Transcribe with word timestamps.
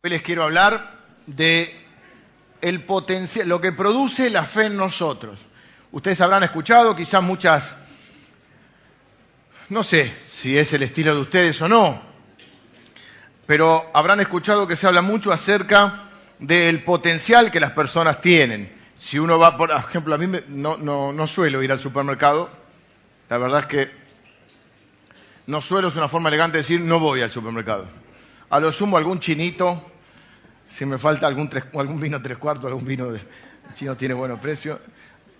Hoy 0.00 0.10
les 0.10 0.22
quiero 0.22 0.44
hablar 0.44 0.92
de 1.26 1.76
el 2.60 2.84
potencial, 2.84 3.48
lo 3.48 3.60
que 3.60 3.72
produce 3.72 4.30
la 4.30 4.44
fe 4.44 4.66
en 4.66 4.76
nosotros. 4.76 5.40
Ustedes 5.90 6.20
habrán 6.20 6.44
escuchado 6.44 6.94
quizás 6.94 7.20
muchas, 7.20 7.74
no 9.70 9.82
sé 9.82 10.14
si 10.30 10.56
es 10.56 10.72
el 10.72 10.84
estilo 10.84 11.16
de 11.16 11.20
ustedes 11.22 11.60
o 11.62 11.66
no, 11.66 12.00
pero 13.44 13.90
habrán 13.92 14.20
escuchado 14.20 14.68
que 14.68 14.76
se 14.76 14.86
habla 14.86 15.02
mucho 15.02 15.32
acerca 15.32 16.04
del 16.38 16.84
potencial 16.84 17.50
que 17.50 17.58
las 17.58 17.72
personas 17.72 18.20
tienen. 18.20 18.72
Si 18.96 19.18
uno 19.18 19.36
va, 19.36 19.56
por 19.56 19.72
ejemplo, 19.72 20.14
a 20.14 20.18
mí 20.18 20.28
no, 20.46 20.76
no, 20.76 21.12
no 21.12 21.26
suelo 21.26 21.60
ir 21.60 21.72
al 21.72 21.80
supermercado, 21.80 22.48
la 23.28 23.38
verdad 23.38 23.62
es 23.62 23.66
que 23.66 23.90
no 25.48 25.60
suelo, 25.60 25.88
es 25.88 25.96
una 25.96 26.06
forma 26.06 26.28
elegante 26.28 26.58
de 26.58 26.62
decir 26.62 26.80
no 26.82 27.00
voy 27.00 27.20
al 27.20 27.32
supermercado. 27.32 27.88
A 28.50 28.60
lo 28.60 28.72
sumo 28.72 28.96
algún 28.96 29.20
chinito, 29.20 29.82
si 30.68 30.86
me 30.86 30.98
falta 30.98 31.26
algún, 31.26 31.50
algún 31.74 32.00
vino 32.00 32.22
tres 32.22 32.38
cuartos, 32.38 32.66
algún 32.66 32.84
vino 32.84 33.12
chino 33.74 33.96
tiene 33.96 34.14
buenos 34.14 34.40
precios. 34.40 34.78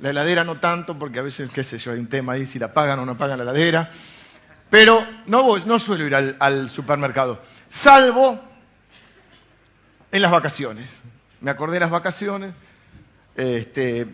La 0.00 0.10
heladera 0.10 0.44
no 0.44 0.60
tanto, 0.60 0.98
porque 0.98 1.18
a 1.18 1.22
veces, 1.22 1.50
qué 1.50 1.64
sé 1.64 1.78
yo, 1.78 1.92
hay 1.92 1.98
un 1.98 2.08
tema 2.08 2.34
ahí, 2.34 2.46
si 2.46 2.58
la 2.58 2.72
pagan 2.72 2.98
o 2.98 3.06
no 3.06 3.16
pagan 3.16 3.38
la 3.38 3.44
heladera. 3.44 3.90
Pero 4.70 5.06
no, 5.26 5.58
no 5.58 5.78
suelo 5.78 6.06
ir 6.06 6.14
al, 6.14 6.36
al 6.38 6.68
supermercado, 6.68 7.40
salvo 7.68 8.38
en 10.12 10.22
las 10.22 10.30
vacaciones. 10.30 10.88
Me 11.40 11.50
acordé 11.50 11.74
de 11.74 11.80
las 11.80 11.90
vacaciones. 11.90 12.52
Este, 13.34 14.06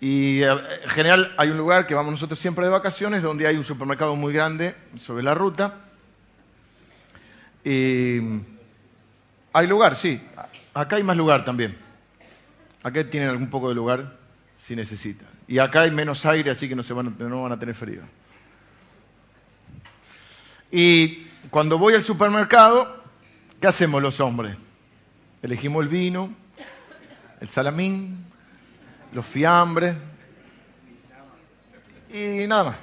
y 0.00 0.42
eh, 0.42 0.50
en 0.82 0.88
general 0.88 1.34
hay 1.36 1.50
un 1.50 1.58
lugar 1.58 1.86
que 1.86 1.94
vamos 1.94 2.12
nosotros 2.12 2.38
siempre 2.38 2.64
de 2.64 2.70
vacaciones, 2.70 3.22
donde 3.22 3.46
hay 3.46 3.56
un 3.56 3.64
supermercado 3.64 4.16
muy 4.16 4.32
grande 4.32 4.74
sobre 4.96 5.22
la 5.22 5.34
ruta. 5.34 5.74
Y 7.62 8.18
hay 9.52 9.66
lugar, 9.66 9.96
sí. 9.96 10.22
Acá 10.72 10.96
hay 10.96 11.02
más 11.02 11.16
lugar 11.16 11.44
también. 11.44 11.76
Acá 12.82 13.04
tienen 13.04 13.28
algún 13.28 13.50
poco 13.50 13.68
de 13.68 13.74
lugar 13.74 14.16
si 14.56 14.74
necesitan. 14.74 15.28
Y 15.46 15.58
acá 15.58 15.82
hay 15.82 15.90
menos 15.90 16.24
aire, 16.24 16.50
así 16.50 16.68
que 16.68 16.74
no, 16.74 16.82
se 16.82 16.94
van, 16.94 17.08
a, 17.08 17.24
no 17.24 17.42
van 17.42 17.52
a 17.52 17.58
tener 17.58 17.74
frío. 17.74 18.00
Y 20.70 21.26
cuando 21.50 21.76
voy 21.76 21.94
al 21.94 22.04
supermercado, 22.04 23.02
¿qué 23.60 23.66
hacemos 23.66 24.00
los 24.00 24.20
hombres? 24.20 24.56
Elegimos 25.42 25.82
el 25.82 25.88
vino, 25.88 26.32
el 27.40 27.50
salamín, 27.50 28.29
los 29.12 29.26
fiambres 29.26 29.94
y 32.12 32.46
nada 32.46 32.64
más. 32.64 32.76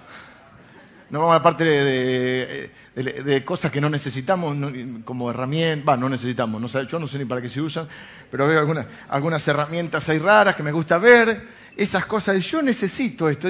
No 1.10 1.20
vamos 1.20 1.36
a 1.36 1.38
la 1.38 1.44
parte 1.44 1.64
de, 1.64 3.46
cosas 3.46 3.72
que 3.72 3.80
no 3.80 3.90
necesitamos 3.90 4.58
como 5.06 5.30
herramientas, 5.30 5.88
va, 5.88 5.98
no 5.98 6.10
necesitamos, 6.10 6.74
yo 6.88 7.00
no 7.00 7.08
sé 7.08 7.18
ni 7.18 7.26
para 7.26 7.42
qué 7.42 7.48
se 7.48 7.62
usan, 7.62 7.88
pero 8.30 8.46
veo 8.46 8.60
algunas, 8.60 8.88
algunas 9.08 9.48
herramientas 9.48 10.10
ahí 10.10 10.18
raras 10.18 10.56
que 10.56 10.64
me 10.64 10.72
gusta 10.74 10.98
ver, 10.98 11.48
esas 11.78 12.06
cosas, 12.06 12.44
yo 12.44 12.62
necesito 12.62 13.30
esto, 13.30 13.50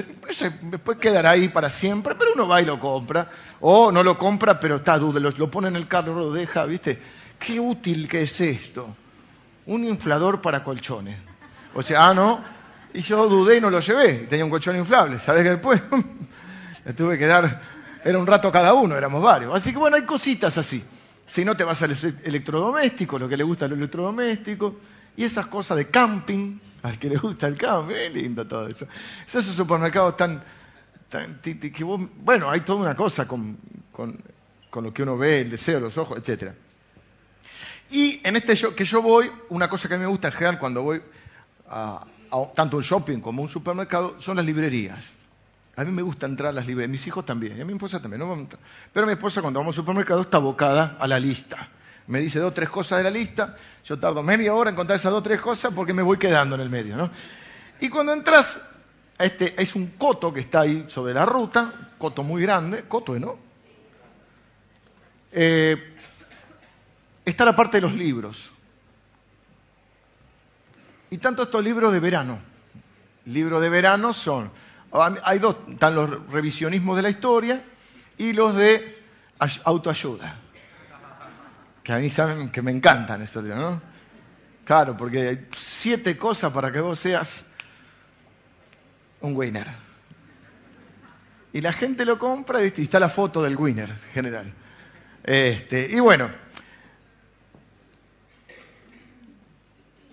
después 0.62 0.98
quedará 1.00 1.32
ahí 1.32 1.48
para 1.48 1.70
siempre, 1.70 2.14
pero 2.14 2.34
uno 2.34 2.48
va 2.48 2.62
y 2.62 2.66
lo 2.66 2.80
compra, 2.80 3.28
o 3.60 3.92
no 3.92 4.04
lo 4.04 4.20
compra, 4.20 4.60
pero 4.60 4.76
está 4.76 5.00
duda, 5.00 5.20
lo, 5.20 5.32
lo 5.32 5.50
pone 5.50 5.70
en 5.70 5.78
el 5.78 5.88
carro, 5.88 6.14
lo 6.14 6.32
deja, 6.32 6.66
¿viste? 6.66 7.00
Qué 7.40 7.60
útil 7.60 8.08
que 8.08 8.22
es 8.22 8.40
esto, 8.40 8.96
un 9.66 9.84
inflador 9.84 10.42
para 10.42 10.64
colchones. 10.64 11.18
O 11.74 11.82
sea, 11.82 12.10
ah, 12.10 12.14
no, 12.14 12.44
y 12.98 13.02
yo 13.02 13.30
dudé 13.30 13.58
y 13.58 13.62
no 13.62 13.70
lo 13.70 13.80
llevé, 13.80 14.26
tenía 14.28 14.44
un 14.44 14.50
colchón 14.50 14.76
inflable, 14.76 15.20
¿sabes 15.20 15.44
que 15.44 15.52
después? 15.52 15.80
Le 16.86 16.94
tuve 16.94 17.20
que 17.20 17.28
dar, 17.28 17.62
era 18.04 18.18
un 18.18 18.26
rato 18.26 18.52
cada 18.52 18.74
uno, 18.74 18.96
éramos 18.98 19.22
varios. 19.22 19.56
Así 19.56 19.72
que 19.72 19.78
bueno, 19.78 19.98
hay 19.98 20.02
cositas 20.02 20.58
así. 20.58 20.84
Si 21.28 21.46
no 21.46 21.56
te 21.56 21.64
vas 21.64 21.80
al 21.84 21.96
electrodoméstico, 22.24 23.20
lo 23.20 23.30
que 23.30 23.38
le 23.38 23.44
gusta 23.44 23.66
al 23.66 23.74
electrodoméstico, 23.74 24.80
y 25.16 25.24
esas 25.24 25.46
cosas 25.46 25.78
de 25.78 25.90
camping, 25.90 26.58
al 26.82 26.98
que 26.98 27.10
le 27.10 27.18
gusta 27.18 27.46
el 27.46 27.56
camping, 27.56 27.94
es 27.94 28.14
lindo 28.14 28.48
todo 28.48 28.68
eso. 28.68 28.88
Esos 29.28 29.46
supermercados 29.46 30.18
tan, 30.18 30.44
bueno, 32.24 32.50
hay 32.50 32.62
toda 32.62 32.80
una 32.80 32.96
cosa 32.96 33.28
con, 33.28 33.60
con, 33.92 34.18
con, 34.72 34.86
lo 34.86 34.92
que 34.92 35.04
uno 35.04 35.18
ve, 35.18 35.42
el 35.42 35.52
deseo, 35.52 35.80
los 35.80 35.96
ojos, 36.00 36.18
etc. 36.18 36.52
Y 37.92 38.22
en 38.24 38.38
este 38.38 38.56
que 38.74 38.86
yo 38.86 39.04
voy, 39.04 39.30
una 39.50 39.70
cosa 39.70 39.88
que 39.88 39.94
a 39.94 39.98
mí 39.98 40.04
me 40.04 40.10
gusta 40.10 40.30
en 40.30 40.34
general 40.34 40.58
cuando 40.58 40.82
voy 40.82 41.00
a 41.70 42.04
tanto 42.56 42.78
un 42.78 42.84
shopping 42.84 43.20
como 43.20 43.42
un 43.42 43.50
supermercado 43.50 44.22
son 44.22 44.38
las 44.38 44.46
librerías. 44.46 45.14
A 45.76 45.84
mí 45.84 45.92
me 45.92 46.02
gusta 46.02 46.26
entrar 46.26 46.50
a 46.50 46.54
las 46.54 46.66
librerías, 46.66 46.92
mis 46.92 47.06
hijos 47.08 47.26
también, 47.26 47.58
y 47.58 47.62
a 47.62 47.66
mi 47.66 47.74
esposa 47.74 48.02
también. 48.02 48.20
¿no? 48.20 48.48
Pero 48.92 49.06
mi 49.06 49.14
esposa 49.14 49.42
cuando 49.42 49.60
vamos 49.60 49.76
al 49.76 49.82
supermercado 49.84 50.22
está 50.22 50.38
abocada 50.38 50.98
a 51.00 51.08
la 51.08 51.20
lista. 51.20 51.70
Me 52.08 52.20
dice 52.20 52.40
dos 52.40 52.52
o 52.52 52.54
tres 52.54 52.70
cosas 52.70 53.00
de 53.00 53.04
la 53.04 53.12
lista, 53.12 53.56
yo 53.86 54.00
tardo 54.00 54.24
media 54.24 54.54
hora 54.54 54.70
en 54.70 54.76
contar 54.76 54.96
esas 54.96 55.12
dos 55.12 55.20
o 55.20 55.24
tres 55.24 55.42
cosas 55.42 55.74
porque 55.74 55.94
me 55.94 56.02
voy 56.02 56.18
quedando 56.18 56.56
en 56.56 56.62
el 56.62 56.70
medio. 56.70 56.96
¿no? 56.96 57.10
Y 57.80 57.90
cuando 57.90 58.14
entras, 58.14 58.60
este, 59.20 59.62
es 59.62 59.76
un 59.76 59.88
coto 59.98 60.34
que 60.34 60.40
está 60.40 60.62
ahí 60.62 60.86
sobre 60.88 61.14
la 61.14 61.26
ruta, 61.26 61.92
coto 61.98 62.24
muy 62.24 62.42
grande, 62.42 62.86
coto, 62.88 63.20
¿no? 63.20 63.38
Eh, 65.32 65.96
está 67.26 67.46
la 67.46 67.56
parte 67.56 67.78
de 67.78 67.82
los 67.82 67.94
libros. 67.94 68.52
Y 71.10 71.18
tanto 71.18 71.44
estos 71.44 71.64
libros 71.64 71.92
de 71.92 72.00
verano. 72.00 72.40
Libros 73.26 73.62
de 73.62 73.70
verano 73.70 74.14
son 74.14 74.52
hay 75.24 75.40
dos, 75.40 75.58
están 75.68 75.96
los 75.96 76.28
revisionismos 76.30 76.96
de 76.96 77.02
la 77.02 77.10
historia 77.10 77.64
y 78.18 78.34
los 78.34 78.56
de 78.56 79.04
autoayuda. 79.64 80.36
Que 81.84 81.94
a 81.94 81.98
mí 82.00 82.10
saben 82.10 82.52
que 82.52 82.62
me 82.62 82.72
encantan 82.72 83.22
estos 83.22 83.44
libros, 83.44 83.60
¿no? 83.60 83.82
Claro, 84.66 84.98
porque 84.98 85.28
hay 85.28 85.48
siete 85.56 86.18
cosas 86.18 86.52
para 86.52 86.72
que 86.72 86.82
vos 86.82 87.00
seas 87.00 87.46
un 89.22 89.36
winner. 89.36 89.68
Y 91.54 91.62
la 91.62 91.72
gente 91.72 92.06
lo 92.06 92.20
compra 92.20 92.62
y 92.64 92.74
está 92.76 93.00
la 93.00 93.10
foto 93.10 93.42
del 93.42 93.56
winner 93.56 93.90
en 93.90 93.98
general. 93.98 94.54
Este, 95.24 95.90
y 95.90 96.00
bueno, 96.00 96.30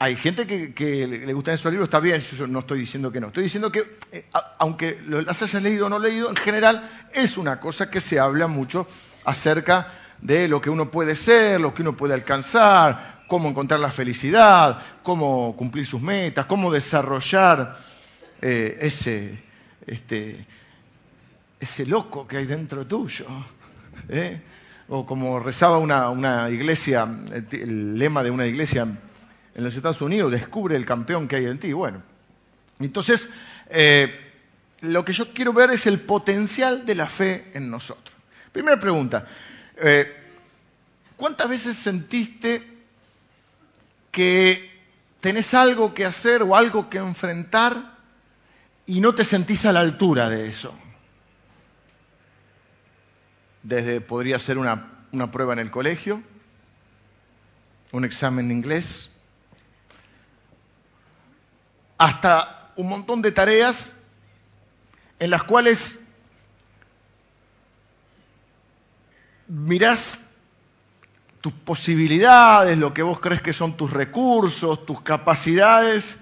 Hay 0.05 0.17
gente 0.17 0.47
que, 0.47 0.75
que, 0.75 1.07
le 1.07 1.33
gustan 1.33 1.55
esos 1.55 1.73
libros, 1.73 1.87
está 1.87 1.99
bien, 1.99 2.21
yo 2.21 2.47
no 2.47 2.59
estoy 2.59 2.81
diciendo 2.81 3.11
que 3.11 3.21
no. 3.21 3.29
Estoy 3.29 3.45
diciendo 3.45 3.73
que, 3.73 3.97
eh, 4.13 4.27
aunque 4.59 5.01
las 5.09 5.41
hayas 5.41 5.63
leído 5.63 5.87
o 5.87 5.89
no 5.89 5.99
leído, 5.99 6.29
en 6.29 6.37
general 6.37 6.91
es 7.15 7.39
una 7.39 7.59
cosa 7.59 7.89
que 7.89 8.03
se 8.03 8.21
habla 8.21 8.47
mucho 8.47 8.87
acerca 9.25 9.89
de 10.21 10.47
lo 10.47 10.61
que 10.61 10.69
uno 10.69 10.91
puede 10.91 11.15
ser, 11.15 11.59
lo 11.59 11.73
que 11.73 11.81
uno 11.81 11.97
puede 11.97 12.13
alcanzar, 12.13 13.23
cómo 13.29 13.49
encontrar 13.49 13.81
la 13.81 13.91
felicidad, 13.91 14.79
cómo 15.03 15.57
cumplir 15.57 15.87
sus 15.87 16.03
metas, 16.03 16.45
cómo 16.45 16.71
desarrollar 16.71 17.79
eh, 18.43 18.77
ese, 18.83 19.43
este, 19.87 20.47
ese 21.59 21.87
loco 21.87 22.29
que 22.29 22.37
hay 22.37 22.45
dentro 22.45 22.87
tuyo. 22.87 23.25
¿eh? 24.11 24.39
O 24.89 25.07
como 25.07 25.41
rezaba 25.41 25.79
una, 25.79 26.11
una 26.11 26.51
iglesia, 26.51 27.09
el 27.53 27.99
lema 27.99 28.23
de 28.23 28.31
una 28.31 28.47
iglesia 28.47 28.87
en 29.55 29.65
los 29.65 29.75
Estados 29.75 30.01
Unidos, 30.01 30.33
descubre 30.33 30.77
el 30.77 30.85
campeón 30.85 31.29
que 31.29 31.37
hay 31.37 31.47
en 31.47 31.59
ti. 31.59 31.73
Bueno, 31.73 32.03
entonces, 32.81 33.29
eh, 33.71 34.33
lo 34.81 35.05
que 35.05 35.13
yo 35.13 35.33
quiero 35.33 35.53
ver 35.53 35.71
es 35.71 35.87
el 35.87 36.01
potencial 36.01 36.85
de 36.85 36.95
la 36.95 37.07
fe 37.07 37.51
en 37.55 37.71
nosotros. 37.71 38.15
Primera 38.53 38.79
pregunta, 38.79 39.27
eh, 39.77 40.13
¿cuántas 41.17 41.49
veces 41.49 41.77
sentiste 41.77 42.69
que 44.11 44.71
tenés 45.21 45.55
algo 45.55 45.95
que 45.95 46.05
hacer 46.05 46.43
o 46.43 46.55
algo 46.55 46.91
que 46.91 46.99
enfrentar 46.99 47.95
y 48.87 49.01
no 49.01 49.15
te 49.15 49.25
sentís 49.25 49.65
a 49.65 49.73
la 49.73 49.81
altura 49.81 50.29
de 50.29 50.49
eso? 50.49 50.75
Desde 53.63 54.01
podría 54.01 54.39
ser 54.39 54.59
una, 54.59 55.07
una 55.13 55.31
prueba 55.31 55.55
en 55.55 55.61
el 55.61 55.71
colegio, 55.71 56.23
un 57.93 58.05
examen 58.05 58.49
de 58.49 58.55
inglés, 58.55 59.11
hasta 61.99 62.73
un 62.77 62.89
montón 62.89 63.23
de 63.23 63.33
tareas 63.33 63.95
en 65.19 65.31
las 65.31 65.43
cuales 65.45 66.01
mirás 69.47 70.21
tus 71.41 71.53
posibilidades, 71.53 72.79
lo 72.79 72.95
que 72.95 73.03
vos 73.03 73.21
crees 73.21 73.43
que 73.43 73.53
son 73.53 73.77
tus 73.77 73.91
recursos, 73.93 74.87
tus 74.87 75.03
capacidades 75.03 76.19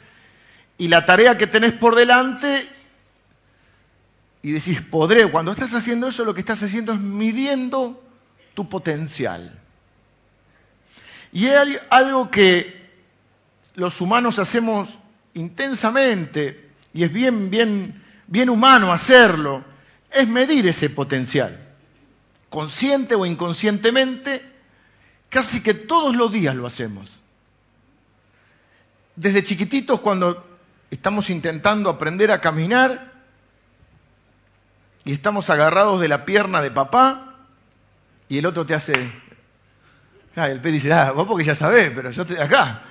y 0.79 0.89
la 0.89 1.05
tarea 1.05 1.39
que 1.39 1.47
tenés 1.47 1.73
por 1.73 1.95
delante 1.95 2.69
y 4.43 4.51
decís, 4.51 4.83
podré. 4.83 5.31
Cuando 5.31 5.53
estás 5.53 5.73
haciendo 5.75 6.09
eso, 6.09 6.25
lo 6.25 6.35
que 6.35 6.41
estás 6.41 6.63
haciendo 6.63 6.93
es 6.93 6.99
midiendo 6.99 8.03
tu 8.55 8.69
potencial. 8.69 9.59
Y 11.33 11.47
hay 11.47 11.79
algo 11.89 12.31
que 12.31 12.91
los 13.75 14.01
humanos 14.01 14.39
hacemos 14.39 14.89
intensamente, 15.35 16.71
y 16.93 17.05
es 17.05 17.13
bien, 17.13 17.51
bien, 17.51 18.03
bien 18.27 18.51
humano 18.51 18.93
hacerlo, 18.93 19.65
es 20.11 20.29
medir 20.29 20.67
ese 20.67 20.91
potencial. 20.91 21.59
consciente 22.51 23.15
o 23.15 23.25
inconscientemente, 23.25 24.45
casi 25.31 25.63
que 25.63 25.73
todos 25.73 26.15
los 26.15 26.31
días 26.31 26.55
lo 26.55 26.67
hacemos. 26.67 27.11
Desde 29.17 29.43
chiquititos 29.43 30.01
cuando 30.01 30.59
estamos 30.91 31.31
intentando 31.31 31.89
aprender 31.89 32.31
a 32.31 32.43
caminar 32.43 33.11
y 35.05 35.13
estamos 35.13 35.49
agarrados 35.49 35.99
de 36.03 36.09
la 36.09 36.27
pierna 36.27 36.61
de 36.61 36.71
papá 36.71 37.37
y 38.29 38.39
el 38.39 38.47
otro 38.47 38.67
te 38.67 38.75
hace... 38.75 39.13
Ah, 40.37 40.49
el 40.49 40.61
pez 40.61 40.73
dice, 40.75 40.93
ah, 40.93 41.13
vos 41.13 41.27
porque 41.27 41.45
ya 41.45 41.55
sabés, 41.55 41.91
pero 41.95 42.11
yo 42.11 42.23
estoy 42.23 42.37
acá. 42.37 42.83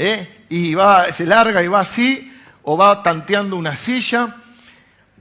¿Eh? 0.00 0.44
Y 0.48 0.74
va, 0.74 1.10
se 1.10 1.26
larga 1.26 1.60
y 1.60 1.66
va 1.66 1.80
así, 1.80 2.32
o 2.62 2.76
va 2.76 3.02
tanteando 3.02 3.56
una 3.56 3.74
silla, 3.74 4.36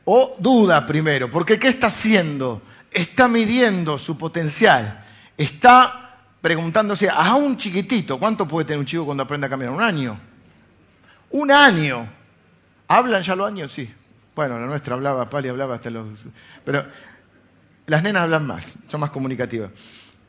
o 0.06 0.36
duda 0.38 0.86
primero, 0.86 1.32
porque 1.32 1.58
¿qué 1.58 1.68
está 1.68 1.88
haciendo? 1.88 2.62
Está 2.92 3.28
midiendo 3.28 3.98
su 3.98 4.20
potencial, 4.20 5.04
está 5.36 6.20
preguntándose 6.42 7.10
a 7.10 7.34
un 7.34 7.58
chiquitito, 7.58 8.20
¿cuánto 8.20 8.48
puede 8.48 8.66
tener 8.66 8.80
un 8.80 8.86
chico 8.86 9.04
cuando 9.04 9.24
aprende 9.24 9.48
a 9.48 9.50
caminar? 9.50 9.74
Un 9.74 9.82
año. 9.82 10.20
Un 11.32 11.52
año. 11.52 12.08
¿Hablan 12.88 13.24
ya 13.24 13.36
los 13.36 13.48
años? 13.48 13.72
Sí. 13.72 13.92
Bueno, 14.36 14.60
la 14.60 14.68
nuestra 14.68 14.94
hablaba, 14.94 15.28
Pali 15.28 15.50
hablaba 15.50 15.76
hasta 15.76 15.90
los... 15.90 16.06
Pero 16.64 16.86
las 17.88 18.04
nenas 18.04 18.24
hablan 18.24 18.46
más, 18.46 18.76
son 18.88 19.00
más 19.00 19.10
comunicativas. 19.10 19.72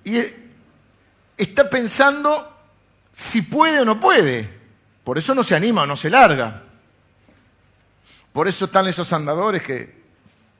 Y 0.04 0.22
está 1.36 1.68
pensando 1.68 2.57
si 3.12 3.42
puede 3.42 3.80
o 3.80 3.84
no 3.84 4.00
puede. 4.00 4.58
Por 5.04 5.18
eso 5.18 5.34
no 5.34 5.42
se 5.42 5.54
anima 5.54 5.82
o 5.82 5.86
no 5.86 5.96
se 5.96 6.10
larga. 6.10 6.62
Por 8.32 8.46
eso 8.46 8.66
están 8.66 8.86
esos 8.86 9.12
andadores 9.12 9.62
que 9.62 9.98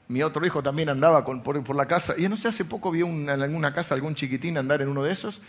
mi 0.07 0.23
otro 0.23 0.43
hijo 0.45 0.63
también 0.63 0.89
andaba 0.89 1.23
por, 1.23 1.75
la 1.75 1.85
casa. 1.85 2.15
Y 2.17 2.27
no 2.27 2.35
sé, 2.35 2.47
hace 2.47 2.65
poco 2.65 2.89
vi 2.91 3.01
en 3.01 3.29
alguna 3.29 3.73
casa 3.73 3.93
algún 3.93 4.15
chiquitín 4.15 4.57
andar 4.57 4.81
en 4.81 4.89
uno 4.89 5.03
de 5.03 5.11
esos. 5.11 5.41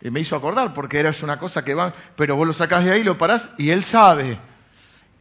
Y 0.00 0.10
me 0.10 0.20
hizo 0.20 0.36
acordar, 0.36 0.74
porque 0.74 0.98
era 0.98 1.12
una 1.22 1.38
cosa 1.38 1.64
que 1.64 1.74
va, 1.74 1.92
pero 2.16 2.36
vos 2.36 2.46
lo 2.46 2.52
sacás 2.52 2.84
de 2.84 2.92
ahí, 2.92 3.02
lo 3.02 3.18
parás 3.18 3.50
y 3.58 3.70
él 3.70 3.84
sabe. 3.84 4.38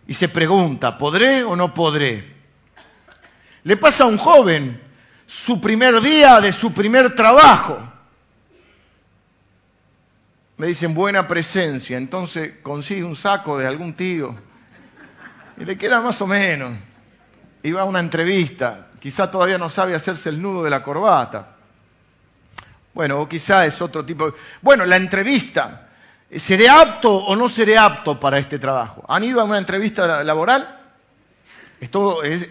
Y 0.07 0.13
se 0.13 0.29
pregunta, 0.29 0.97
¿podré 0.97 1.43
o 1.43 1.55
no 1.55 1.73
podré? 1.73 2.35
Le 3.63 3.77
pasa 3.77 4.05
a 4.05 4.07
un 4.07 4.17
joven 4.17 4.81
su 5.27 5.59
primer 5.59 5.99
día 6.01 6.39
de 6.39 6.51
su 6.51 6.73
primer 6.73 7.15
trabajo 7.15 7.79
me 10.57 10.67
dicen 10.67 10.93
buena 10.93 11.27
presencia, 11.27 11.97
entonces 11.97 12.53
consigue 12.61 13.03
un 13.03 13.15
saco 13.15 13.57
de 13.57 13.67
algún 13.67 13.93
tío 13.93 14.35
y 15.57 15.65
le 15.65 15.77
queda 15.77 16.01
más 16.01 16.21
o 16.21 16.27
menos. 16.27 16.71
Y 17.63 17.71
va 17.71 17.81
a 17.81 17.85
una 17.85 17.99
entrevista, 17.99 18.89
quizá 18.99 19.31
todavía 19.31 19.57
no 19.57 19.69
sabe 19.69 19.95
hacerse 19.95 20.29
el 20.29 20.41
nudo 20.41 20.63
de 20.63 20.69
la 20.69 20.83
corbata. 20.83 21.55
Bueno, 22.93 23.19
o 23.19 23.27
quizá 23.27 23.65
es 23.65 23.81
otro 23.81 24.05
tipo. 24.05 24.33
Bueno, 24.61 24.85
la 24.85 24.95
entrevista. 24.95 25.81
¿Seré 26.31 26.67
apto 26.69 27.13
o 27.13 27.35
no 27.35 27.49
seré 27.49 27.77
apto 27.77 28.19
para 28.19 28.37
este 28.37 28.57
trabajo? 28.57 29.05
¿Han 29.07 29.23
ido 29.23 29.41
a 29.41 29.43
una 29.43 29.57
entrevista 29.57 30.23
laboral? 30.23 30.81
Esto 31.79 32.23
es, 32.23 32.49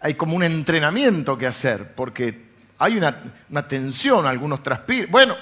hay 0.00 0.14
como 0.14 0.34
un 0.34 0.42
entrenamiento 0.42 1.36
que 1.36 1.46
hacer, 1.46 1.94
porque 1.94 2.50
hay 2.78 2.96
una, 2.96 3.16
una 3.50 3.68
tensión, 3.68 4.26
algunos 4.26 4.62
transpiran. 4.62 5.10
Bueno, 5.10 5.36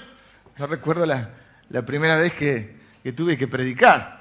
yo 0.59 0.67
recuerdo 0.67 1.07
la, 1.07 1.29
la 1.71 1.87
primera 1.87 2.19
vez 2.19 2.33
que, 2.35 2.77
tuve 3.17 3.37
que 3.37 3.49
predicar. 3.49 4.21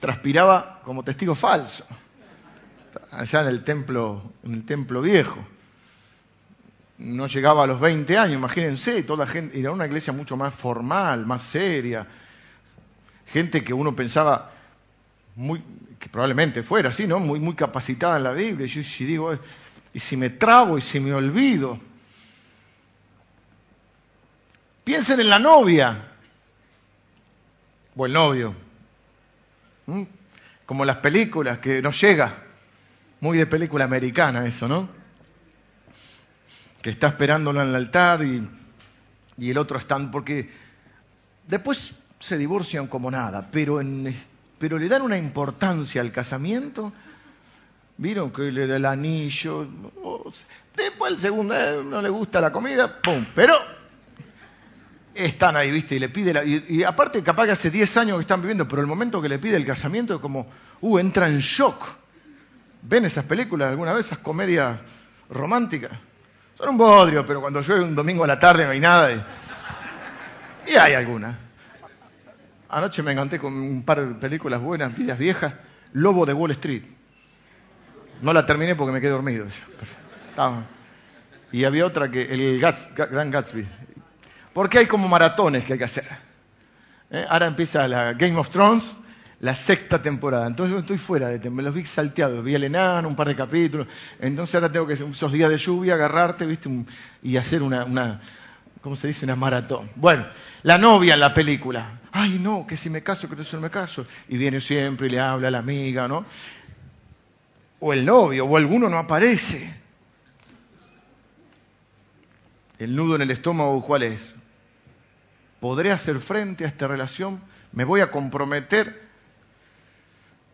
Transpiraba 0.00 0.80
como 0.84 1.04
testigo 1.04 1.34
falso, 1.34 1.84
allá 3.12 3.42
en 3.42 3.48
el 3.48 3.64
templo, 3.64 4.32
en 4.44 4.54
el 4.54 4.64
templo 4.64 5.00
viejo. 5.00 5.38
No 6.98 7.26
llegaba 7.26 7.64
a 7.64 7.66
los 7.66 7.80
20 7.80 8.18
años, 8.18 8.34
imagínense, 8.34 9.02
toda 9.04 9.26
gente, 9.26 9.58
era 9.58 9.70
una 9.70 9.86
iglesia 9.86 10.12
mucho 10.12 10.36
más 10.36 10.54
formal, 10.54 11.24
más 11.24 11.42
seria, 11.42 12.06
gente 13.26 13.62
que 13.62 13.72
uno 13.72 13.94
pensaba 13.94 14.50
muy, 15.36 15.62
que 15.98 16.08
probablemente 16.08 16.62
fuera 16.62 16.90
así, 16.90 17.06
¿no? 17.06 17.18
Muy, 17.18 17.38
muy 17.38 17.54
capacitada 17.54 18.16
en 18.16 18.24
la 18.24 18.32
Biblia. 18.32 18.66
Yo 18.66 18.82
si 18.82 19.04
digo, 19.04 19.38
y 19.94 19.98
si 19.98 20.16
me 20.16 20.30
trago 20.30 20.76
y 20.76 20.80
si 20.80 21.00
me 21.00 21.14
olvido. 21.14 21.78
Piensen 24.84 25.20
en 25.20 25.30
la 25.30 25.38
novia 25.38 26.11
o 27.96 28.06
el 28.06 28.12
novio. 28.12 28.54
¿Mm? 29.86 30.02
Como 30.66 30.84
las 30.84 30.96
películas, 30.98 31.58
que 31.58 31.82
no 31.82 31.90
llega. 31.90 32.34
Muy 33.20 33.38
de 33.38 33.46
película 33.46 33.84
americana 33.84 34.46
eso, 34.46 34.66
¿no? 34.66 34.88
Que 36.80 36.90
está 36.90 37.08
esperándolo 37.08 37.62
en 37.62 37.68
el 37.68 37.74
altar 37.76 38.24
y, 38.24 38.48
el 39.38 39.58
otro 39.58 39.78
está... 39.78 39.98
Porque 40.10 40.50
después 41.46 41.92
se 42.18 42.38
divorcian 42.38 42.86
como 42.86 43.10
nada, 43.10 43.48
pero, 43.50 43.80
en, 43.80 44.14
pero 44.58 44.78
le 44.78 44.88
dan 44.88 45.02
una 45.02 45.18
importancia 45.18 46.00
al 46.00 46.10
casamiento. 46.10 46.92
Vieron 47.98 48.32
que 48.32 48.50
le 48.50 48.66
da 48.66 48.76
el 48.76 48.84
anillo. 48.86 49.68
Después 50.74 51.12
el 51.12 51.18
segundo 51.18 51.54
eh, 51.54 51.82
no 51.84 52.02
le 52.02 52.08
gusta 52.08 52.40
la 52.40 52.50
comida, 52.50 53.00
¡pum! 53.00 53.24
Pero 53.34 53.54
están 55.14 55.56
ahí, 55.56 55.70
¿viste? 55.70 55.96
Y 55.96 55.98
le 55.98 56.08
pide, 56.08 56.32
la, 56.32 56.44
y, 56.44 56.82
aparte 56.84 57.22
capaz 57.22 57.46
que 57.46 57.52
hace 57.52 57.70
10 57.70 57.96
años 57.98 58.16
que 58.16 58.22
están 58.22 58.40
viviendo, 58.40 58.66
pero 58.66 58.80
el 58.80 58.88
momento 58.88 59.20
que 59.20 59.28
le 59.28 59.38
pide 59.38 59.56
el 59.56 59.66
casamiento 59.66 60.14
es 60.14 60.20
como, 60.20 60.46
uh, 60.80 60.98
entra 60.98 61.28
en 61.28 61.38
shock. 61.40 61.82
¿Ven 62.82 63.04
esas 63.04 63.24
películas 63.24 63.70
alguna 63.70 63.92
vez, 63.92 64.06
esas 64.06 64.18
comedias 64.18 64.78
románticas? 65.30 65.92
Son 66.58 66.70
un 66.70 66.78
bodrio, 66.78 67.24
pero 67.24 67.40
cuando 67.40 67.60
llueve 67.60 67.84
un 67.84 67.94
domingo 67.94 68.24
a 68.24 68.26
la 68.26 68.38
tarde 68.38 68.64
no 68.64 68.70
hay 68.70 68.80
nada. 68.80 69.12
Y, 70.66 70.74
hay 70.74 70.94
algunas. 70.94 71.36
Anoche 72.68 73.02
me 73.02 73.12
encanté 73.12 73.38
con 73.38 73.52
un 73.52 73.82
par 73.84 74.00
de 74.00 74.14
películas 74.14 74.60
buenas, 74.60 74.96
vidas 74.96 75.18
viejas. 75.18 75.54
Lobo 75.92 76.24
de 76.24 76.32
Wall 76.32 76.52
Street. 76.52 76.84
No 78.22 78.32
la 78.32 78.46
terminé 78.46 78.74
porque 78.74 78.92
me 78.92 79.00
quedé 79.00 79.10
dormido. 79.10 79.46
Y 81.52 81.64
había 81.64 81.84
otra 81.84 82.10
que, 82.10 82.22
el 82.22 82.58
Gran 82.58 83.30
Gatsby, 83.30 83.66
porque 84.52 84.78
hay 84.78 84.86
como 84.86 85.08
maratones 85.08 85.64
que 85.64 85.74
hay 85.74 85.78
que 85.78 85.84
hacer. 85.84 86.08
¿Eh? 87.10 87.26
Ahora 87.28 87.46
empieza 87.46 87.86
la 87.88 88.14
Game 88.14 88.36
of 88.36 88.50
Thrones, 88.50 88.92
la 89.40 89.54
sexta 89.54 90.00
temporada. 90.00 90.46
Entonces 90.46 90.72
yo 90.72 90.80
estoy 90.80 90.98
fuera 90.98 91.28
de 91.28 91.50
me 91.50 91.62
los 91.62 91.74
vi 91.74 91.84
salteados. 91.84 92.42
Vi 92.42 92.54
el 92.54 92.64
enano, 92.64 93.08
un 93.08 93.16
par 93.16 93.28
de 93.28 93.36
capítulos. 93.36 93.86
Entonces 94.20 94.54
ahora 94.54 94.70
tengo 94.70 94.86
que, 94.86 94.94
esos 94.94 95.32
días 95.32 95.50
de 95.50 95.58
lluvia, 95.58 95.94
agarrarte, 95.94 96.46
¿viste? 96.46 96.70
y 97.22 97.36
hacer 97.36 97.62
una, 97.62 97.84
una, 97.84 98.20
¿cómo 98.80 98.96
se 98.96 99.08
dice? 99.08 99.24
Una 99.24 99.36
maratón. 99.36 99.90
Bueno, 99.96 100.26
la 100.62 100.78
novia 100.78 101.14
en 101.14 101.20
la 101.20 101.34
película. 101.34 102.00
Ay, 102.12 102.38
no, 102.38 102.66
que 102.66 102.76
si 102.76 102.88
me 102.88 103.02
caso, 103.02 103.28
que 103.28 103.42
si 103.42 103.56
no 103.56 103.62
me 103.62 103.70
caso. 103.70 104.06
Y 104.28 104.36
viene 104.36 104.60
siempre 104.60 105.08
y 105.08 105.10
le 105.10 105.20
habla 105.20 105.48
a 105.48 105.50
la 105.50 105.58
amiga, 105.58 106.06
¿no? 106.06 106.24
O 107.80 107.92
el 107.92 108.04
novio, 108.04 108.46
o 108.46 108.56
alguno 108.56 108.88
no 108.88 108.98
aparece. 108.98 109.74
El 112.78 112.94
nudo 112.94 113.16
en 113.16 113.22
el 113.22 113.30
estómago, 113.30 113.84
¿cuál 113.84 114.04
es? 114.04 114.34
¿Podré 115.62 115.92
hacer 115.92 116.18
frente 116.18 116.64
a 116.64 116.66
esta 116.66 116.88
relación? 116.88 117.40
¿Me 117.70 117.84
voy 117.84 118.00
a 118.00 118.10
comprometer 118.10 119.00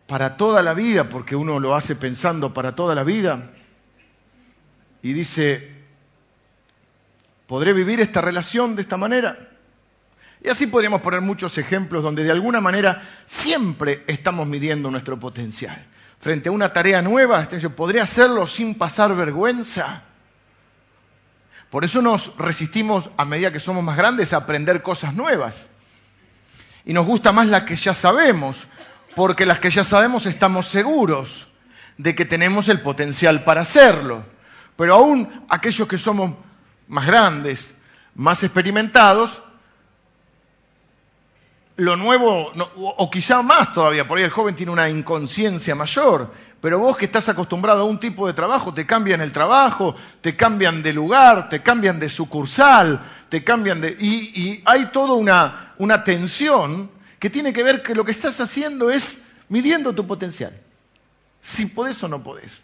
para 0.05 0.37
toda 0.37 0.61
la 0.61 0.75
vida? 0.75 1.09
Porque 1.09 1.35
uno 1.35 1.59
lo 1.59 1.73
hace 1.73 1.95
pensando 1.95 2.53
para 2.53 2.75
toda 2.75 2.93
la 2.93 3.03
vida. 3.03 3.49
Y 5.01 5.13
dice, 5.13 5.67
¿podré 7.47 7.73
vivir 7.73 7.99
esta 8.01 8.21
relación 8.21 8.75
de 8.75 8.83
esta 8.83 8.97
manera? 8.97 9.49
Y 10.43 10.49
así 10.49 10.67
podríamos 10.67 11.01
poner 11.01 11.21
muchos 11.21 11.57
ejemplos 11.57 12.03
donde 12.03 12.23
de 12.23 12.29
alguna 12.29 12.61
manera 12.61 13.23
siempre 13.25 14.03
estamos 14.05 14.45
midiendo 14.45 14.91
nuestro 14.91 15.19
potencial. 15.19 15.87
Frente 16.19 16.49
a 16.49 16.51
una 16.51 16.71
tarea 16.71 17.01
nueva, 17.01 17.41
este, 17.41 17.67
¿podré 17.71 17.99
hacerlo 17.99 18.45
sin 18.45 18.75
pasar 18.75 19.15
vergüenza? 19.15 20.03
Por 21.69 21.85
eso 21.85 22.01
nos 22.01 22.35
resistimos 22.37 23.09
a 23.17 23.25
medida 23.25 23.51
que 23.51 23.59
somos 23.59 23.83
más 23.83 23.97
grandes 23.97 24.33
a 24.33 24.37
aprender 24.37 24.81
cosas 24.81 25.13
nuevas. 25.13 25.67
Y 26.85 26.93
nos 26.93 27.05
gusta 27.05 27.31
más 27.31 27.47
las 27.47 27.63
que 27.63 27.75
ya 27.75 27.93
sabemos, 27.93 28.67
porque 29.15 29.45
las 29.45 29.59
que 29.59 29.69
ya 29.69 29.83
sabemos 29.83 30.25
estamos 30.25 30.67
seguros 30.67 31.47
de 31.97 32.15
que 32.15 32.25
tenemos 32.25 32.69
el 32.69 32.81
potencial 32.81 33.43
para 33.43 33.61
hacerlo. 33.61 34.25
Pero 34.75 34.95
aún 34.95 35.45
aquellos 35.49 35.87
que 35.87 35.97
somos 35.97 36.33
más 36.87 37.05
grandes, 37.05 37.75
más 38.15 38.41
experimentados, 38.43 39.43
lo 41.79 41.95
nuevo, 41.95 42.51
o 42.75 43.09
quizá 43.09 43.41
más 43.41 43.73
todavía, 43.73 44.07
por 44.07 44.17
ahí 44.17 44.23
el 44.23 44.29
joven 44.29 44.55
tiene 44.55 44.71
una 44.71 44.89
inconsciencia 44.89 45.75
mayor, 45.75 46.31
pero 46.61 46.77
vos 46.77 46.97
que 46.97 47.05
estás 47.05 47.29
acostumbrado 47.29 47.81
a 47.81 47.85
un 47.85 47.99
tipo 47.99 48.27
de 48.27 48.33
trabajo, 48.33 48.73
te 48.73 48.85
cambian 48.85 49.21
el 49.21 49.31
trabajo, 49.31 49.95
te 50.19 50.35
cambian 50.35 50.83
de 50.83 50.91
lugar, 50.91 51.47
te 51.47 51.61
cambian 51.61 51.99
de 51.99 52.09
sucursal, 52.09 53.01
te 53.29 53.43
cambian 53.43 53.79
de... 53.79 53.95
Y, 53.99 54.61
hay 54.65 54.87
toda 54.87 55.13
una, 55.13 55.73
una 55.77 56.03
tensión 56.03 56.91
que 57.17 57.29
tiene 57.29 57.53
que 57.53 57.63
ver 57.63 57.81
que 57.81 57.95
lo 57.95 58.03
que 58.03 58.11
estás 58.11 58.39
haciendo 58.41 58.91
es 58.91 59.19
midiendo 59.47 59.95
tu 59.95 60.05
potencial. 60.05 60.53
Si 61.39 61.65
podés 61.67 62.03
o 62.03 62.09
no 62.09 62.21
podés. 62.21 62.61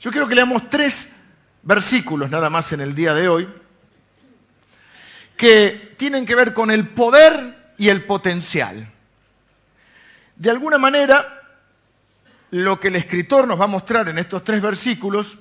Yo 0.00 0.10
quiero 0.10 0.28
que 0.28 0.34
leamos 0.34 0.68
tres 0.68 1.08
versículos 1.62 2.30
nada 2.30 2.50
más 2.50 2.72
en 2.72 2.82
el 2.82 2.94
día 2.94 3.14
de 3.14 3.28
hoy, 3.28 3.48
que 5.38 5.94
tienen 5.96 6.26
que 6.26 6.34
ver 6.34 6.52
con 6.52 6.70
el 6.70 6.86
poder 6.88 7.65
y 7.78 7.88
el 7.88 8.04
potencial. 8.04 8.90
De 10.36 10.50
alguna 10.50 10.78
manera, 10.78 11.42
lo 12.50 12.78
que 12.78 12.88
el 12.88 12.96
escritor 12.96 13.46
nos 13.46 13.60
va 13.60 13.64
a 13.64 13.68
mostrar 13.68 14.08
en 14.08 14.18
estos 14.18 14.44
tres 14.44 14.60
versículos, 14.62 15.38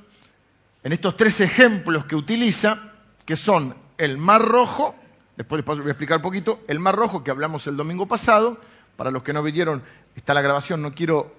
en 0.84 0.94
estos 0.94 1.18
tres 1.18 1.42
ejemplos 1.42 2.06
que 2.06 2.16
utiliza, 2.16 2.92
que 3.26 3.36
son 3.36 3.76
el 3.98 4.18
mar 4.18 4.42
rojo, 4.42 4.96
después 5.36 5.60
les 5.60 5.80
voy 5.80 5.88
a 5.88 5.92
explicar 5.92 6.18
un 6.18 6.24
poquito, 6.24 6.64
el 6.68 6.80
mar 6.80 6.96
rojo 6.96 7.24
que 7.24 7.32
hablamos 7.32 7.68
el 7.68 7.78
domingo 7.78 8.08
pasado, 8.08 8.60
para 8.96 9.12
los 9.12 9.24
que 9.24 9.34
no 9.34 9.44
vinieron, 9.44 9.84
está 10.16 10.34
la 10.34 10.42
grabación, 10.42 10.82
no 10.82 10.94
quiero, 10.94 11.36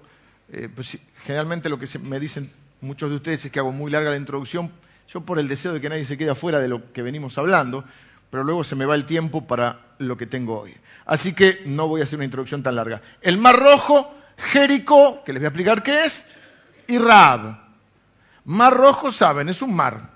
eh, 0.51 0.69
pues, 0.73 0.97
generalmente 1.23 1.69
lo 1.69 1.79
que 1.79 1.87
me 1.99 2.19
dicen 2.19 2.51
muchos 2.81 3.09
de 3.09 3.15
ustedes 3.15 3.45
es 3.45 3.51
que 3.51 3.59
hago 3.59 3.71
muy 3.71 3.91
larga 3.91 4.11
la 4.11 4.17
introducción, 4.17 4.71
yo 5.07 5.21
por 5.21 5.39
el 5.39 5.47
deseo 5.47 5.73
de 5.73 5.81
que 5.81 5.89
nadie 5.89 6.05
se 6.05 6.17
quede 6.17 6.31
afuera 6.31 6.59
de 6.59 6.67
lo 6.67 6.91
que 6.91 7.01
venimos 7.01 7.37
hablando, 7.37 7.83
pero 8.29 8.43
luego 8.43 8.63
se 8.63 8.75
me 8.75 8.85
va 8.85 8.95
el 8.95 9.05
tiempo 9.05 9.45
para 9.45 9.79
lo 9.99 10.17
que 10.17 10.25
tengo 10.25 10.59
hoy. 10.59 10.75
Así 11.05 11.33
que 11.33 11.61
no 11.65 11.87
voy 11.87 12.01
a 12.01 12.03
hacer 12.03 12.17
una 12.17 12.25
introducción 12.25 12.63
tan 12.63 12.75
larga. 12.75 13.01
El 13.21 13.37
Mar 13.37 13.57
Rojo, 13.57 14.13
Jericó, 14.37 15.23
que 15.23 15.33
les 15.33 15.41
voy 15.41 15.45
a 15.45 15.49
explicar 15.49 15.83
qué 15.83 16.05
es, 16.05 16.25
y 16.87 16.97
Raab. 16.97 17.59
Mar 18.45 18.73
Rojo, 18.73 19.11
saben, 19.11 19.49
es 19.49 19.61
un 19.61 19.75
mar. 19.75 20.09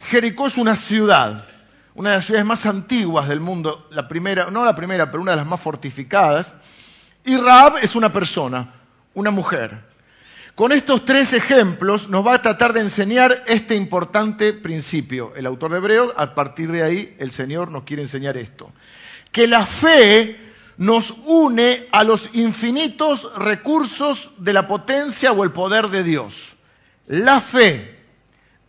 Jericó 0.00 0.46
es 0.46 0.56
una 0.56 0.74
ciudad, 0.74 1.46
una 1.94 2.10
de 2.10 2.16
las 2.16 2.24
ciudades 2.24 2.46
más 2.46 2.66
antiguas 2.66 3.28
del 3.28 3.40
mundo, 3.40 3.86
la 3.90 4.08
primera, 4.08 4.50
no 4.50 4.64
la 4.64 4.74
primera, 4.74 5.10
pero 5.10 5.22
una 5.22 5.32
de 5.32 5.38
las 5.38 5.46
más 5.46 5.60
fortificadas. 5.60 6.56
Y 7.24 7.36
Raab 7.36 7.76
es 7.78 7.94
una 7.94 8.12
persona, 8.12 8.74
una 9.14 9.30
mujer. 9.30 9.91
Con 10.54 10.72
estos 10.72 11.06
tres 11.06 11.32
ejemplos 11.32 12.10
nos 12.10 12.26
va 12.26 12.34
a 12.34 12.42
tratar 12.42 12.74
de 12.74 12.80
enseñar 12.80 13.42
este 13.46 13.74
importante 13.74 14.52
principio. 14.52 15.32
El 15.34 15.46
autor 15.46 15.70
de 15.72 15.78
Hebreos, 15.78 16.12
a 16.14 16.34
partir 16.34 16.70
de 16.70 16.82
ahí, 16.82 17.16
el 17.18 17.30
Señor 17.30 17.70
nos 17.70 17.84
quiere 17.84 18.02
enseñar 18.02 18.36
esto. 18.36 18.70
Que 19.30 19.46
la 19.46 19.64
fe 19.64 20.38
nos 20.76 21.14
une 21.24 21.88
a 21.90 22.04
los 22.04 22.28
infinitos 22.34 23.34
recursos 23.38 24.30
de 24.36 24.52
la 24.52 24.68
potencia 24.68 25.32
o 25.32 25.42
el 25.42 25.52
poder 25.52 25.88
de 25.88 26.02
Dios. 26.02 26.54
La 27.06 27.40
fe 27.40 27.98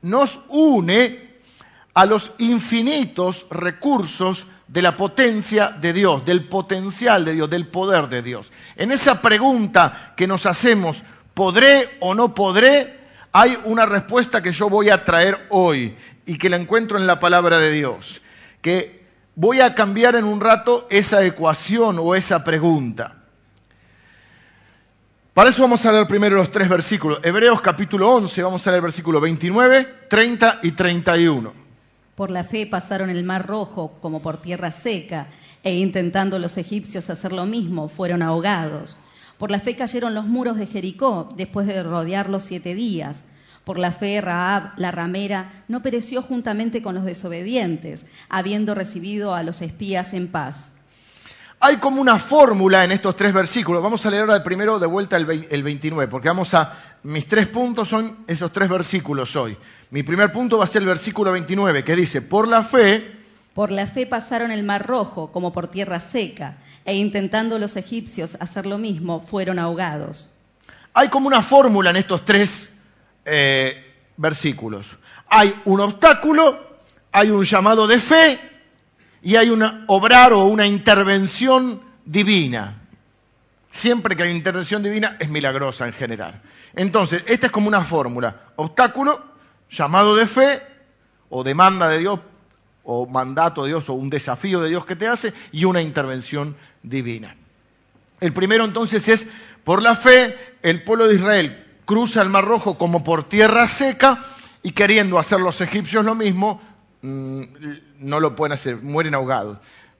nos 0.03 0.39
une 0.47 1.33
a 1.93 2.05
los 2.05 2.31
infinitos 2.37 3.45
recursos 3.49 4.47
de 4.69 4.81
la 4.81 4.95
potencia 4.95 5.69
de 5.69 5.91
Dios, 5.91 6.23
del 6.23 6.47
potencial 6.47 7.25
de 7.25 7.33
Dios, 7.33 7.49
del 7.49 7.67
poder 7.67 8.07
de 8.07 8.21
Dios. 8.21 8.51
En 8.77 8.91
esa 8.91 9.21
pregunta 9.21 10.13
que 10.15 10.27
nos 10.27 10.45
hacemos, 10.45 11.03
¿Podré 11.33 11.97
o 11.99 12.13
no 12.13 12.35
podré? 12.35 12.99
Hay 13.31 13.57
una 13.65 13.85
respuesta 13.85 14.43
que 14.43 14.51
yo 14.51 14.69
voy 14.69 14.89
a 14.89 15.03
traer 15.03 15.47
hoy 15.49 15.95
y 16.25 16.37
que 16.37 16.49
la 16.49 16.57
encuentro 16.57 16.97
en 16.97 17.07
la 17.07 17.19
palabra 17.19 17.57
de 17.57 17.71
Dios. 17.71 18.21
Que 18.61 19.03
voy 19.35 19.59
a 19.59 19.73
cambiar 19.73 20.15
en 20.15 20.25
un 20.25 20.39
rato 20.39 20.87
esa 20.89 21.23
ecuación 21.25 21.97
o 21.99 22.15
esa 22.15 22.43
pregunta. 22.43 23.23
Para 25.33 25.49
eso 25.49 25.63
vamos 25.63 25.83
a 25.85 25.91
leer 25.91 26.05
primero 26.05 26.35
los 26.35 26.51
tres 26.51 26.69
versículos. 26.69 27.19
Hebreos 27.23 27.59
capítulo 27.61 28.07
11, 28.11 28.43
vamos 28.43 28.67
a 28.67 28.69
leer 28.69 28.83
versículos 28.83 29.19
29, 29.19 30.05
30 30.07 30.59
y 30.61 30.71
31. 30.73 31.53
Por 32.13 32.29
la 32.29 32.43
fe 32.43 32.67
pasaron 32.67 33.09
el 33.09 33.23
mar 33.23 33.47
rojo 33.47 33.97
como 33.99 34.21
por 34.21 34.37
tierra 34.37 34.71
seca, 34.71 35.29
e 35.63 35.73
intentando 35.73 36.37
los 36.37 36.57
egipcios 36.57 37.09
hacer 37.09 37.31
lo 37.31 37.47
mismo, 37.47 37.89
fueron 37.89 38.21
ahogados. 38.21 38.95
Por 39.43 39.51
la 39.51 39.59
fe 39.59 39.75
cayeron 39.75 40.15
los 40.15 40.25
muros 40.25 40.55
de 40.55 40.67
Jericó 40.67 41.27
después 41.35 41.67
de 41.67 41.83
rodearlos 41.83 42.43
siete 42.45 42.75
días. 42.75 43.25
Por 43.65 43.77
la 43.77 43.91
fe 43.91 44.21
Raab, 44.21 44.71
la 44.77 44.89
ramera, 44.89 45.65
no 45.67 45.83
pereció 45.83 46.21
juntamente 46.21 46.81
con 46.81 46.95
los 46.95 47.03
desobedientes, 47.03 48.05
habiendo 48.29 48.73
recibido 48.73 49.35
a 49.35 49.43
los 49.43 49.62
espías 49.62 50.13
en 50.13 50.29
paz. 50.29 50.75
Hay 51.59 51.75
como 51.75 52.00
una 52.00 52.19
fórmula 52.19 52.85
en 52.85 52.93
estos 52.93 53.17
tres 53.17 53.33
versículos. 53.33 53.83
Vamos 53.83 54.05
a 54.05 54.12
leer 54.12 54.21
ahora 54.21 54.41
primero 54.41 54.79
de 54.79 54.88
vuelta 54.88 55.17
el 55.17 55.25
29, 55.63 56.09
porque 56.09 56.29
vamos 56.29 56.53
a... 56.53 56.79
Mis 57.03 57.27
tres 57.27 57.50
puntos 57.50 57.89
son 57.89 58.19
esos 58.27 58.53
tres 58.53 58.69
versículos 58.69 59.35
hoy. 59.35 59.57
Mi 59.91 60.03
primer 60.03 60.31
punto 60.31 60.59
va 60.59 60.63
a 60.63 60.67
ser 60.67 60.83
el 60.83 60.88
versículo 60.88 61.33
29, 61.33 61.83
que 61.83 61.97
dice, 61.97 62.21
por 62.21 62.47
la 62.47 62.63
fe... 62.63 63.19
Por 63.53 63.71
la 63.71 63.88
fe 63.88 64.07
pasaron 64.07 64.51
el 64.51 64.63
mar 64.63 64.88
rojo 64.88 65.33
como 65.33 65.51
por 65.51 65.67
tierra 65.67 66.00
seca 66.00 66.57
e 66.85 66.95
intentando 66.95 67.59
los 67.59 67.75
egipcios 67.75 68.35
hacer 68.39 68.65
lo 68.65 68.77
mismo, 68.77 69.21
fueron 69.21 69.59
ahogados. 69.59 70.29
Hay 70.93 71.09
como 71.09 71.27
una 71.27 71.41
fórmula 71.41 71.89
en 71.89 71.97
estos 71.97 72.23
tres 72.25 72.69
eh, 73.25 73.93
versículos. 74.17 74.87
Hay 75.27 75.53
un 75.65 75.79
obstáculo, 75.79 76.77
hay 77.11 77.29
un 77.29 77.43
llamado 77.43 77.87
de 77.87 77.99
fe 77.99 78.39
y 79.21 79.35
hay 79.35 79.49
un 79.49 79.85
obrar 79.87 80.33
o 80.33 80.45
una 80.45 80.67
intervención 80.67 81.81
divina. 82.05 82.81
Siempre 83.71 84.15
que 84.15 84.23
hay 84.23 84.31
intervención 84.31 84.83
divina 84.83 85.17
es 85.19 85.29
milagrosa 85.29 85.87
en 85.87 85.93
general. 85.93 86.41
Entonces, 86.75 87.23
esta 87.25 87.47
es 87.47 87.51
como 87.51 87.67
una 87.67 87.83
fórmula. 87.83 88.51
Obstáculo, 88.55 89.23
llamado 89.69 90.15
de 90.15 90.27
fe 90.27 90.61
o 91.29 91.43
demanda 91.43 91.87
de 91.89 91.99
Dios 91.99 92.19
o 92.83 93.07
mandato 93.07 93.63
de 93.63 93.69
Dios 93.69 93.89
o 93.89 93.93
un 93.93 94.09
desafío 94.09 94.61
de 94.61 94.69
Dios 94.69 94.85
que 94.85 94.95
te 94.95 95.07
hace 95.07 95.33
y 95.51 95.65
una 95.65 95.81
intervención 95.81 96.55
divina. 96.83 97.35
El 98.19 98.33
primero 98.33 98.65
entonces 98.65 99.09
es, 99.09 99.27
por 99.63 99.81
la 99.81 99.95
fe, 99.95 100.37
el 100.61 100.83
pueblo 100.83 101.07
de 101.07 101.15
Israel 101.15 101.63
cruza 101.85 102.21
el 102.21 102.29
Mar 102.29 102.45
Rojo 102.45 102.77
como 102.77 103.03
por 103.03 103.27
tierra 103.27 103.67
seca 103.67 104.19
y 104.61 104.71
queriendo 104.71 105.19
hacer 105.19 105.39
los 105.39 105.59
egipcios 105.61 106.05
lo 106.05 106.15
mismo, 106.15 106.61
mm, 107.01 107.41
no 107.99 108.19
lo 108.19 108.35
pueden 108.35 108.53
hacer, 108.53 108.81
mueren 108.81 109.15
ahogados. 109.15 109.57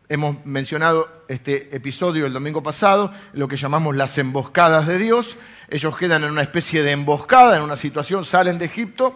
Hemos 0.10 0.46
mencionado 0.46 1.24
este 1.28 1.76
episodio 1.76 2.26
el 2.26 2.34
domingo 2.34 2.62
pasado, 2.62 3.12
lo 3.34 3.48
que 3.48 3.56
llamamos 3.56 3.96
las 3.96 4.18
emboscadas 4.18 4.86
de 4.86 4.98
Dios. 4.98 5.38
Ellos 5.70 5.98
quedan 5.98 6.24
en 6.24 6.32
una 6.32 6.44
especie 6.44 6.84
de 6.84 6.92
emboscada, 6.92 7.58
en 7.58 7.64
una 7.64 7.78
situación, 7.78 8.26
salen 8.26 8.60
de 8.60 8.66
Egipto 8.66 9.16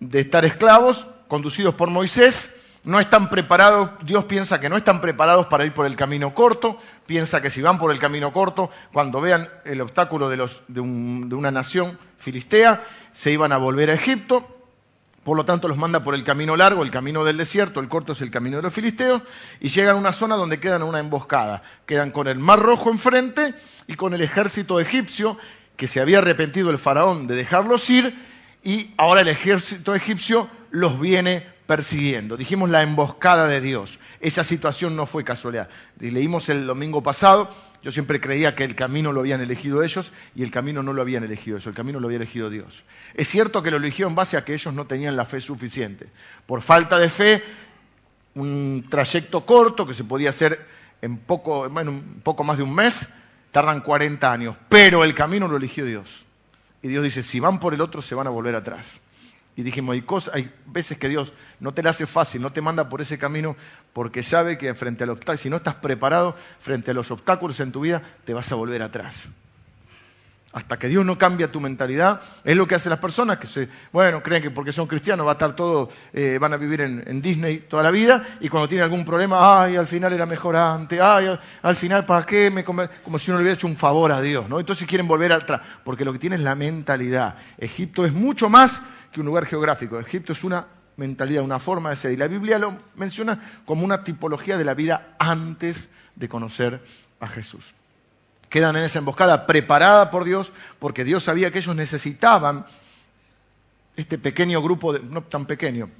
de 0.00 0.20
estar 0.20 0.44
esclavos, 0.44 1.06
conducidos 1.26 1.74
por 1.74 1.90
Moisés, 1.90 2.54
no 2.84 3.00
están 3.00 3.28
preparados, 3.28 3.90
Dios 4.02 4.24
piensa 4.24 4.60
que 4.60 4.68
no 4.68 4.76
están 4.76 5.00
preparados 5.00 5.46
para 5.46 5.64
ir 5.64 5.74
por 5.74 5.86
el 5.86 5.96
camino 5.96 6.34
corto, 6.34 6.78
piensa 7.06 7.42
que 7.42 7.50
si 7.50 7.60
van 7.60 7.78
por 7.78 7.90
el 7.92 7.98
camino 7.98 8.32
corto, 8.32 8.70
cuando 8.92 9.20
vean 9.20 9.48
el 9.64 9.80
obstáculo 9.80 10.28
de, 10.28 10.80
una 10.80 11.50
nación 11.50 11.98
filistea, 12.18 12.84
se 13.12 13.32
iban 13.32 13.52
a 13.52 13.58
volver 13.58 13.90
a 13.90 13.94
Egipto, 13.94 14.46
por 15.24 15.36
lo 15.36 15.44
tanto 15.44 15.68
los 15.68 15.76
manda 15.76 16.02
por 16.02 16.14
el 16.14 16.24
camino 16.24 16.56
largo, 16.56 16.82
el 16.82 16.90
camino 16.90 17.24
del 17.24 17.36
desierto, 17.36 17.80
el 17.80 17.88
corto 17.88 18.12
es 18.12 18.22
el 18.22 18.30
camino 18.30 18.56
de 18.56 18.62
los 18.62 18.72
filisteos, 18.72 19.22
y 19.60 19.68
llegan 19.68 19.96
a 19.96 19.98
una 19.98 20.12
zona 20.12 20.36
donde 20.36 20.60
quedan 20.60 20.82
en 20.82 20.88
una 20.88 21.00
emboscada, 21.00 21.62
quedan 21.84 22.10
con 22.10 22.28
el 22.28 22.38
mar 22.38 22.60
rojo 22.60 22.90
enfrente 22.90 23.54
y 23.86 23.94
con 23.94 24.14
el 24.14 24.22
ejército 24.22 24.80
egipcio, 24.80 25.36
que 25.76 25.86
se 25.86 26.00
había 26.00 26.18
arrepentido 26.18 26.70
el 26.70 26.78
faraón 26.78 27.26
de 27.26 27.34
dejarlos 27.34 27.88
ir, 27.90 28.16
y 28.64 28.92
ahora 28.96 29.20
el 29.20 29.28
ejército 29.28 29.94
egipcio 29.94 30.48
los 30.70 30.98
viene 30.98 31.57
persiguiendo. 31.68 32.38
Dijimos 32.38 32.70
la 32.70 32.82
emboscada 32.82 33.46
de 33.46 33.60
Dios. 33.60 33.98
Esa 34.20 34.42
situación 34.42 34.96
no 34.96 35.04
fue 35.04 35.22
casualidad. 35.22 35.68
leímos 36.00 36.48
el 36.48 36.66
domingo 36.66 37.02
pasado, 37.02 37.50
yo 37.82 37.92
siempre 37.92 38.22
creía 38.22 38.56
que 38.56 38.64
el 38.64 38.74
camino 38.74 39.12
lo 39.12 39.20
habían 39.20 39.42
elegido 39.42 39.82
ellos 39.82 40.10
y 40.34 40.42
el 40.42 40.50
camino 40.50 40.82
no 40.82 40.94
lo 40.94 41.02
habían 41.02 41.24
elegido 41.24 41.58
ellos, 41.58 41.66
el 41.66 41.74
camino 41.74 42.00
lo 42.00 42.06
había 42.06 42.16
elegido 42.16 42.48
Dios. 42.48 42.84
Es 43.12 43.28
cierto 43.28 43.62
que 43.62 43.70
lo 43.70 43.76
eligió 43.76 44.08
en 44.08 44.14
base 44.14 44.38
a 44.38 44.46
que 44.46 44.54
ellos 44.54 44.72
no 44.72 44.86
tenían 44.86 45.14
la 45.14 45.26
fe 45.26 45.42
suficiente. 45.42 46.08
Por 46.46 46.62
falta 46.62 46.98
de 46.98 47.10
fe, 47.10 47.42
un 48.34 48.86
trayecto 48.88 49.44
corto 49.44 49.86
que 49.86 49.92
se 49.92 50.04
podía 50.04 50.30
hacer 50.30 50.66
en 51.02 51.18
poco, 51.18 51.68
bueno, 51.68 51.90
un 51.90 52.22
poco 52.24 52.44
más 52.44 52.56
de 52.56 52.62
un 52.62 52.74
mes, 52.74 53.10
tardan 53.52 53.82
40 53.82 54.32
años, 54.32 54.56
pero 54.70 55.04
el 55.04 55.14
camino 55.14 55.46
lo 55.46 55.58
eligió 55.58 55.84
Dios. 55.84 56.24
Y 56.82 56.88
Dios 56.88 57.04
dice, 57.04 57.22
si 57.22 57.40
van 57.40 57.60
por 57.60 57.74
el 57.74 57.82
otro, 57.82 58.00
se 58.00 58.14
van 58.14 58.26
a 58.26 58.30
volver 58.30 58.54
atrás. 58.54 59.00
Y 59.58 59.64
dijimos, 59.64 59.94
hay, 59.94 60.02
cosas, 60.02 60.36
hay 60.36 60.52
veces 60.66 60.98
que 60.98 61.08
Dios 61.08 61.32
no 61.58 61.74
te 61.74 61.82
la 61.82 61.90
hace 61.90 62.06
fácil, 62.06 62.40
no 62.40 62.52
te 62.52 62.60
manda 62.60 62.88
por 62.88 63.00
ese 63.00 63.18
camino, 63.18 63.56
porque 63.92 64.22
sabe 64.22 64.56
que 64.56 64.72
frente 64.74 65.02
a 65.02 65.08
los 65.08 65.18
si 65.36 65.50
no 65.50 65.56
estás 65.56 65.74
preparado 65.74 66.36
frente 66.60 66.92
a 66.92 66.94
los 66.94 67.10
obstáculos 67.10 67.58
en 67.58 67.72
tu 67.72 67.80
vida, 67.80 68.00
te 68.24 68.32
vas 68.34 68.52
a 68.52 68.54
volver 68.54 68.82
atrás. 68.82 69.28
Hasta 70.52 70.78
que 70.78 70.86
Dios 70.86 71.04
no 71.04 71.18
cambia 71.18 71.50
tu 71.50 71.60
mentalidad, 71.60 72.20
es 72.44 72.56
lo 72.56 72.68
que 72.68 72.76
hacen 72.76 72.90
las 72.90 73.00
personas 73.00 73.38
que 73.38 73.48
se, 73.48 73.68
bueno, 73.92 74.22
creen 74.22 74.42
que 74.42 74.52
porque 74.52 74.70
son 74.70 74.86
cristianos 74.86 75.26
va 75.26 75.32
a 75.32 75.34
estar 75.34 75.56
todo, 75.56 75.90
eh, 76.12 76.38
van 76.40 76.52
a 76.52 76.56
vivir 76.56 76.80
en, 76.80 77.20
Disney 77.20 77.66
toda 77.68 77.82
la 77.82 77.90
vida 77.90 78.22
y 78.40 78.48
cuando 78.48 78.68
tienen 78.68 78.84
algún 78.84 79.04
problema, 79.04 79.64
ay, 79.64 79.74
al 79.74 79.88
final 79.88 80.12
era 80.12 80.24
mejor 80.24 80.54
antes, 80.54 81.00
ay, 81.00 81.36
al 81.62 81.76
final, 81.76 82.06
¿para 82.06 82.24
qué 82.24 82.48
me 82.48 82.62
Como 82.62 83.18
si 83.18 83.32
uno 83.32 83.38
le 83.38 83.42
hubiera 83.42 83.54
hecho 83.54 83.66
un 83.66 83.76
favor 83.76 84.12
a 84.12 84.22
Dios, 84.22 84.48
¿no? 84.48 84.60
Entonces 84.60 84.86
quieren 84.86 85.08
volver 85.08 85.32
atrás, 85.32 85.62
porque 85.82 86.04
lo 86.04 86.12
que 86.12 86.20
tienen 86.20 86.38
es 86.38 86.44
la 86.44 86.54
mentalidad. 86.54 87.34
Egipto 87.58 88.04
es 88.04 88.12
mucho 88.12 88.48
más 88.48 88.80
que 89.12 89.20
un 89.20 89.26
lugar 89.26 89.46
geográfico. 89.46 89.98
Egipto 89.98 90.32
es 90.32 90.44
una 90.44 90.66
mentalidad, 90.96 91.42
una 91.42 91.58
forma 91.58 91.90
de 91.90 91.96
ser. 91.96 92.12
Y 92.12 92.16
la 92.16 92.28
Biblia 92.28 92.58
lo 92.58 92.78
menciona 92.96 93.60
como 93.64 93.84
una 93.84 94.04
tipología 94.04 94.56
de 94.56 94.64
la 94.64 94.74
vida 94.74 95.16
antes 95.18 95.90
de 96.16 96.28
conocer 96.28 96.82
a 97.20 97.28
Jesús 97.28 97.72
quedan 98.48 98.76
en 98.76 98.84
esa 98.84 98.98
emboscada 98.98 99.46
preparada 99.46 100.10
por 100.10 100.24
Dios, 100.24 100.52
porque 100.78 101.04
Dios 101.04 101.24
sabía 101.24 101.50
que 101.50 101.58
ellos 101.58 101.76
necesitaban 101.76 102.66
este 103.96 104.18
pequeño 104.18 104.62
grupo, 104.62 104.96
no 104.98 105.22
tan 105.24 105.46
pequeño, 105.46 105.90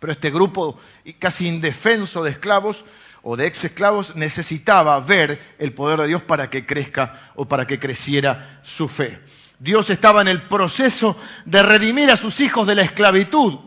Pero 0.00 0.12
este 0.12 0.30
grupo 0.30 0.80
casi 1.20 1.46
indefenso 1.46 2.24
de 2.24 2.32
esclavos 2.32 2.84
o 3.22 3.36
de 3.36 3.46
ex 3.46 3.64
esclavos 3.64 4.16
necesitaba 4.16 4.98
ver 4.98 5.40
el 5.58 5.72
poder 5.72 6.00
de 6.00 6.08
Dios 6.08 6.22
para 6.24 6.50
que 6.50 6.66
crezca 6.66 7.30
o 7.36 7.46
para 7.46 7.68
que 7.68 7.78
creciera 7.78 8.60
su 8.64 8.88
fe. 8.88 9.20
Dios 9.62 9.90
estaba 9.90 10.22
en 10.22 10.26
el 10.26 10.42
proceso 10.42 11.16
de 11.44 11.62
redimir 11.62 12.10
a 12.10 12.16
sus 12.16 12.40
hijos 12.40 12.66
de 12.66 12.74
la 12.74 12.82
esclavitud. 12.82 13.60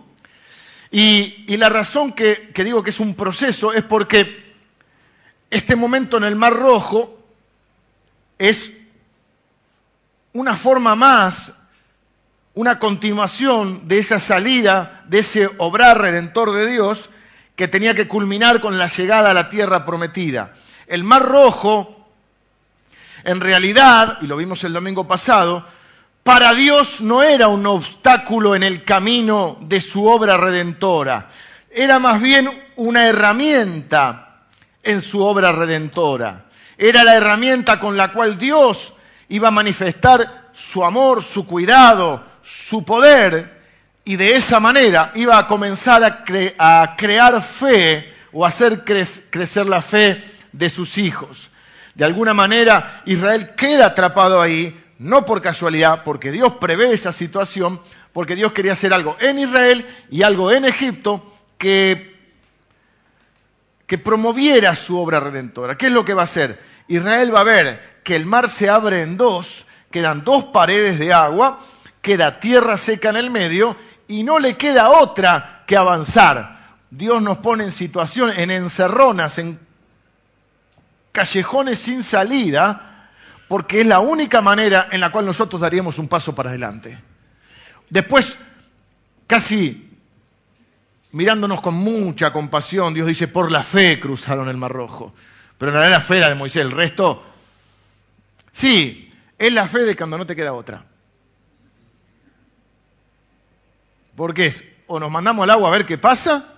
Y, 0.91 1.55
la 1.55 1.69
razón 1.69 2.11
que, 2.11 2.51
digo 2.53 2.83
que 2.83 2.89
es 2.89 2.99
un 2.99 3.15
proceso 3.15 3.71
es 3.71 3.81
porque 3.85 4.53
este 5.49 5.77
momento 5.77 6.17
en 6.17 6.25
el 6.25 6.35
Mar 6.35 6.51
Rojo 6.51 7.17
es 8.37 8.73
una 10.33 10.57
forma 10.57 10.95
más, 10.95 11.53
una 12.55 12.77
continuación 12.77 13.87
de 13.87 13.99
esa 13.99 14.19
salida, 14.19 15.05
de 15.07 15.19
ese 15.19 15.49
obrar 15.59 16.01
redentor 16.01 16.51
de 16.51 16.67
Dios 16.67 17.09
que 17.55 17.69
tenía 17.69 17.95
que 17.95 18.09
culminar 18.09 18.59
con 18.59 18.77
la 18.77 18.87
llegada 18.87 19.31
a 19.31 19.33
la 19.33 19.47
tierra 19.47 19.85
prometida. 19.85 20.55
El 20.87 21.05
Mar 21.05 21.23
Rojo, 21.23 22.05
en 23.23 23.39
realidad, 23.39 24.17
y 24.19 24.27
lo 24.27 24.35
vimos 24.35 24.61
el 24.65 24.73
domingo 24.73 25.07
pasado, 25.07 25.65
para 26.25 26.55
Dios 26.55 27.01
no 27.01 27.22
era 27.22 27.50
un 27.50 27.67
obstáculo 27.67 28.55
en 28.55 28.63
el 28.63 28.84
camino 28.84 29.58
de 29.62 29.79
su 29.79 30.08
obra 30.08 30.38
redentora, 30.38 31.29
era 31.70 32.00
más 32.00 32.20
bien 32.20 32.50
una 32.77 33.05
herramienta 33.05 34.48
en 34.82 35.03
su 35.03 35.22
obra 35.22 35.51
redentora. 35.51 36.46
Era 36.79 37.03
la 37.03 37.13
herramienta 37.13 37.79
con 37.79 37.96
la 37.96 38.12
cual 38.12 38.39
Dios 38.39 38.96
iba 39.29 39.50
a 39.50 39.51
manifestar 39.51 40.50
su 40.51 40.84
amor, 40.84 41.22
su 41.22 41.46
cuidado, 41.46 42.24
su 42.41 42.84
poder 42.84 43.62
y 44.03 44.15
de 44.15 44.36
esa 44.36 44.60
manera 44.60 45.12
iba 45.13 45.38
a 45.38 45.46
comenzar 45.46 46.03
a, 46.58 46.96
crear 46.96 47.39
fe 47.44 48.12
o 48.34 48.44
hacer 48.48 48.84
crecer 48.84 49.67
la 49.67 49.79
fe 49.79 50.24
de 50.51 50.72
sus 50.72 50.98
hijos. 50.98 51.51
De 51.94 52.03
alguna 52.03 52.34
manera 52.34 53.03
Israel 53.05 53.51
queda 53.55 53.86
atrapado 53.86 54.41
ahí, 54.41 54.85
no 54.97 55.25
por 55.25 55.41
casualidad, 55.41 56.03
porque 56.03 56.31
Dios 56.31 56.53
prevé 56.53 56.93
esa 56.93 57.11
situación, 57.11 57.81
porque 58.13 58.35
Dios 58.35 58.53
quería 58.53 58.73
hacer 58.73 58.93
algo 58.93 59.17
en 59.19 59.39
Israel 59.39 59.85
y 60.09 60.23
algo 60.23 60.51
en 60.51 60.65
Egipto 60.65 61.33
que, 61.57 62.13
promoviera 64.03 64.75
su 64.75 64.97
obra 64.97 65.19
redentora. 65.19 65.77
¿Qué 65.77 65.87
es 65.87 65.91
lo 65.91 66.03
que 66.03 66.13
va 66.13 66.21
a 66.21 66.25
hacer? 66.25 66.61
Israel 66.87 67.33
va 67.33 67.41
a 67.41 67.45
ver 67.45 68.01
que 68.03 68.15
el 68.15 68.25
mar 68.25 68.49
se 68.49 68.69
abre 68.69 69.01
en 69.01 69.17
dos, 69.17 69.65
quedan 69.89 70.23
dos 70.23 70.45
paredes 70.45 70.99
de 70.99 71.13
agua, 71.13 71.59
queda 72.01 72.39
tierra 72.39 72.77
seca 72.77 73.09
en 73.09 73.15
el 73.15 73.31
medio 73.31 73.75
y 74.07 74.23
no 74.23 74.39
le 74.39 74.57
queda 74.57 74.89
otra 74.89 75.63
que 75.65 75.77
avanzar. 75.77 76.77
Dios 76.89 77.21
nos 77.21 77.37
pone 77.39 77.63
en 77.63 77.71
situaciones, 77.71 78.37
en 78.37 78.51
encerronas, 78.51 79.39
en 79.39 79.59
callejones 81.11 81.79
sin 81.79 82.03
salida, 82.03 82.94
porque 83.47 83.81
es 83.81 83.87
la 83.87 83.99
única 83.99 84.41
manera 84.41 84.89
en 84.91 85.01
la 85.01 85.11
cual 85.11 85.25
nosotros 85.25 85.61
daríamos 85.61 85.99
un 85.99 86.07
paso 86.07 86.33
para 86.33 86.49
adelante. 86.49 86.97
Después, 87.89 88.37
casi 89.27 89.85
mirándonos 91.11 91.61
con 91.61 91.75
mucha 91.75 92.33
compasión, 92.33 92.93
Dios 92.93 93.07
dice, 93.07 93.27
por 93.27 93.51
la 93.51 93.63
fe 93.63 93.99
cruzaron 93.99 94.49
el 94.49 94.57
Mar 94.57 94.71
Rojo. 94.71 95.13
Pero 95.57 95.71
no 95.71 95.79
era 95.79 95.89
la 95.89 96.01
fe 96.01 96.15
de 96.15 96.35
Moisés, 96.35 96.61
el 96.61 96.71
resto, 96.71 97.23
sí, 98.51 99.13
es 99.37 99.53
la 99.53 99.67
fe 99.67 99.79
de 99.79 99.95
cuando 99.95 100.17
no 100.17 100.25
te 100.25 100.35
queda 100.35 100.53
otra. 100.53 100.83
Porque 104.15 104.47
es, 104.47 104.63
o 104.87 104.99
nos 104.99 105.09
mandamos 105.09 105.43
al 105.43 105.51
agua 105.51 105.69
a 105.69 105.71
ver 105.71 105.85
qué 105.85 105.97
pasa, 105.97 106.53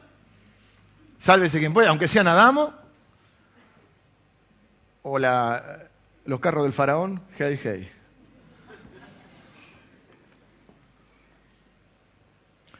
sálvese 1.19 1.59
quien 1.59 1.73
pueda, 1.73 1.89
aunque 1.89 2.07
sea 2.07 2.23
nadamos, 2.23 2.71
o 5.03 5.19
la, 5.19 5.86
los 6.27 6.41
carros 6.41 6.63
del 6.63 6.73
faraón, 6.73 7.21
hey, 7.39 7.59
hey. 7.63 7.89